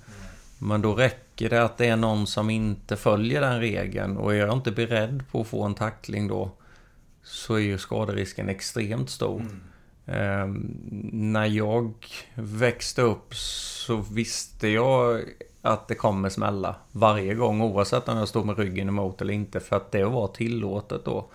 [0.59, 4.37] Men då räcker det att det är någon som inte följer den regeln och är
[4.37, 6.51] jag inte beredd på att få en tackling då
[7.23, 9.39] så är ju skaderisken extremt stor.
[9.39, 9.61] Mm.
[10.05, 10.47] Eh,
[11.11, 11.93] när jag
[12.35, 15.21] växte upp så visste jag
[15.61, 19.59] att det kommer smälla varje gång oavsett om jag stod med ryggen emot eller inte
[19.59, 21.29] för att det var tillåtet då.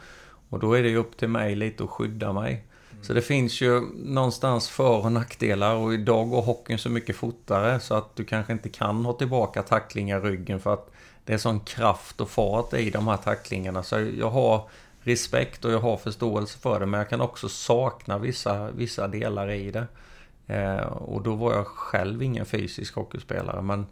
[0.48, 2.64] Och då är det ju upp till mig lite att skydda mig.
[3.02, 7.80] Så det finns ju någonstans för och nackdelar och idag går hockeyn så mycket fortare
[7.80, 10.90] så att du kanske inte kan ha tillbaka tacklingar i ryggen för att
[11.24, 13.82] det är sån kraft och fart i de här tacklingarna.
[13.82, 14.68] Så jag har
[15.00, 19.50] respekt och jag har förståelse för det men jag kan också sakna vissa, vissa delar
[19.50, 19.86] i det.
[20.46, 23.86] Eh, och då var jag själv ingen fysisk hockeyspelare men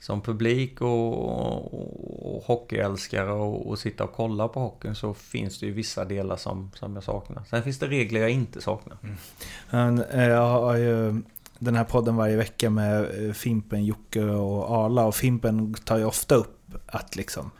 [0.00, 5.66] som publik och, och hockeyälskare och, och sitta och kolla på hockeyn så finns det
[5.66, 7.42] ju vissa delar som, som jag saknar.
[7.50, 8.98] Sen finns det regler jag inte saknar.
[9.70, 10.02] Mm.
[10.10, 11.22] Eh, jag har ju
[11.58, 16.04] den här podden varje vecka med eh, Fimpen, Jocke och Arla och Fimpen tar ju
[16.04, 17.50] ofta upp att liksom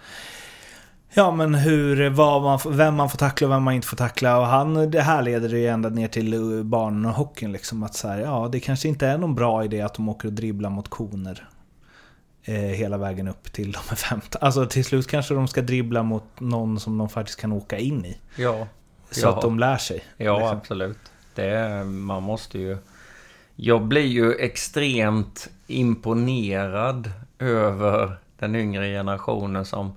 [1.19, 4.39] Ja men hur, vad man, vem man får tackla och vem man inte får tackla.
[4.39, 7.83] Och han, det här leder ju ända ner till eh, barnhockeyn liksom.
[7.83, 10.35] Att så här, ja det kanske inte är någon bra idé att de åker och
[10.35, 11.49] dribblar mot koner
[12.53, 14.43] hela vägen upp till de är 15.
[14.45, 18.05] Alltså till slut kanske de ska dribbla mot någon som de faktiskt kan åka in
[18.05, 18.19] i.
[18.37, 18.67] Ja.
[19.11, 19.35] Så ja.
[19.35, 20.05] att de lär sig.
[20.17, 20.59] Ja, liksom.
[20.59, 20.99] absolut.
[21.35, 22.79] Det, man måste ju...
[23.57, 29.93] Jag blir ju extremt imponerad över den yngre generationen som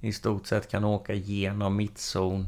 [0.00, 2.46] i stort sett kan åka igenom mittzon,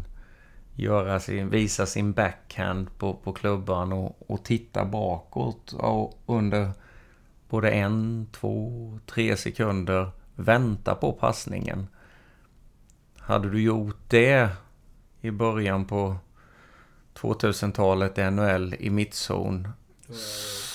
[0.74, 6.70] göra sin, visa sin backhand på, på klubban och, och titta bakåt och under
[7.48, 11.86] både en, två, tre sekunder vänta på passningen.
[13.18, 14.48] Hade du gjort det
[15.20, 16.16] i början på
[17.14, 19.68] 2000-talet i NHL i mittzon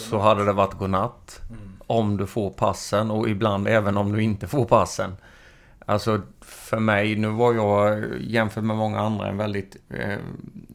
[0.10, 1.42] så hade det varit godnatt.
[1.50, 1.62] Mm.
[1.88, 5.16] Om du får passen och ibland även om du inte får passen.
[5.86, 10.18] Alltså för mig, nu var jag jämfört med många andra en väldigt eh,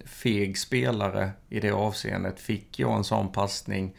[0.05, 2.41] feg spelare i det avseendet.
[2.41, 3.97] Fick jag en sån passning,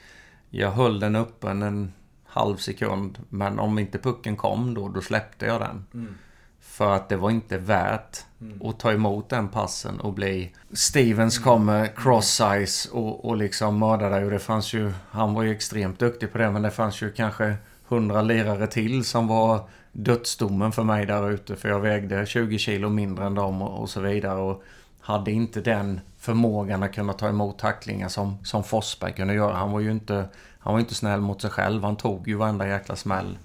[0.49, 1.93] jag höll den öppen en
[2.25, 3.19] halv sekund.
[3.29, 5.85] Men om inte pucken kom då, då släppte jag den.
[5.93, 6.15] Mm.
[6.59, 8.61] För att det var inte värt mm.
[8.61, 10.51] att ta emot den passen och bli...
[10.73, 14.25] Stevens kommer cross-size och, och liksom mörda dig.
[14.25, 14.91] Och det fanns ju...
[15.09, 17.55] Han var ju extremt duktig på det men det fanns ju kanske
[17.87, 21.55] hundra lirare till som var dödsdomen för mig där ute.
[21.55, 24.39] För jag vägde 20 kilo mindre än dem och, och så vidare.
[24.39, 24.63] Och
[24.99, 29.55] hade inte den förmågan att kunna ta emot tacklingar som, som Forsberg kunde göra.
[29.55, 30.29] Han var ju inte,
[30.59, 31.83] han var inte snäll mot sig själv.
[31.83, 33.37] Han tog ju varenda jäkla smäll.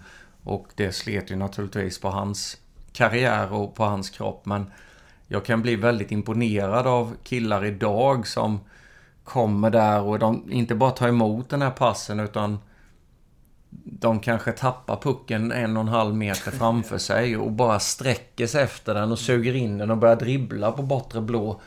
[0.44, 2.56] Och det slet ju naturligtvis på hans
[2.92, 4.46] karriär och på hans kropp.
[4.46, 4.70] Men
[5.26, 8.60] jag kan bli väldigt imponerad av killar idag som
[9.24, 12.58] kommer där och de inte bara tar emot den här passen utan
[13.84, 18.62] de kanske tappar pucken en och en halv meter framför sig och bara sträcker sig
[18.62, 21.60] efter den och suger in den och börjar dribbla på bortre blå.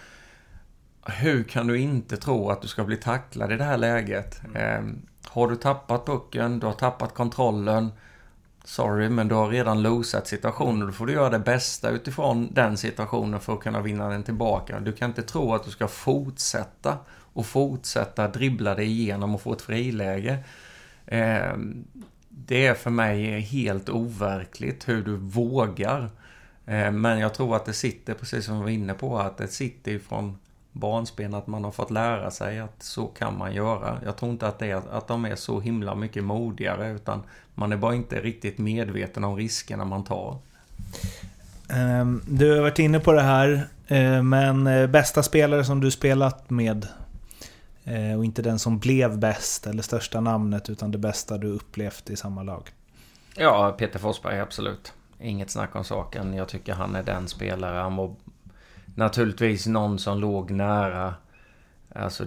[1.05, 4.41] Hur kan du inte tro att du ska bli tacklad i det här läget?
[4.55, 4.81] Eh,
[5.27, 7.91] har du tappat pucken, du har tappat kontrollen.
[8.63, 10.87] Sorry, men du har redan losat situationen.
[10.87, 14.79] Då får du göra det bästa utifrån den situationen för att kunna vinna den tillbaka.
[14.79, 19.53] Du kan inte tro att du ska fortsätta och fortsätta dribbla dig igenom och få
[19.53, 20.37] ett friläge.
[21.05, 21.53] Eh,
[22.29, 26.09] det är för mig helt overkligt hur du vågar.
[26.65, 29.47] Eh, men jag tror att det sitter, precis som vi var inne på, att det
[29.47, 30.37] sitter ifrån
[30.75, 33.99] barnsben att man har fått lära sig att så kan man göra.
[34.05, 37.23] Jag tror inte att, det är, att de är så himla mycket modigare utan
[37.55, 40.37] man är bara inte riktigt medveten om riskerna man tar.
[41.69, 45.91] Ehm, du har varit inne på det här, eh, men eh, bästa spelare som du
[45.91, 46.87] spelat med
[47.85, 52.09] Eh, och inte den som blev bäst eller största namnet utan det bästa du upplevt
[52.09, 52.71] i samma lag.
[53.35, 54.93] Ja, Peter Forsberg absolut.
[55.19, 56.33] Inget snack om saken.
[56.33, 57.77] Jag tycker han är den spelare.
[57.77, 58.15] Han var
[58.95, 61.15] naturligtvis någon som låg nära.
[61.95, 62.25] Alltså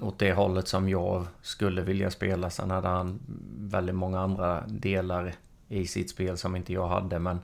[0.00, 2.50] åt det hållet som jag skulle vilja spela.
[2.50, 3.20] Sen hade han
[3.58, 5.34] väldigt många andra delar
[5.68, 7.18] i sitt spel som inte jag hade.
[7.18, 7.40] Men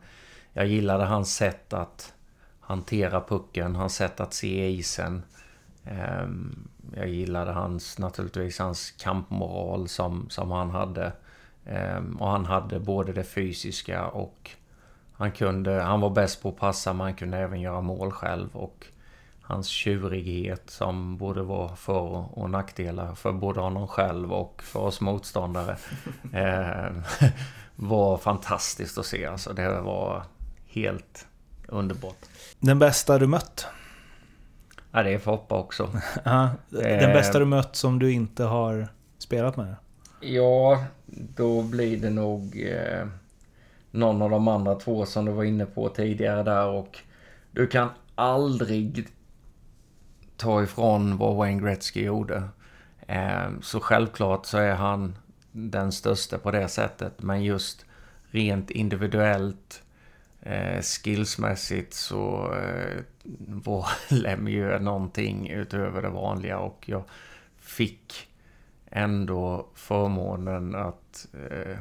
[0.52, 2.14] jag gillade hans sätt att
[2.60, 5.22] hantera pucken, hans sätt att se isen.
[5.84, 11.12] Ehm, jag gillade hans, naturligtvis hans kampmoral som, som han hade.
[11.66, 14.50] Ehm, och han hade både det fysiska och
[15.18, 18.56] han kunde, han var bäst på att passa men han kunde även göra mål själv.
[18.56, 18.86] Och
[19.42, 25.00] hans tjurighet som både var för och nackdelar för både honom själv och för oss
[25.00, 25.76] motståndare.
[26.32, 26.92] eh,
[27.76, 29.26] var fantastiskt att se.
[29.26, 30.22] Alltså det var
[30.66, 31.26] helt
[31.68, 32.18] underbart.
[32.60, 33.66] Den bästa du mött?
[34.92, 35.90] Ja, det är Foppa också.
[36.24, 38.88] ja, den bästa du mött som du inte har
[39.18, 39.76] spelat med?
[40.20, 40.84] Ja,
[41.36, 43.06] då blir det nog eh,
[43.96, 46.98] någon av de andra två som du var inne på tidigare där och
[47.50, 49.08] du kan aldrig
[50.36, 52.48] ta ifrån vad Wayne Gretzky gjorde.
[53.06, 55.18] Ehm, så självklart så är han
[55.52, 57.86] den största på det sättet, men just
[58.30, 59.82] rent individuellt
[60.42, 63.02] eh, skillsmässigt så eh,
[63.48, 67.02] var var Lemieux någonting utöver det vanliga och jag
[67.58, 68.28] fick
[68.90, 71.76] ändå förmånen att eh,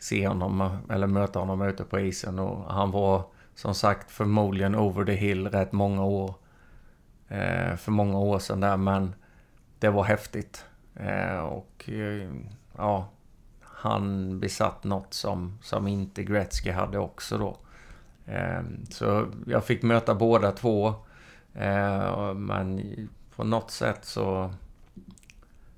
[0.00, 3.24] se honom eller möta honom ute på isen och han var
[3.54, 6.34] som sagt förmodligen over the hill rätt många år.
[7.28, 9.14] Eh, för många år sedan där men
[9.78, 10.64] det var häftigt.
[10.94, 12.30] Eh, och eh,
[12.76, 13.08] ja,
[13.60, 17.56] han besatt något som, som inte Gretzky hade också då.
[18.26, 20.94] Eh, så jag fick möta båda två.
[21.54, 22.82] Eh, men
[23.36, 24.54] på något sätt så,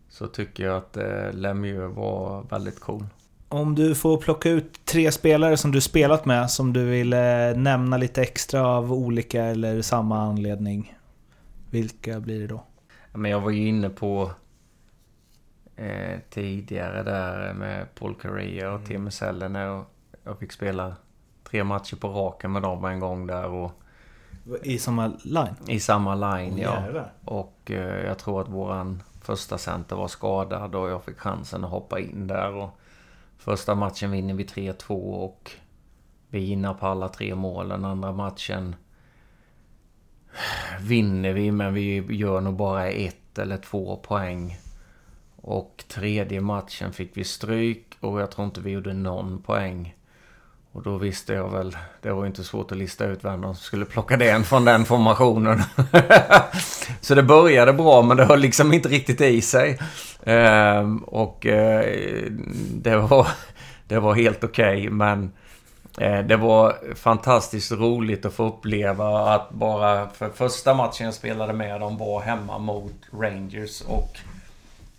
[0.09, 3.07] så tycker jag att eh, Lemieux var väldigt cool.
[3.53, 7.11] Om du får plocka ut tre spelare som du spelat med som du vill
[7.57, 10.99] nämna lite extra av olika eller samma anledning.
[11.71, 12.65] Vilka blir det då?
[13.13, 14.31] Men jag var ju inne på
[15.77, 18.87] eh, tidigare där med Paul Correa och mm.
[18.87, 19.57] Tim Sellen.
[19.57, 19.85] Och
[20.25, 20.97] jag fick spela
[21.51, 23.47] tre matcher på raken med dem en gång där.
[23.47, 23.73] Och,
[24.63, 25.57] I samma line?
[25.69, 27.05] I samma line, ja.
[27.25, 31.71] Och eh, jag tror att våran första center var skadad och jag fick chansen att
[31.71, 32.55] hoppa in där.
[32.55, 32.79] Och
[33.43, 34.89] första matchen vinner vi 3-2
[35.25, 35.51] och
[36.29, 37.85] vi hinner på alla tre målen.
[37.85, 38.77] Andra matchen
[40.81, 44.59] vinner vi men vi gör nog bara ett eller två poäng.
[45.37, 49.97] Och tredje matchen fick vi stryk och jag tror inte vi gjorde någon poäng.
[50.73, 53.85] Och då visste jag väl, det var inte svårt att lista ut vem de skulle
[53.85, 55.63] plocka den från den formationen.
[57.01, 59.79] så det började bra men det höll liksom inte riktigt i sig.
[60.25, 62.25] Ehm, och eh,
[62.75, 63.29] det, var,
[63.89, 65.33] det var helt okej okay, men
[65.99, 71.53] eh, det var fantastiskt roligt att få uppleva att bara för första matchen jag spelade
[71.53, 74.19] med dem var hemma mot Rangers och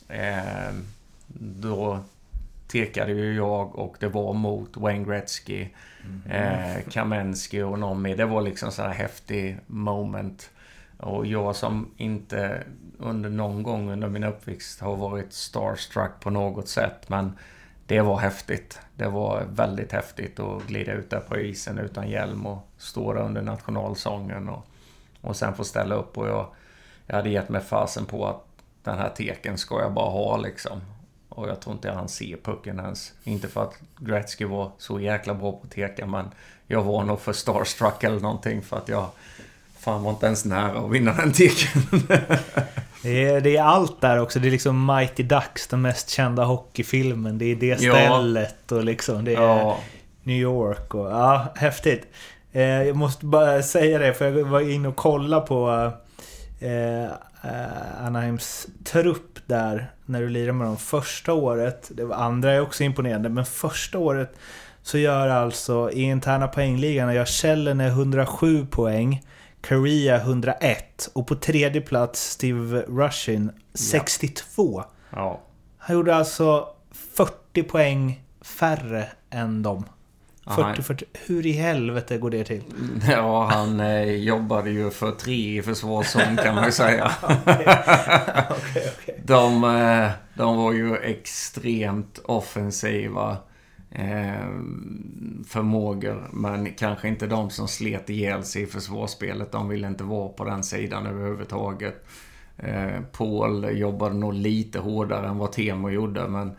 [0.08, 0.74] eh,
[1.28, 2.00] då
[2.74, 5.68] tekade ju jag och det var mot Wayne Gretzky,
[6.06, 6.32] mm.
[6.32, 8.16] eh, Kamensky och Nomi.
[8.16, 10.50] Det var liksom så här häftig moment.
[11.04, 12.64] Och jag som inte
[12.98, 17.10] under någon gång under min uppväxt har varit starstruck på något sätt.
[17.10, 17.38] Men
[17.88, 18.80] det var häftigt.
[18.96, 23.22] Det var väldigt häftigt att glida ut där på isen utan hjälm och stå där
[23.22, 24.50] under nationalsången.
[24.50, 24.68] Och,
[25.22, 26.48] och sen få ställa upp och jag,
[27.08, 28.46] jag hade gett mig fasen på att
[28.84, 30.82] den här teken ska jag bara ha liksom.
[31.30, 33.14] Och jag tror inte han ser pucken ens.
[33.24, 36.26] Inte för att Gretzky var så jäkla bra på teka, men
[36.68, 39.10] jag var nog för starstruck eller någonting för att jag
[39.84, 41.82] fan var inte ens nära att vinna den teken.
[43.04, 44.40] det, är, det är allt där också.
[44.40, 47.38] Det är liksom Mighty Ducks, den mest kända hockeyfilmen.
[47.38, 48.76] Det är det stället ja.
[48.76, 49.78] och liksom det är ja.
[50.24, 52.08] New York och ja, häftigt.
[52.52, 55.92] Eh, jag måste bara säga det, för jag var inne och kollade på
[56.60, 61.92] eh, eh, Anaheims trupp där när du lirar med dem första året.
[61.94, 64.36] Det var andra är också imponerande, men första året
[64.84, 69.22] så gör alltså i interna poängligan gör Källen 107 poäng.
[69.68, 74.84] Korea 101 och på tredje plats Steve Rushin 62.
[75.10, 75.42] Ja.
[75.78, 76.68] Han gjorde alltså
[77.16, 79.86] 40 poäng färre än dem.
[80.46, 81.06] 40, 40.
[81.26, 82.64] Hur i helvete går det till?
[83.10, 87.12] Ja, han eh, jobbade ju för tre i försvarszon kan man ju säga.
[87.22, 87.56] okay.
[87.56, 89.16] Okay, okay.
[89.26, 93.38] De, eh, de var ju extremt offensiva
[93.94, 94.50] eh,
[95.48, 96.30] förmågor.
[96.34, 99.52] Men kanske inte de som slet ihjäl sig i försvarsspelet.
[99.52, 102.06] De ville inte vara på den sidan överhuvudtaget.
[102.58, 106.28] Eh, Paul jobbade nog lite hårdare än vad Temo gjorde.
[106.28, 106.52] Men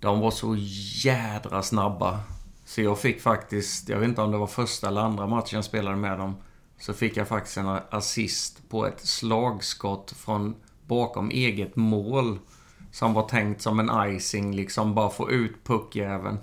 [0.00, 0.56] de var så
[1.04, 2.20] jädra snabba.
[2.64, 5.64] Så jag fick faktiskt, jag vet inte om det var första eller andra matchen jag
[5.64, 6.36] spelade med dem.
[6.78, 10.54] Så fick jag faktiskt en assist på ett slagskott från
[10.86, 12.38] bakom eget mål.
[12.90, 16.38] Som var tänkt som en icing, liksom bara få ut puckjäveln.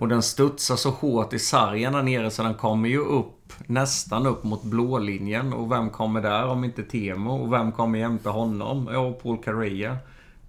[0.00, 4.26] Och den studsar så hårt i sargen där nere så den kommer ju upp nästan
[4.26, 5.52] upp mot blålinjen.
[5.52, 7.30] Och vem kommer där om inte Temo?
[7.30, 8.88] Och vem kommer jämte honom?
[8.92, 9.96] Ja, Paul Carrea.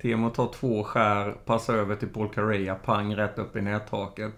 [0.02, 4.34] Temo tar två skär, passar över till Paul Carrea, pang rätt upp i nättaket.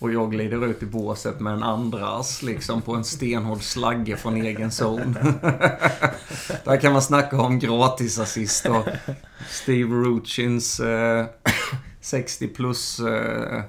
[0.00, 4.36] Och jag glider ut i båset med en andras liksom på en stenhård slagge från
[4.36, 5.18] egen zon.
[6.64, 8.88] Där kan man snacka om gratisassist och
[9.48, 11.26] Steve Ruchins eh,
[12.00, 13.62] 60 plus eh,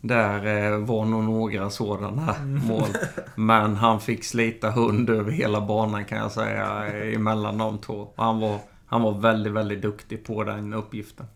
[0.00, 2.88] där eh, var nog några sådana mål.
[3.34, 8.08] Men han fick slita hund över hela banan kan jag säga emellan de två.
[8.16, 11.26] Han var, han var väldigt, väldigt duktig på den uppgiften.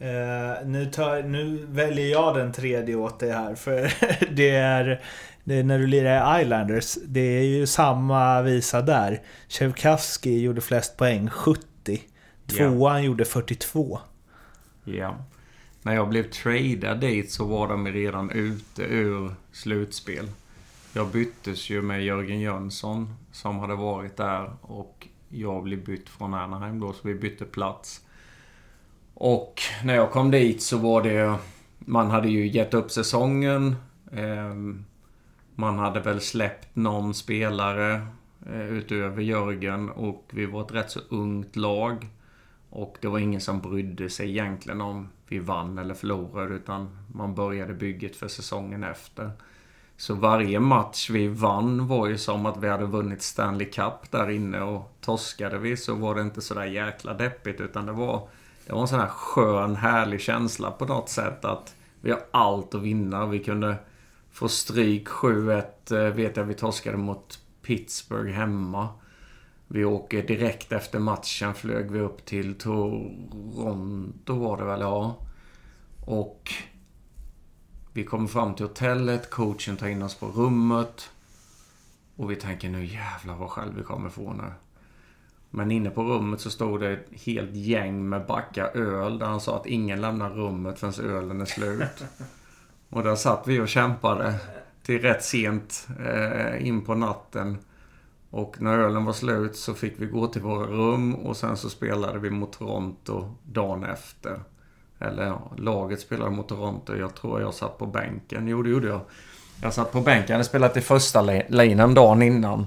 [0.00, 3.54] Uh, nu, tar, nu väljer jag den tredje åt dig här.
[3.54, 3.92] För
[4.34, 5.02] det är,
[5.44, 6.98] det är när du lirar i Islanders.
[7.06, 9.22] Det är ju samma visa där.
[9.48, 12.00] Tjevkavski gjorde flest poäng, 70.
[12.46, 13.06] Tvåan yeah.
[13.06, 13.98] gjorde 42.
[14.84, 15.16] Ja.
[15.82, 20.28] När jag blev tradad dit så var de redan ute ur slutspel.
[20.92, 26.34] Jag byttes ju med Jörgen Jönsson som hade varit där och jag blev bytt från
[26.34, 28.00] Anaheim då, så vi bytte plats.
[29.18, 31.38] Och när jag kom dit så var det...
[31.78, 33.76] Man hade ju gett upp säsongen.
[34.12, 34.84] Ehm,
[35.54, 38.06] man hade väl släppt någon spelare
[38.46, 42.06] eh, utöver Jörgen och vi var ett rätt så ungt lag.
[42.70, 47.34] Och det var ingen som brydde sig egentligen om vi vann eller förlorade utan man
[47.34, 49.30] började bygget för säsongen efter.
[49.96, 54.30] Så varje match vi vann var ju som att vi hade vunnit Stanley Cup där
[54.30, 58.28] inne och torskade vi så var det inte sådär jäkla deppigt utan det var
[58.66, 62.74] det var en sån här skön, härlig känsla på något sätt att vi har allt
[62.74, 63.26] att vinna.
[63.26, 63.76] Vi kunde
[64.30, 68.88] få stryk 7-1 eh, vet jag vi torskade mot Pittsburgh hemma.
[69.68, 75.16] Vi åker direkt efter matchen flög vi upp till Toronto var det väl, ja.
[76.06, 76.52] Och
[77.92, 81.10] vi kommer fram till hotellet, coachen tar in oss på rummet.
[82.16, 84.52] Och vi tänker nu jävlar vad själv vi kommer få nu.
[85.56, 89.40] Men inne på rummet så stod det ett helt gäng med backar öl där han
[89.40, 92.04] sa att ingen lämnar rummet förrän ölen är slut.
[92.90, 94.34] Och där satt vi och kämpade
[94.82, 97.58] till rätt sent eh, in på natten.
[98.30, 101.70] Och när ölen var slut så fick vi gå till våra rum och sen så
[101.70, 104.40] spelade vi mot Toronto dagen efter.
[104.98, 106.96] Eller ja, laget spelade mot Toronto.
[106.96, 108.48] Jag tror jag satt på bänken.
[108.48, 109.00] Jo, det gjorde jag.
[109.62, 110.26] Jag satt på bänken.
[110.28, 112.66] Jag hade spelat i första linen dagen innan.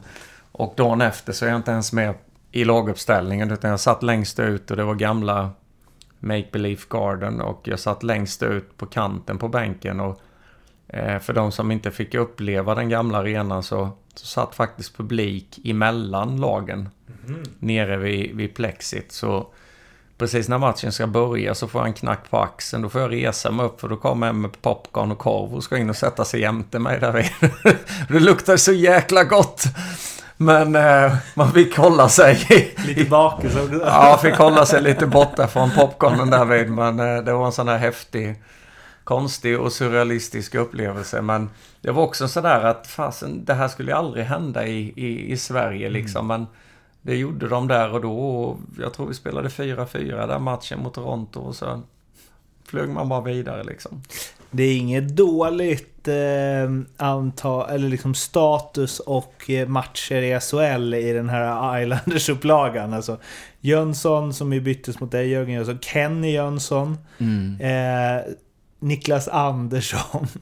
[0.51, 2.13] Och dagen efter så är jag inte ens med
[2.51, 3.51] i laguppställningen.
[3.51, 5.51] Utan jag satt längst ut och det var gamla
[6.19, 7.41] Make Believe Garden.
[7.41, 9.99] Och jag satt längst ut på kanten på bänken.
[9.99, 10.21] Och
[10.87, 15.59] eh, för de som inte fick uppleva den gamla arenan så, så satt faktiskt publik
[15.63, 16.89] emellan lagen.
[17.27, 17.43] Mm.
[17.59, 19.11] Nere vid, vid plexit.
[19.11, 19.47] Så
[20.17, 22.83] precis när matchen ska börja så får jag en knack på axeln.
[22.83, 25.63] Då får jag resa mig upp för då kommer en med popcorn och korv och
[25.63, 27.29] ska in och sätta sig jämte mig där vid.
[28.09, 29.63] det luktar så jäkla gott.
[30.41, 32.35] Men eh, man fick hålla sig...
[32.87, 33.53] lite bakis?
[33.83, 36.69] ja, fick hålla sig lite borta från popcornen där vid.
[36.69, 38.43] Men eh, det var en sån här häftig,
[39.03, 41.21] konstig och surrealistisk upplevelse.
[41.21, 41.49] Men
[41.81, 45.87] det var också sådär att fasen, det här skulle aldrig hända i, i, i Sverige
[45.87, 46.01] mm.
[46.01, 46.27] liksom.
[46.27, 46.47] Men
[47.01, 48.19] det gjorde de där och då.
[48.19, 51.81] Och jag tror vi spelade 4-4 där matchen mot Toronto och så
[52.65, 54.01] flög man bara vidare liksom.
[54.51, 61.13] Det är inget dåligt eh, antal, eller liksom status och eh, matcher i SHL i
[61.13, 62.93] den här Islanders-upplagan.
[62.93, 63.17] Alltså
[63.61, 67.61] Jönsson som ju byttes mot dig Jörgen Jönsson, Kenny Jönsson, mm.
[67.61, 68.23] eh,
[68.79, 70.27] Niklas Andersson.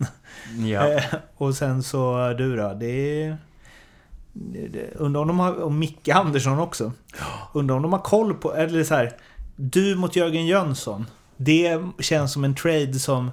[0.65, 0.91] Ja.
[0.91, 1.03] Eh,
[1.37, 2.73] och sen så du då.
[2.73, 3.37] Det är...
[4.95, 5.53] Undrar om de har...
[5.53, 6.91] Och Micke Andersson också.
[7.53, 8.55] Undrar om de har koll på...
[8.55, 9.11] Eller så här.
[9.55, 11.05] Du mot Jörgen Jönsson.
[11.37, 13.31] Det känns som en trade som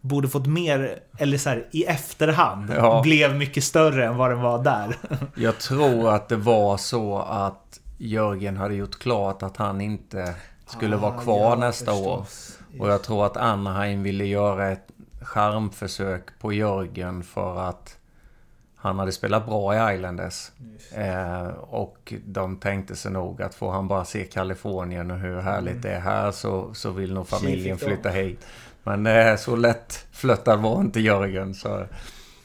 [0.00, 3.02] borde fått mer, eller så här, i efterhand, ja.
[3.02, 4.96] blev mycket större än vad den var där.
[5.34, 10.34] Jag tror att det var så att Jörgen hade gjort klart att han inte
[10.66, 12.58] skulle ah, vara kvar ja, nästa förstås.
[12.74, 12.80] år.
[12.80, 14.88] Och jag tror att Anaheim ville göra ett
[15.20, 17.96] charmförsök på Jörgen för att
[18.76, 20.50] han hade spelat bra i Islanders.
[20.94, 25.70] Eh, och de tänkte sig nog att får han bara se Kalifornien och hur härligt
[25.70, 25.82] mm.
[25.82, 28.46] det är här så, så vill nog familjen flytta hit.
[28.82, 31.86] Men eh, så lätt flyttad var inte Jörgen så...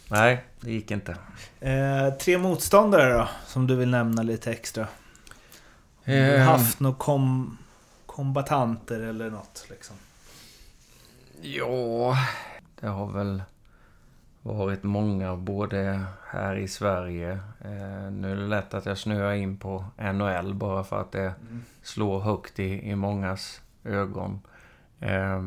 [0.07, 1.17] Nej, det gick inte.
[1.59, 4.87] Eh, tre motståndare då, som du vill nämna lite extra?
[6.03, 7.57] Eh, haft några kom,
[8.05, 9.95] kombatanter eller något liksom?
[11.41, 12.17] Ja,
[12.79, 13.43] det har väl
[14.41, 17.31] varit många både här i Sverige.
[17.61, 21.33] Eh, nu är det lätt att jag snöar in på NHL bara för att det
[21.49, 21.63] mm.
[21.81, 24.41] slår högt i, i mångas ögon.
[24.99, 25.41] Eh,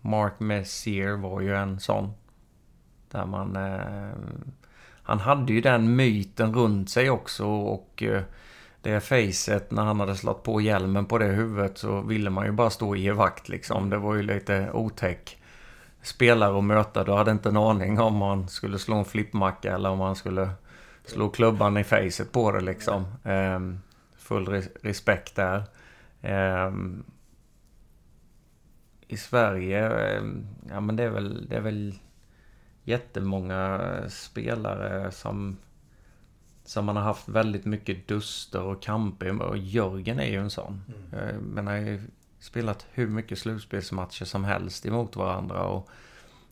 [0.00, 2.12] Mark Messier var ju en sån.
[3.10, 3.56] Där man...
[3.56, 4.10] Eh,
[5.02, 8.22] han hade ju den myten runt sig också och eh,
[8.82, 12.52] det facet när han hade slått på hjälmen på det huvudet så ville man ju
[12.52, 13.90] bara stå i vakt liksom.
[13.90, 15.42] Det var ju lite otäck
[16.02, 17.04] spelare att möta.
[17.04, 20.50] Du hade inte en aning om man skulle slå en flippmacka eller om man skulle
[21.04, 23.04] slå klubban i facet på det liksom.
[23.24, 23.60] Eh,
[24.18, 25.62] full respekt där.
[26.22, 26.72] Eh,
[29.08, 30.22] i Sverige, eh,
[30.68, 31.94] ja men det är väl, det är väl
[32.84, 35.56] jättemånga spelare som
[36.68, 39.42] som man har haft väldigt mycket duster och kamper.
[39.42, 40.82] Och Jörgen är ju en sån.
[41.12, 41.34] Mm.
[41.34, 42.00] Jag menar,
[42.40, 45.62] spelat hur mycket slutspelsmatcher som helst emot varandra.
[45.62, 45.88] Och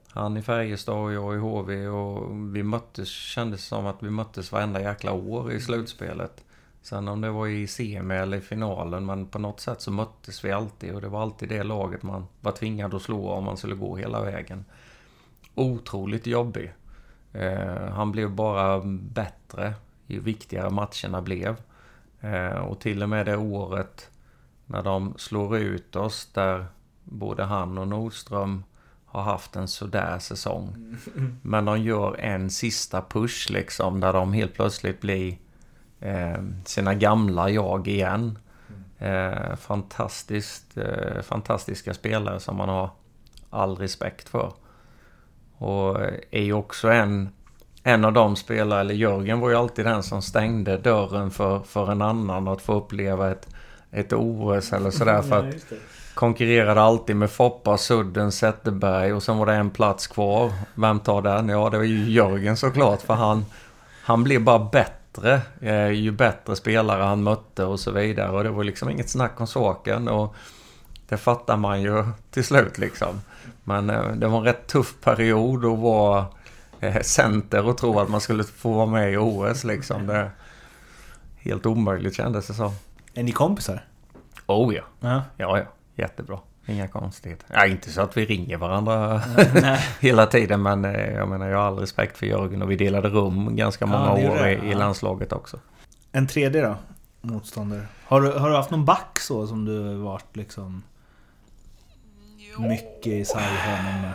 [0.08, 4.52] han i Färjestad och jag i HV och vi möttes, kändes som att vi möttes
[4.52, 6.44] varenda jäkla år i slutspelet.
[6.86, 10.44] Sen om det var i semi eller i finalen, men på något sätt så möttes
[10.44, 13.56] vi alltid och det var alltid det laget man var tvingad att slå om man
[13.56, 14.64] skulle gå hela vägen.
[15.54, 16.72] Otroligt jobbig.
[17.32, 19.74] Eh, han blev bara bättre
[20.06, 21.56] ju viktigare matcherna blev.
[22.20, 24.10] Eh, och till och med det året
[24.66, 26.66] när de slår ut oss där
[27.04, 28.64] både han och Nordström
[29.06, 30.96] har haft en sådär säsong.
[31.42, 35.38] Men de gör en sista push liksom där de helt plötsligt blir
[36.00, 38.38] eh, sina gamla jag igen.
[38.98, 42.90] Eh, fantastiskt, eh, fantastiska spelare som man har
[43.50, 44.52] all respekt för.
[45.58, 46.00] Och
[46.30, 47.28] är ju också en,
[47.82, 51.92] en av de spelare, eller Jörgen var ju alltid den som stängde dörren för, för
[51.92, 53.48] en annan att få uppleva ett,
[53.90, 55.22] ett OS eller sådär.
[55.22, 55.54] För att
[56.14, 60.52] konkurrerade alltid med Foppa, Sudden, Zetterberg och sen var det en plats kvar.
[60.74, 61.48] Vem tar den?
[61.48, 63.44] Ja, det var ju Jörgen såklart för han,
[64.04, 64.92] han blev bara bättre.
[65.60, 68.30] Eh, ju bättre spelare han mötte och så vidare.
[68.30, 70.08] Och det var liksom inget snack om saken.
[70.08, 70.34] Och
[71.08, 73.20] det fattar man ju till slut liksom.
[73.64, 76.26] Men eh, det var en rätt tuff period att vara
[76.80, 80.06] eh, center och tro att man skulle få vara med i OS liksom.
[80.06, 80.30] Det,
[81.36, 82.72] helt omöjligt kändes det som.
[83.14, 83.84] Är ni kompisar?
[84.46, 84.82] Oh ja.
[85.00, 85.22] Ja.
[85.36, 85.64] Ja, ja.
[85.94, 86.38] Jättebra.
[86.68, 87.46] Inga konstigheter.
[87.52, 89.22] Ja, inte så att vi ringer varandra
[90.00, 93.08] hela tiden, men eh, jag menar jag har all respekt för Jörgen och vi delade
[93.08, 94.78] rum ganska många gjorde år det, i, ja.
[94.78, 95.60] landslaget också.
[96.12, 96.76] En tredje då?
[97.20, 97.86] Motståndare.
[98.04, 100.82] Har du, har du haft någon back så som du varit liksom...
[102.58, 104.12] Mycket i sarghörnan med?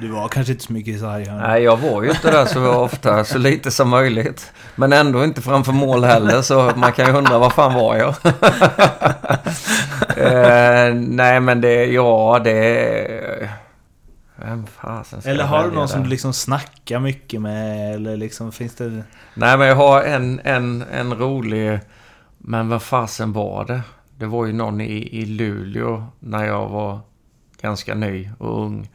[0.00, 1.42] Du var kanske inte så mycket i sarghörnan?
[1.50, 4.52] Nej, jag var ju inte där så ofta, så lite som möjligt.
[4.76, 8.08] Men ändå inte framför mål heller, så man kan ju undra vad fan var jag?
[10.16, 13.50] eh, nej, men det, ja, det...
[14.36, 16.04] Vem fasen ska Eller har du någon som där?
[16.04, 17.94] du liksom snackar mycket med?
[17.94, 19.02] Eller liksom finns det...
[19.34, 21.80] Nej, men jag har en, en, en rolig...
[22.38, 23.80] Men vad fasen var det?
[24.16, 27.00] Det var ju någon i, i Luleå när jag var
[27.60, 28.88] ganska ny och ung.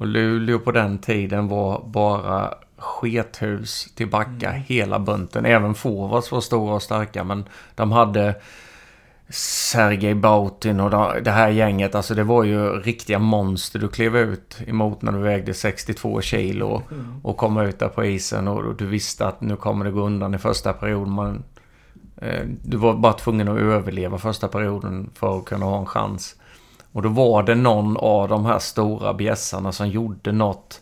[0.00, 5.46] Och Luleå på den tiden var bara skethus till backa hela bunten.
[5.46, 7.44] Även forwards var stora och starka men
[7.74, 8.34] de hade
[9.28, 11.94] Sergej Bautin och de- det här gänget.
[11.94, 16.82] Alltså det var ju riktiga monster du klev ut emot när du vägde 62 kilo.
[17.22, 20.34] Och kom ut där på isen och du visste att nu kommer det gå undan
[20.34, 21.12] i första perioden.
[21.12, 21.42] Man,
[22.16, 26.36] eh, du var bara tvungen att överleva första perioden för att kunna ha en chans.
[26.92, 30.80] Och då var det någon av de här stora bjässarna som gjorde något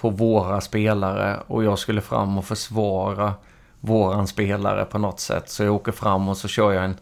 [0.00, 3.34] på våra spelare och jag skulle fram och försvara
[3.80, 5.50] våran spelare på något sätt.
[5.50, 6.96] Så jag åker fram och så kör jag en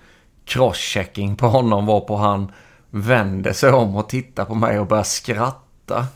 [0.44, 2.52] crosschecking på honom varpå han
[2.90, 6.06] vänder sig om och tittar på mig och börjar skratta.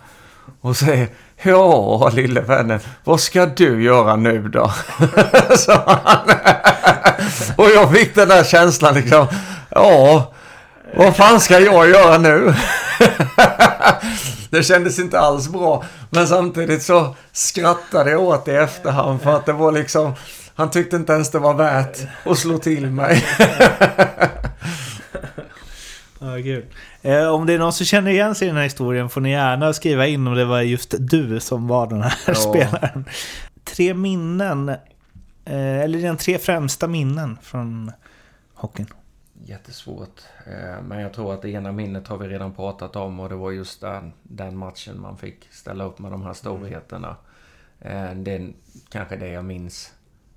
[0.61, 1.09] Och säger
[1.43, 4.63] Ja, lille vännen, vad ska du göra nu då?
[7.57, 9.27] Och jag fick den där känslan liksom.
[9.71, 10.33] Ja,
[10.97, 12.55] vad fan ska jag göra nu?
[14.51, 15.85] Det kändes inte alls bra.
[16.11, 20.15] Men samtidigt så skrattade jag åt det i efterhand för att det var liksom...
[20.55, 23.25] Han tyckte inte ens det var värt att slå till mig.
[26.21, 26.65] Ja, kul.
[27.03, 29.31] Eh, om det är någon som känner igen sig i den här historien får ni
[29.31, 32.35] gärna skriva in om det var just du som var den här Ja.
[32.35, 33.05] spelaren.
[33.65, 37.93] Tre minnen, eh, eller dina tre främsta minnen från
[38.55, 38.87] hockeyn.
[39.45, 40.21] Jättesvårt.
[40.51, 43.35] Eh, Men jag tror att det ena minnet har vi redan pratat om och det
[43.35, 47.17] var just den, den matchen man fick ställa upp med de här storheterna.
[47.81, 48.53] Eh, Det är
[48.89, 49.95] kanske det jag minns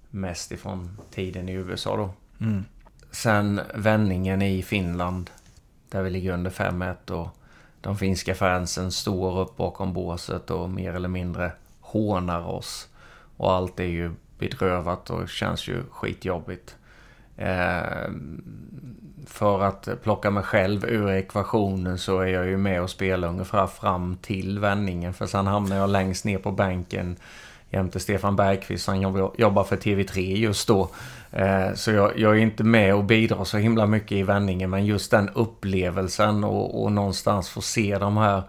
[0.09, 2.13] mest ifrån tiden i USA då.
[2.45, 2.65] Mm.
[3.11, 5.29] Sen vändningen i Finland.
[5.89, 7.27] Där vi ligger under 5-1 och
[7.81, 12.87] de finska fansen står upp bakom båset och mer eller mindre hånar oss.
[13.37, 16.75] Och allt är ju bedrövat och känns ju skitjobbigt.
[17.37, 18.09] Eh,
[19.27, 23.67] för att plocka mig själv ur ekvationen så är jag ju med och spelar ungefär
[23.67, 25.13] fram till vändningen.
[25.13, 27.15] För sen hamnar jag längst ner på bänken
[27.71, 30.89] jämte Stefan Bergqvist som jobbar för TV3 just då.
[31.31, 34.85] Eh, så jag, jag är inte med och bidrar så himla mycket i vändningen men
[34.85, 38.43] just den upplevelsen och, och någonstans få se de här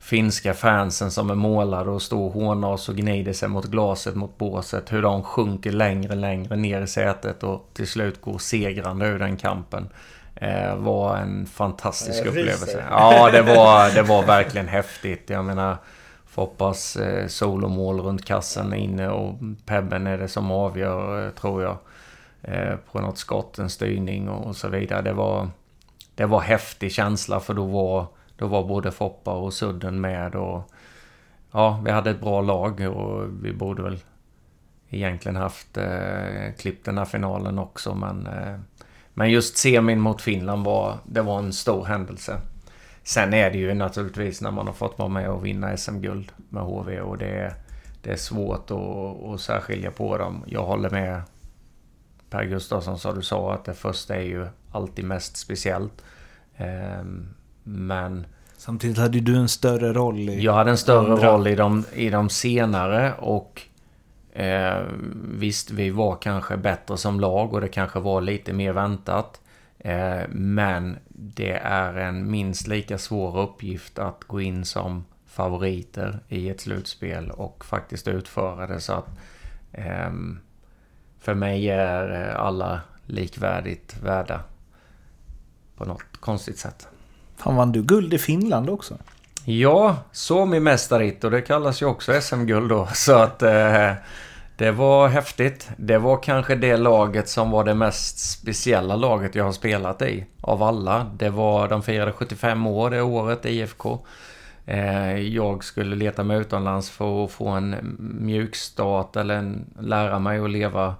[0.00, 4.14] finska fansen som är målade och står och hånar oss och gnider sig mot glaset
[4.14, 4.92] mot båset.
[4.92, 9.36] Hur de sjunker längre längre ner i sätet och till slut går segrande ur den
[9.36, 9.88] kampen.
[10.34, 12.84] Eh, var en fantastisk upplevelse.
[12.90, 15.30] Ja, det var, det var verkligen häftigt.
[15.30, 15.76] Jag menar
[16.26, 21.78] Foppas eh, solomål runt kassen inne och Pebben är det som avgör eh, tror jag.
[22.42, 25.02] Eh, på något skott, en styrning och så vidare.
[25.02, 25.48] Det var,
[26.14, 28.06] det var häftig känsla för då var,
[28.38, 30.72] då var både Foppa och Sudden med och
[31.52, 33.98] ja, vi hade ett bra lag och vi borde väl
[34.90, 38.58] egentligen haft eh, klippt den här finalen också men eh,
[39.18, 42.40] men just semin mot Finland var, det var en stor händelse.
[43.02, 46.62] Sen är det ju naturligtvis när man har fått vara med och vinna SM-guld med
[46.62, 47.54] HV och det,
[48.02, 50.44] det är svårt att, att särskilja på dem.
[50.46, 51.22] Jag håller med
[52.30, 56.04] Per Gustafsson som du sa att det första är ju alltid mest speciellt.
[56.56, 57.28] Ehm,
[57.68, 58.26] men
[58.56, 60.42] Samtidigt hade du en större roll i...
[60.42, 61.32] jag hade en större andra.
[61.32, 63.62] roll i de, i de senare och
[64.32, 64.82] eh,
[65.24, 69.40] visst, vi var kanske bättre som lag och det kanske var lite mer väntat.
[69.78, 76.48] Eh, men det är en minst lika svår uppgift att gå in som favoriter i
[76.48, 79.08] ett slutspel och faktiskt utföra det så att
[79.72, 80.38] ehm,
[81.20, 84.40] för mig är eh, alla likvärdigt värda
[85.76, 86.88] på något konstigt sätt.
[87.38, 88.94] Fan, vann du guld i Finland också?
[89.44, 92.88] Ja, Suomi-mästarit och det kallas ju också SM-guld då.
[92.94, 93.92] Så att eh,
[94.56, 95.70] det var häftigt.
[95.76, 100.24] Det var kanske det laget som var det mest speciella laget jag har spelat i.
[100.40, 101.10] Av alla.
[101.18, 103.98] Det var, de firade 75 år det året, IFK.
[104.66, 110.38] Eh, jag skulle leta mig utomlands för att få en mjukstart eller en, lära mig
[110.38, 110.94] att leva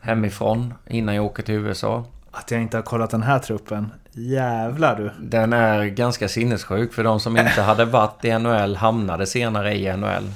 [0.00, 2.04] hemifrån innan jag åker till USA.
[2.30, 3.90] Att jag inte har kollat den här truppen.
[4.18, 5.10] Jävlar du.
[5.18, 9.96] Den är ganska sinnessjuk för de som inte hade varit i NHL hamnade senare i
[9.96, 10.32] NHL.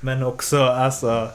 [0.00, 1.28] Men också alltså...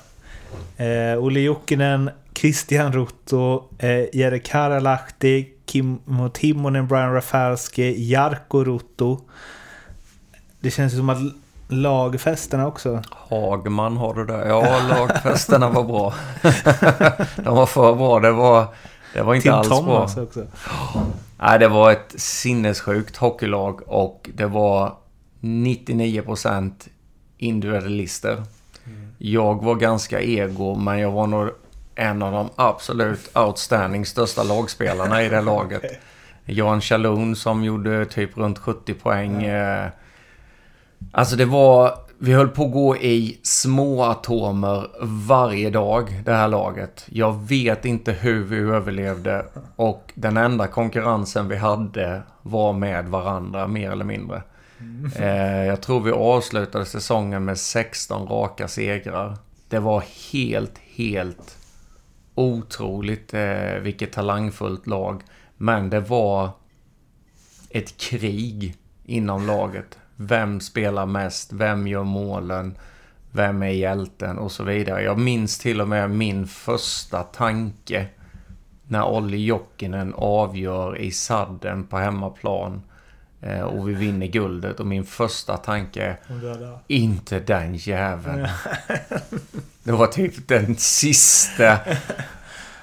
[0.77, 9.21] Eh, Olle Jokinen, Christian Rutto, eh, Jere Karalahti, Kimmo Timonen, Brian Rafalski, Jarkko Rutto.
[10.59, 11.17] Det känns som att
[11.67, 13.01] lagfesterna också.
[13.29, 14.47] Hagman har du där.
[14.47, 16.13] Ja, lagfesterna var bra.
[17.43, 18.19] De var för bra.
[18.19, 18.65] Det var,
[19.17, 19.77] det var inte Tim alls bra.
[19.79, 20.45] Thomas också.
[21.39, 24.93] Nej, det var ett sinnessjukt hockeylag och det var
[25.41, 26.71] 99%
[27.37, 28.43] individualister.
[29.17, 31.49] Jag var ganska ego, men jag var nog
[31.95, 35.83] en av de absolut outstanding största lagspelarna i det laget.
[36.45, 39.43] Jan Chalon som gjorde typ runt 70 poäng.
[39.43, 39.87] eh,
[41.11, 41.99] Alltså det var...
[42.19, 44.87] Vi höll på att gå i små atomer
[45.27, 47.05] varje dag, det här laget.
[47.09, 49.45] Jag vet inte hur vi överlevde.
[49.75, 54.43] Och den enda konkurrensen vi hade var med varandra, mer eller mindre.
[55.15, 59.37] Eh, jag tror vi avslutade säsongen med 16 raka segrar.
[59.69, 61.57] Det var helt, helt
[62.35, 65.23] otroligt eh, vilket talangfullt lag.
[65.57, 66.49] Men det var
[67.69, 68.75] ett krig
[69.05, 69.99] inom laget.
[70.17, 71.53] Vem spelar mest?
[71.53, 72.77] Vem gör målen?
[73.31, 74.37] Vem är hjälten?
[74.37, 75.01] Och så vidare.
[75.03, 78.05] Jag minns till och med min första tanke
[78.87, 82.81] när Olli Jokinen avgör i sadden på hemmaplan.
[83.41, 84.79] eh, Och vi vinner guldet.
[84.79, 86.17] Och min första tanke är
[86.87, 88.47] inte den jäveln.
[89.83, 91.77] Det var typ den sista.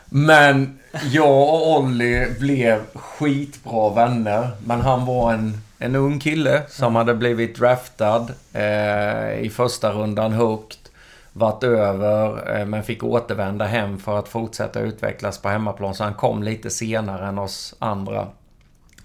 [0.08, 0.78] Men
[1.12, 4.50] jag och Olli blev skitbra vänner.
[4.66, 10.32] Men han var en, en ung kille som hade blivit draftad eh, i första rundan
[10.32, 10.92] högt.
[11.32, 15.94] Varit över eh, men fick återvända hem för att fortsätta utvecklas på hemmaplan.
[15.94, 18.28] Så han kom lite senare än oss andra.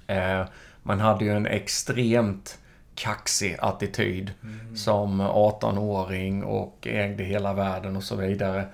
[0.07, 0.45] Eh,
[0.83, 2.57] man hade ju en extremt
[2.95, 4.31] kaxig attityd
[4.75, 8.65] som 18-åring och ägde hela världen och så vidare.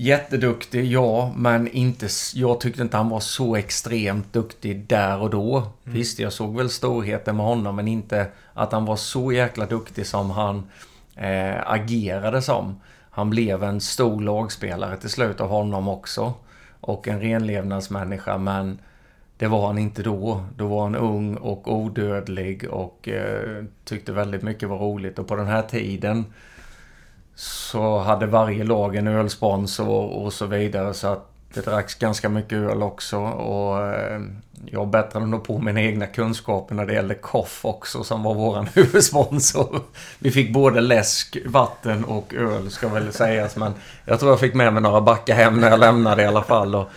[0.00, 5.66] Jätteduktig, ja, men inte, jag tyckte inte han var så extremt duktig där och då.
[5.84, 10.06] Visst, jag såg väl storheten med honom, men inte att han var så jäkla duktig
[10.06, 10.62] som han
[11.16, 12.80] eh, agerade som.
[13.10, 16.32] Han blev en stor lagspelare till slut av honom också.
[16.80, 18.78] Och en renlevnadsmänniska, men
[19.36, 20.44] det var han inte då.
[20.56, 25.18] Då var han ung och odödlig och eh, tyckte väldigt mycket var roligt.
[25.18, 26.24] Och på den här tiden
[27.38, 30.94] så hade varje lag en ölsponsor och så vidare.
[30.94, 33.18] Så att det dracks ganska mycket öl också.
[33.18, 34.20] Och eh,
[34.66, 38.66] jag bättrade nog på mina egna kunskaper när det gällde Koff också som var våran
[38.74, 39.80] huvudsponsor.
[40.18, 43.56] Vi fick både läsk, vatten och öl ska väl sägas.
[43.56, 43.74] Men
[44.04, 46.74] jag tror jag fick med mig några backar hem när jag lämnade i alla fall.
[46.74, 46.90] Och,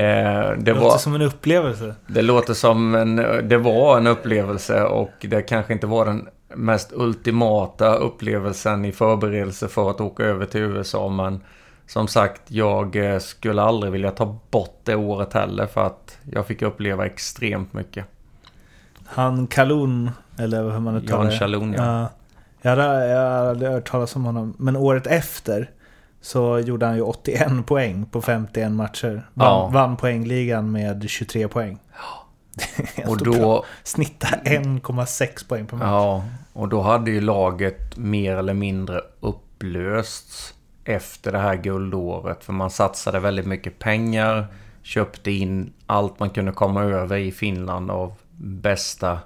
[0.00, 0.80] eh, det Det var...
[0.80, 1.94] låter som en upplevelse.
[2.06, 3.16] Det låter som en...
[3.48, 9.68] Det var en upplevelse och det kanske inte var den mest ultimata upplevelsen i förberedelse
[9.68, 11.08] för att åka över till USA.
[11.08, 11.40] Men
[11.86, 16.46] som sagt, jag eh, skulle aldrig vilja ta bort det året heller för att jag
[16.46, 18.04] fick uppleva extremt mycket.
[19.06, 21.38] Han Kalun, eller hur man uttalar Jan det.
[21.38, 22.00] Chalon, ja.
[22.00, 22.08] Ja.
[22.62, 24.54] Jag hade, jag hade hört talas om honom.
[24.58, 25.70] Men året efter
[26.20, 29.28] så gjorde han ju 81 poäng på 51 matcher.
[29.34, 29.70] Vann, Ja.
[29.72, 31.78] vann poängligan med 23 poäng.
[32.94, 33.32] Helt Och bra.
[33.32, 33.64] då...
[33.82, 35.86] Snitta 1,6 poäng per match.
[35.86, 36.24] Ja,
[36.54, 40.54] och då hade ju laget mer eller mindre upplösts
[40.84, 42.44] efter det här guldåret.
[42.44, 44.46] För man satsade väldigt mycket pengar,
[44.82, 49.18] köpte in allt man kunde komma över i Finland av bästa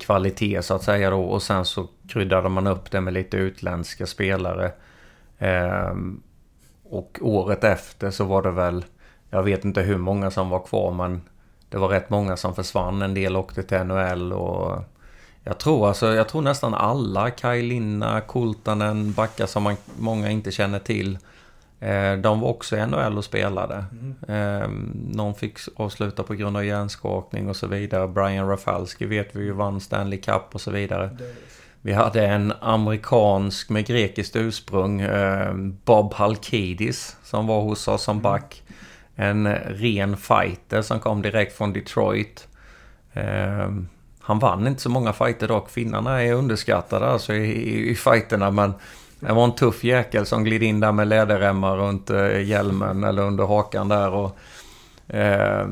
[0.00, 1.22] kvalitet så att säga då.
[1.22, 4.72] Och sen så kryddade man upp det med lite utländska spelare.
[5.38, 6.22] Ehm,
[6.84, 8.84] och året efter så var det väl,
[9.30, 11.22] jag vet inte hur många som var kvar men
[11.68, 13.02] det var rätt många som försvann.
[13.02, 14.84] En del åkte till NHL och
[15.44, 20.50] jag tror alltså, jag tror nästan alla, Kaj Linna, Kultanen, backar som man, många inte
[20.50, 21.18] känner till.
[21.80, 23.84] Eh, de var också i NHL och spelade.
[23.92, 24.62] Mm.
[24.62, 24.68] Eh,
[25.16, 28.08] någon fick avsluta på grund av hjärnskakning och så vidare.
[28.08, 31.16] Brian Rafalski vet vi ju vann Stanley Cup och så vidare.
[31.82, 35.54] Vi hade en amerikansk med grekiskt ursprung, eh,
[35.84, 38.62] Bob Halkidis, som var hos oss som back.
[39.14, 42.48] En ren fighter som kom direkt från Detroit.
[44.20, 45.70] Han vann inte så många fighter dock.
[45.70, 48.74] Finnarna är underskattade alltså i, i, i fighterna men
[49.20, 53.22] det var en tuff jäkel som gled in där med läderremmar runt eh, hjälmen eller
[53.22, 54.36] under hakan där och
[55.08, 55.68] eh,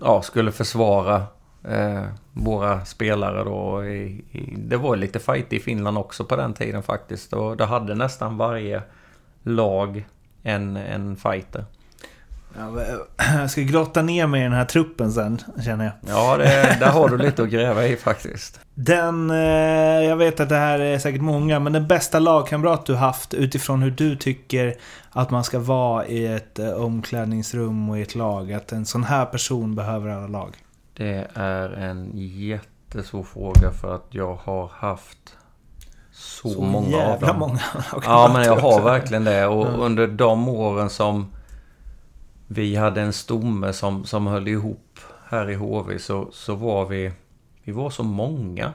[0.00, 1.22] ja, skulle försvara
[1.64, 3.84] eh, våra spelare då.
[3.84, 7.64] I, i, det var lite fight i Finland också på den tiden faktiskt och det
[7.64, 8.82] hade nästan varje
[9.42, 10.04] lag
[10.42, 11.64] en, en fighter.
[13.38, 16.16] Jag ska grotta ner mig i den här truppen sen, känner jag.
[16.16, 18.60] Ja, det, där har du lite att gräva i faktiskt.
[18.74, 19.36] Den, eh,
[20.08, 23.82] jag vet att det här är säkert många, men den bästa lagkamrat du haft utifrån
[23.82, 24.74] hur du tycker
[25.10, 28.52] att man ska vara i ett eh, omklädningsrum och i ett lag.
[28.52, 30.56] Att en sån här person behöver alla lag.
[30.96, 35.36] Det är en jättesvår fråga för att jag har haft
[36.12, 37.38] så, så många av dem.
[37.38, 37.60] många
[38.04, 39.46] Ja, men jag har verkligen det.
[39.46, 39.80] Och mm.
[39.80, 41.26] under de åren som
[42.52, 47.12] vi hade en stomme som, som höll ihop här i HV så, så var vi,
[47.62, 48.72] vi var så många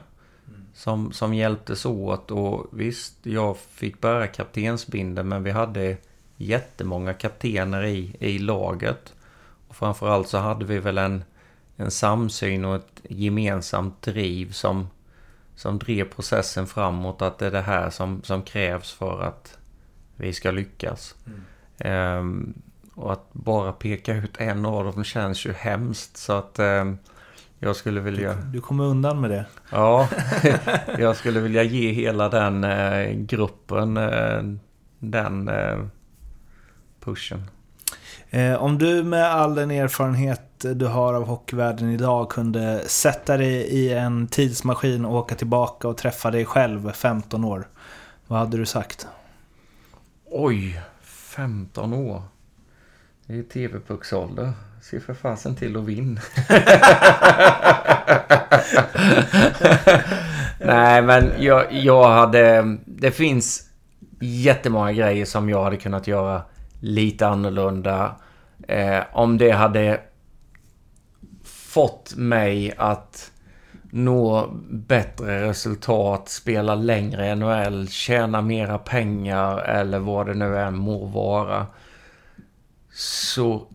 [0.74, 5.96] som, som hjälptes åt och visst, jag fick bära kaptensbinden men vi hade
[6.36, 9.14] jättemånga kaptener i, i laget.
[9.68, 11.24] Och framförallt så hade vi väl en,
[11.76, 14.88] en samsyn och ett gemensamt driv som,
[15.54, 17.22] som drev processen framåt.
[17.22, 19.58] Att det är det här som, som krävs för att
[20.16, 21.14] vi ska lyckas.
[21.80, 22.18] Mm.
[22.18, 22.54] Um,
[22.98, 26.16] och att bara peka ut en av dem känns ju hemskt.
[26.16, 26.84] Så att eh,
[27.58, 28.34] jag skulle vilja...
[28.34, 29.46] Du, du kommer undan med det.
[29.70, 30.08] Ja,
[30.98, 34.42] jag skulle vilja ge hela den eh, gruppen eh,
[34.98, 35.78] den eh,
[37.00, 37.42] pushen.
[38.30, 43.52] Eh, om du med all den erfarenhet du har av hockeyvärlden idag kunde sätta dig
[43.54, 47.68] i en tidsmaskin och åka tillbaka och träffa dig själv 15 år.
[48.26, 49.06] Vad hade du sagt?
[50.30, 52.22] Oj, 15 år.
[53.30, 54.52] Det är TV-pucksålder.
[54.82, 56.20] Se för fasen till att vinna.
[60.60, 62.76] Nej, men jag, jag hade...
[62.86, 63.70] Det finns
[64.20, 66.42] jättemånga grejer som jag hade kunnat göra
[66.80, 68.16] lite annorlunda.
[68.68, 70.00] Eh, om det hade
[71.44, 73.30] fått mig att
[73.90, 80.76] nå bättre resultat, spela längre i NHL, tjäna mera pengar eller vad det nu än
[80.76, 81.66] må vara
[82.98, 83.66] så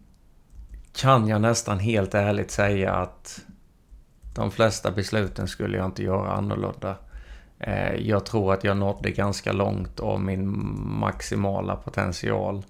[0.96, 3.42] kan jag nästan helt ärligt säga att
[4.36, 6.96] de flesta besluten skulle jag inte göra annorlunda.
[7.60, 10.50] Eh, jag tror att jag nådde ganska långt av min
[11.00, 12.66] maximala potential.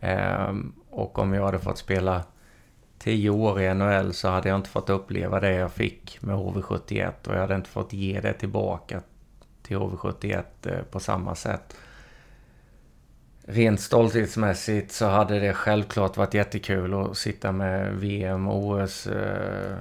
[0.00, 2.24] Ehm, och om jag hade fått spela
[2.98, 7.28] 10 år i NHL så hade jag inte fått uppleva det jag fick med HV71
[7.28, 9.02] och jag hade inte fått ge det tillbaka
[9.62, 11.76] till HV71 eh, på samma sätt.
[13.48, 19.76] Rent stolthetsmässigt så hade det självklart varit jättekul att sitta med VM, OS, eh,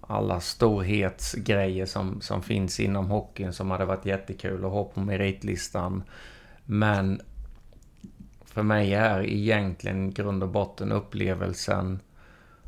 [0.00, 6.02] alla storhetsgrejer som, som finns inom hockeyn som hade varit jättekul att ha på meritlistan.
[6.64, 7.20] Men
[8.44, 12.00] för mig är egentligen grund och botten upplevelsen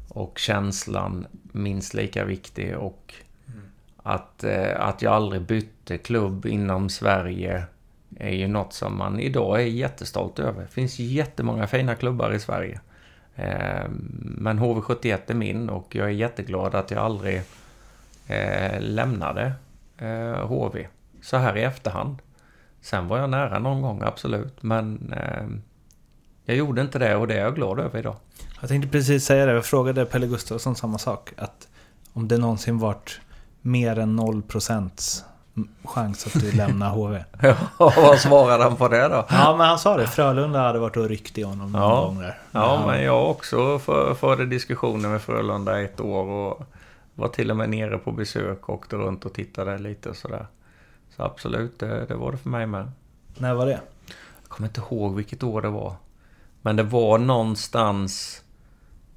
[0.08, 3.14] och känslan minst lika viktig och
[3.96, 7.64] att, eh, att jag aldrig bytte klubb inom Sverige
[8.18, 10.62] är ju något som man idag är jättestolt över.
[10.62, 12.80] Det finns jättemånga fina klubbar i Sverige.
[13.34, 13.88] Eh,
[14.22, 17.42] men HV71 är min och jag är jätteglad att jag aldrig
[18.26, 19.52] eh, lämnade
[19.98, 20.86] eh, HV.
[21.22, 22.18] Så här i efterhand.
[22.80, 24.62] Sen var jag nära någon gång, absolut.
[24.62, 25.62] Men ehm,
[26.44, 28.16] jag gjorde inte det och det är jag glad över idag.
[28.60, 29.52] Jag tänkte precis säga det.
[29.52, 31.32] Jag frågade Pelle Gustafsson samma sak.
[31.36, 31.68] Att
[32.12, 33.20] om det någonsin varit
[33.60, 35.24] mer än 0 procents
[35.84, 37.24] chans att du lämnar HV.
[37.42, 39.26] ja, vad svarade han på det då?
[39.28, 40.06] Ja, men han sa det.
[40.06, 42.00] Frölunda hade varit och ryckt i honom någon ja.
[42.00, 42.38] gång där.
[42.52, 46.62] Ja, men jag också för, förde diskussioner med Frölunda ett år och
[47.14, 50.46] var till och med nere på besök och åkte runt och tittade lite och sådär.
[51.16, 52.90] Så absolut, det, det var det för mig med.
[53.38, 53.80] När var det?
[54.42, 55.94] Jag kommer inte ihåg vilket år det var.
[56.62, 58.42] Men det var någonstans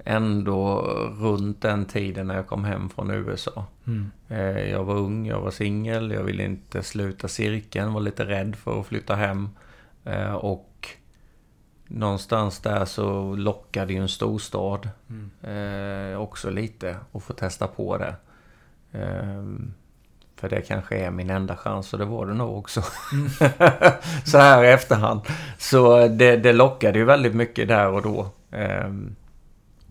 [0.04, 0.82] ändå
[1.20, 3.66] runt den tiden när jag kom hem från USA.
[3.88, 4.12] Mm.
[4.28, 8.56] Eh, jag var ung, jag var singel, jag ville inte sluta cirkeln, var lite rädd
[8.56, 9.50] för att flytta hem.
[10.04, 10.88] Eh, och
[11.88, 14.90] någonstans där så lockade ju en storstad
[15.42, 18.16] eh, också lite att få testa på det.
[20.36, 22.82] För det kanske är min enda chans och det var det nog också.
[24.26, 25.22] så här i efterhand.
[25.58, 28.30] Så det, det lockade ju väldigt mycket där och då.
[28.58, 28.90] Eh,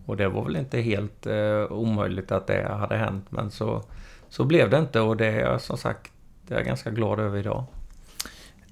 [0.05, 3.25] och det var väl inte helt eh, omöjligt att det hade hänt.
[3.29, 3.83] Men så,
[4.29, 6.11] så blev det inte och det är jag som sagt
[6.47, 7.65] det är jag ganska glad över idag.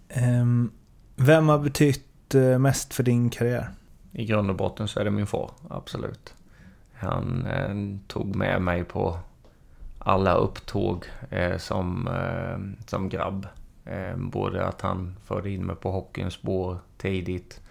[0.10, 0.72] Ehm,
[1.16, 3.70] vem har betytt eh, mest för din karriär?
[4.12, 6.34] I grund och botten så är det min far, absolut.
[6.94, 9.20] Han eh, tog med mig på
[10.00, 13.48] alla upptåg eh, som, eh, som grabb.
[13.86, 17.62] Eh, både att han förde in mig på hockeyns spår tidigt.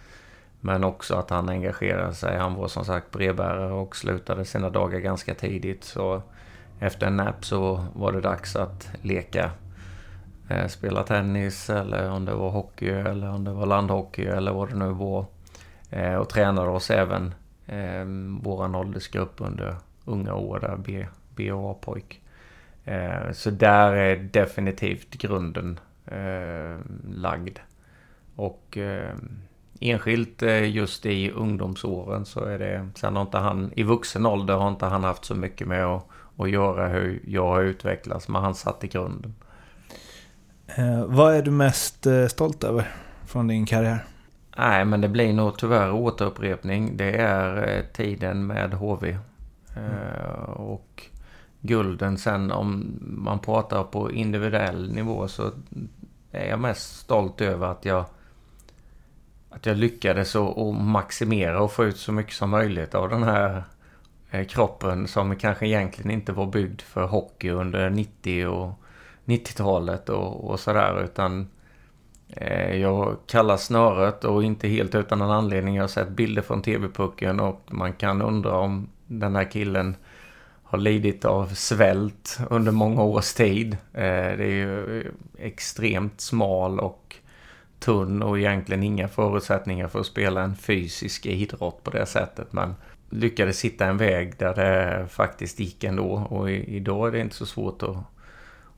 [0.61, 2.37] Men också att han engagerade sig.
[2.37, 5.83] Han var som sagt brevbärare och slutade sina dagar ganska tidigt.
[5.83, 6.21] Så
[6.79, 9.51] efter en nap så var det dags att leka.
[10.51, 14.69] Eh, spela tennis eller om det var hockey eller om det var landhockey eller vad
[14.69, 15.25] det nu var.
[15.89, 17.33] Eh, och tränade oss även,
[17.67, 18.05] eh,
[18.41, 19.75] våran åldersgrupp under
[20.05, 22.17] unga år där, B, B och A-pojk.
[23.33, 25.79] Så där är definitivt grunden
[27.09, 27.59] lagd.
[28.35, 28.77] Och
[29.81, 34.53] enskilt eh, just i ungdomsåren så är det, sen har inte han, i vuxen ålder
[34.53, 38.41] har inte han haft så mycket med att, att göra hur jag har utvecklats, men
[38.41, 39.35] han satt i grunden.
[40.65, 42.91] Eh, vad är du mest eh, stolt över
[43.25, 44.05] från din karriär?
[44.57, 46.97] Nej, men det blir nog tyvärr återupprepning.
[46.97, 49.17] Det är eh, tiden med HV.
[49.75, 51.03] Eh, och
[51.61, 55.51] gulden sen om man pratar på individuell nivå så
[56.31, 58.05] är jag mest stolt över att jag
[59.51, 63.63] att jag lyckades att maximera och få ut så mycket som möjligt av den här
[64.31, 68.73] eh, kroppen som kanske egentligen inte var byggd för hockey under 90 och
[69.25, 71.49] 90-talet och, och sådär utan
[72.27, 75.75] eh, jag kallar snöret och inte helt utan en anledning.
[75.75, 79.95] Jag har sett bilder från TV-pucken och man kan undra om den här killen
[80.63, 83.73] har lidit av svält under många års tid.
[83.73, 87.00] Eh, det är ju eh, extremt smal och
[87.81, 92.53] tunn och egentligen inga förutsättningar för att spela en fysisk idrott på det sättet.
[92.53, 92.75] Men
[93.09, 96.27] lyckades hitta en väg där det faktiskt gick ändå.
[96.29, 97.97] Och i, idag är det inte så svårt att,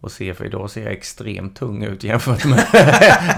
[0.01, 2.65] att se, för idag ser jag extremt tung ut jämfört med,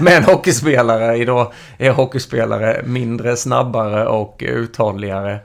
[0.00, 1.16] med en hockeyspelare.
[1.16, 5.38] Idag är hockeyspelare mindre, snabbare och uthålligare.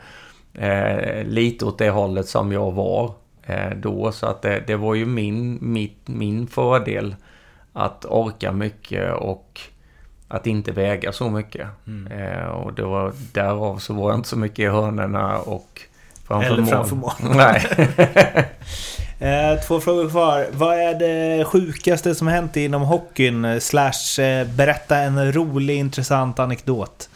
[0.53, 4.11] Eh, lite åt det hållet som jag var eh, då.
[4.11, 7.15] Så att det, det var ju min, mitt, min fördel
[7.73, 9.61] att orka mycket och
[10.31, 11.67] att inte väga så mycket.
[12.11, 15.81] Eh, och det var, därav så var jag inte så mycket i hörnerna och
[16.27, 16.69] framför Eller mål.
[16.69, 17.11] framför mål.
[17.35, 17.65] Nej.
[19.19, 20.47] Eh, två frågor kvar.
[20.51, 23.61] Vad är det sjukaste som hänt inom hockeyn?
[23.61, 27.09] Slash eh, berätta en rolig intressant anekdot.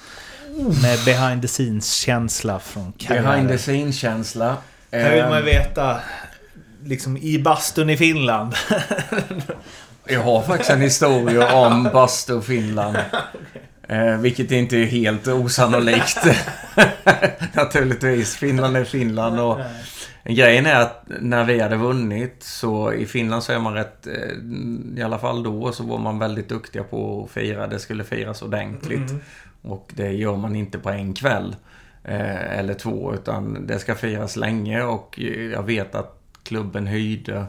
[0.82, 3.26] Med behind the scenes-känsla från karriären.
[3.26, 4.58] Behind the scene-känsla.
[4.92, 6.00] Här vill man Eh, veta.
[6.84, 8.54] Liksom i bastun i Finland.
[10.08, 12.98] Jag har faktiskt en historia om bastu Finland.
[13.88, 16.26] Eh, vilket inte är helt osannolikt.
[17.54, 18.36] Naturligtvis.
[18.36, 19.40] Finland är Finland.
[19.40, 19.60] Och
[20.24, 24.08] grejen är att när vi hade vunnit så i Finland så är man rätt...
[24.08, 24.14] Eh,
[24.98, 27.68] I alla fall då så var man väldigt duktiga på att fira.
[27.68, 29.14] Det skulle firas ordentligt.
[29.62, 31.56] Och det gör man inte på en kväll.
[32.04, 33.14] Eh, eller två.
[33.14, 35.20] Utan det ska firas länge och
[35.54, 37.46] jag vet att klubben hyrde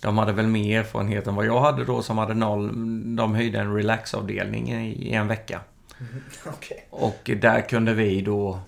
[0.00, 2.70] de hade väl mer erfarenhet än vad jag hade då som hade noll.
[3.16, 5.60] De hyrde en relaxavdelning i en vecka.
[6.90, 8.58] Och där kunde vi då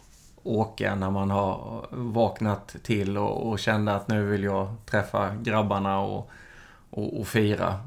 [0.42, 6.00] åka när man har vaknat till och, och kände att nu vill jag träffa grabbarna
[6.00, 6.30] och,
[6.90, 7.80] och, och fira.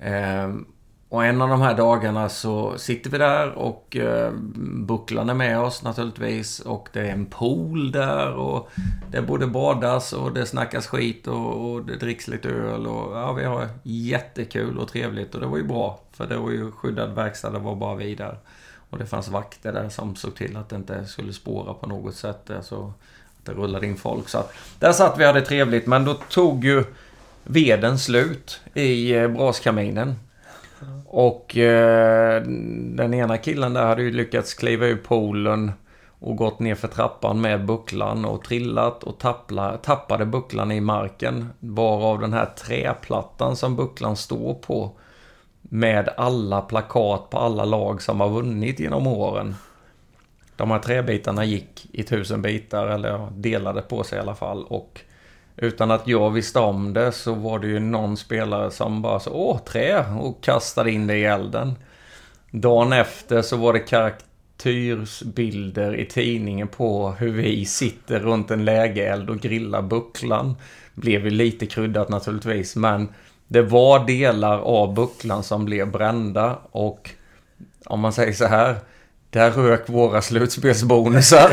[0.00, 0.66] Ehm,
[1.12, 5.60] och en av de här dagarna så sitter vi där och eh, bucklan är med
[5.60, 6.60] oss naturligtvis.
[6.60, 8.70] Och det är en pool där och
[9.10, 12.86] det både badas och det snackas skit och, och det dricks lite öl.
[12.86, 16.00] Och ja, vi har jättekul och trevligt och det var ju bra.
[16.12, 18.38] För det var ju skyddad verkstad, det var bara vi där.
[18.90, 22.14] Och det fanns vakter där som såg till att det inte skulle spåra på något
[22.14, 22.50] sätt.
[22.50, 22.92] Alltså
[23.38, 24.28] att det rullade in folk.
[24.28, 25.86] Så att där satt vi och hade trevligt.
[25.86, 26.84] Men då tog ju
[27.44, 30.14] veden slut i eh, braskaminen.
[31.14, 32.42] Och eh,
[32.94, 35.72] den ena killen där hade ju lyckats kliva ur poolen
[36.08, 41.48] och gått ner för trappan med bucklan och trillat och tappla, tappade bucklan i marken.
[41.60, 44.90] Varav den här träplattan som bucklan står på
[45.62, 49.54] med alla plakat på alla lag som har vunnit genom åren.
[50.56, 54.64] de här träbitarna gick i tusen bitar eller delade på sig i alla fall.
[54.64, 55.00] Och
[55.62, 59.30] utan att jag visste om det så var det ju någon spelare som bara så
[59.30, 61.74] åh trä och kastade in det i elden.
[62.50, 69.30] Dagen efter så var det karaktärsbilder i tidningen på hur vi sitter runt en lägereld
[69.30, 70.56] och grillar bucklan.
[70.94, 73.08] Blev ju lite kryddat naturligtvis men
[73.48, 77.10] det var delar av bucklan som blev brända och
[77.84, 78.76] om man säger så här
[79.32, 81.50] där rök våra slutspelsbonusar.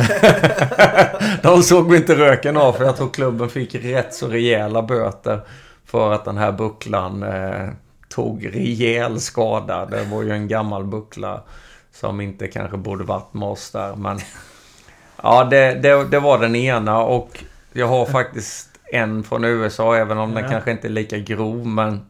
[1.43, 5.41] De såg vi inte röken av för jag tror klubben fick rätt så rejäla böter
[5.85, 7.69] för att den här bucklan eh,
[8.09, 9.85] tog rejäl skada.
[9.85, 11.43] Det var ju en gammal buckla
[11.91, 13.95] som inte kanske borde varit med oss där.
[13.95, 14.19] Men
[15.23, 17.43] ja, det, det, det var den ena och
[17.73, 21.67] jag har faktiskt en från USA även om den kanske inte är lika grov.
[21.67, 22.05] Men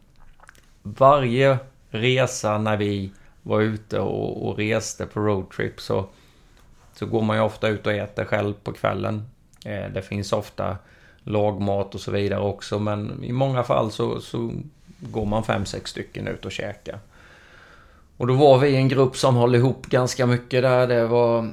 [0.82, 1.58] varje
[1.90, 6.06] resa när vi var ute och, och reste på roadtrip så,
[6.94, 9.22] så går man ju ofta ut och äter själv på kvällen.
[9.64, 10.76] Eh, det finns ofta
[11.22, 14.52] lagmat och så vidare också men i många fall så, så
[15.00, 16.98] går man fem, sex stycken ut och käkar.
[18.16, 20.86] Och då var vi en grupp som höll ihop ganska mycket där.
[20.86, 21.50] Det var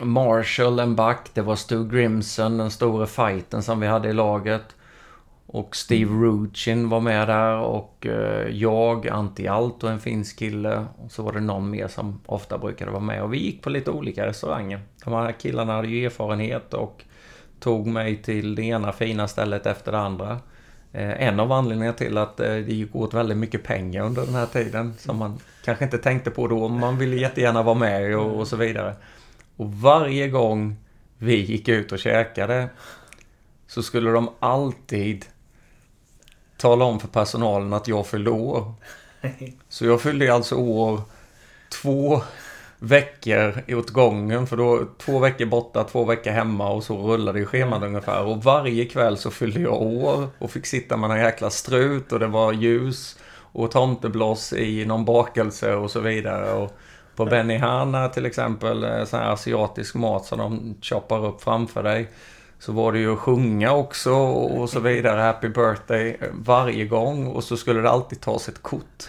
[0.00, 1.30] Marshall, en back.
[1.34, 4.62] Det var Stu Grimson, den store fighten som vi hade i laget.
[5.54, 10.86] Och Steve Ruchin var med där och eh, jag, Antti Alto, en finsk kille.
[10.98, 13.22] Och så var det någon mer som ofta brukade vara med.
[13.22, 14.80] Och vi gick på lite olika restauranger.
[15.04, 17.04] De här killarna hade ju erfarenhet och
[17.60, 20.38] tog mig till det ena fina stället efter det andra.
[20.92, 24.34] Eh, en av anledningarna till att eh, det gick åt väldigt mycket pengar under den
[24.34, 26.68] här tiden som man kanske inte tänkte på då.
[26.68, 28.94] Man ville jättegärna vara med och, och så vidare.
[29.56, 30.76] Och varje gång
[31.18, 32.68] vi gick ut och käkade
[33.66, 35.24] så skulle de alltid
[36.56, 38.74] tala om för personalen att jag fyllde år.
[39.68, 41.00] Så jag fyllde alltså år
[41.82, 42.22] två
[42.78, 44.46] veckor åt gången.
[44.46, 48.24] För då två veckor borta, två veckor hemma och så rullade ju schemat ungefär.
[48.24, 52.18] Och varje kväll så fyllde jag år och fick sitta med en jäkla strut och
[52.18, 56.52] det var ljus och tomtebloss i någon bakelse och så vidare.
[56.52, 56.72] Och
[57.16, 62.08] på Benihana till exempel, eh, sån här asiatisk mat som de choppar upp framför dig.
[62.64, 65.20] Så var det ju att sjunga också och så vidare.
[65.20, 67.26] Happy birthday varje gång.
[67.26, 69.04] Och så skulle det alltid tas ett kort.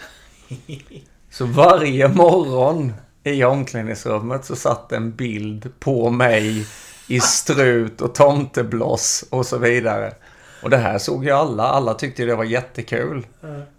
[1.30, 2.92] Så varje morgon
[3.24, 6.66] i omklädningsrummet så satt en bild på mig
[7.08, 10.14] i strut och tomtebloss och så vidare.
[10.62, 11.62] Och det här såg ju alla.
[11.62, 13.26] Alla tyckte det var jättekul.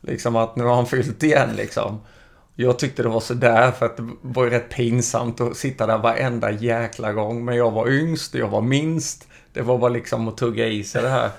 [0.01, 2.01] Liksom att nu har han fyllt igen liksom.
[2.55, 5.97] Jag tyckte det var sådär för att det var ju rätt pinsamt att sitta där
[5.97, 7.45] varenda jäkla gång.
[7.45, 9.27] Men jag var yngst, jag var minst.
[9.57, 11.29] Det var bara liksom att tugga i sig det här.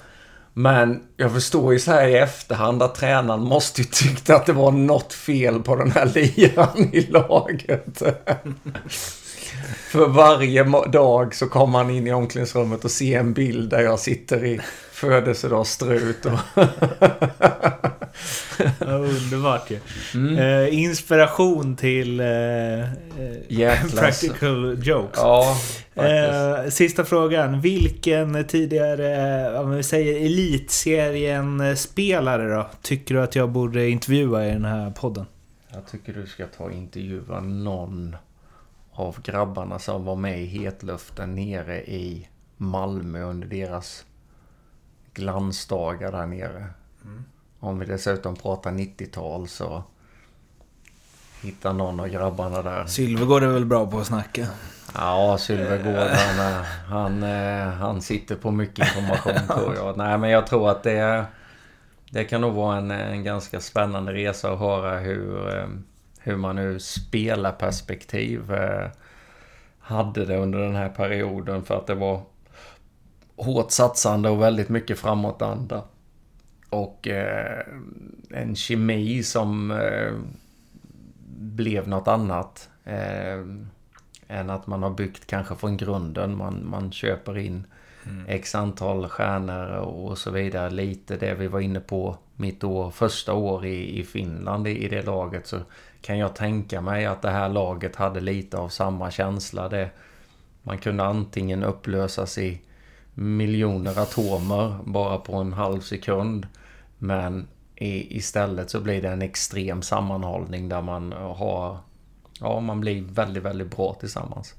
[0.53, 4.53] Men jag förstår ju så här i efterhand att tränaren måste ju tyckt att det
[4.53, 8.03] var något fel på den här liran i laget.
[9.91, 10.63] För varje
[10.93, 14.61] dag så kommer han in i omklädningsrummet och ser en bild där jag sitter i
[15.01, 16.27] födelsedagsstrut.
[16.27, 16.39] Och
[18.79, 19.79] Ja, underbart ju.
[20.15, 20.39] Mm.
[20.39, 22.27] Eh, inspiration till eh,
[23.49, 25.21] Jäklar, practical jokes.
[25.23, 25.57] Ja,
[25.95, 27.61] eh, sista frågan.
[27.61, 34.65] Vilken tidigare, om vi säger elitserien-spelare då, tycker du att jag borde intervjua i den
[34.65, 35.27] här podden?
[35.73, 38.17] Jag tycker du ska ta och intervjua någon
[38.93, 44.05] av grabbarna som var med i hetluften nere i Malmö under deras
[45.19, 46.67] glansdagar där nere.
[47.05, 47.25] Mm.
[47.61, 49.83] Om vi dessutom pratar 90-tal så
[51.43, 52.87] hitta någon av grabbarna där.
[52.87, 54.47] Sylvegård är väl bra på att snacka?
[54.95, 57.23] Ja, Sylvegård han, han,
[57.73, 59.97] han sitter på mycket information tror jag.
[59.97, 61.25] Nej, men jag tror att det,
[62.11, 65.67] det kan nog vara en, en ganska spännande resa att höra hur,
[66.21, 68.53] hur man ur spelarperspektiv
[69.79, 71.65] hade det under den här perioden.
[71.65, 72.23] För att det var
[73.39, 75.83] hårt satsande och väldigt mycket framåtanda.
[76.71, 77.67] Och eh,
[78.31, 80.13] en kemi som eh,
[81.39, 82.69] blev något annat.
[82.85, 83.45] Eh,
[84.29, 86.37] än att man har byggt kanske från grunden.
[86.37, 87.67] Man, man köper in
[88.05, 88.25] mm.
[88.29, 90.71] x antal stjärnor och så vidare.
[90.71, 94.89] Lite det vi var inne på mitt år, första år i, i Finland i, i
[94.89, 95.47] det laget.
[95.47, 95.59] Så
[96.01, 99.69] kan jag tänka mig att det här laget hade lite av samma känsla.
[99.69, 99.91] Det,
[100.63, 102.61] man kunde antingen upplösas i
[103.19, 106.47] miljoner atomer bara på en halv sekund.
[106.99, 111.79] Men i, istället så blir det en extrem sammanhållning där man har...
[112.41, 114.55] Ja, man blir väldigt, väldigt bra tillsammans.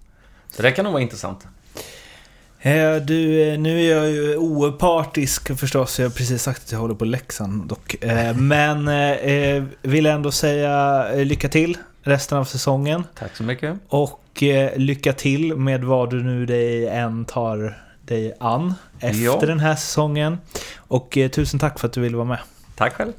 [0.49, 1.48] Så det kan nog vara intressant.
[2.61, 5.99] Eh, du, eh, nu är jag ju opartisk förstås.
[5.99, 8.03] Jag har precis sagt att jag håller på Leksand dock.
[8.03, 8.90] Eh, men
[9.81, 13.03] vill ändå säga lycka till resten av säsongen.
[13.19, 13.80] Tack så mycket.
[13.88, 14.44] Och
[14.76, 19.40] lycka till med vad du nu dig än tar dig an efter Ja.
[19.41, 20.38] den här säsongen.
[20.77, 22.40] Och eh, tusen tack för att du ville vara med.
[22.76, 23.14] Tack själv.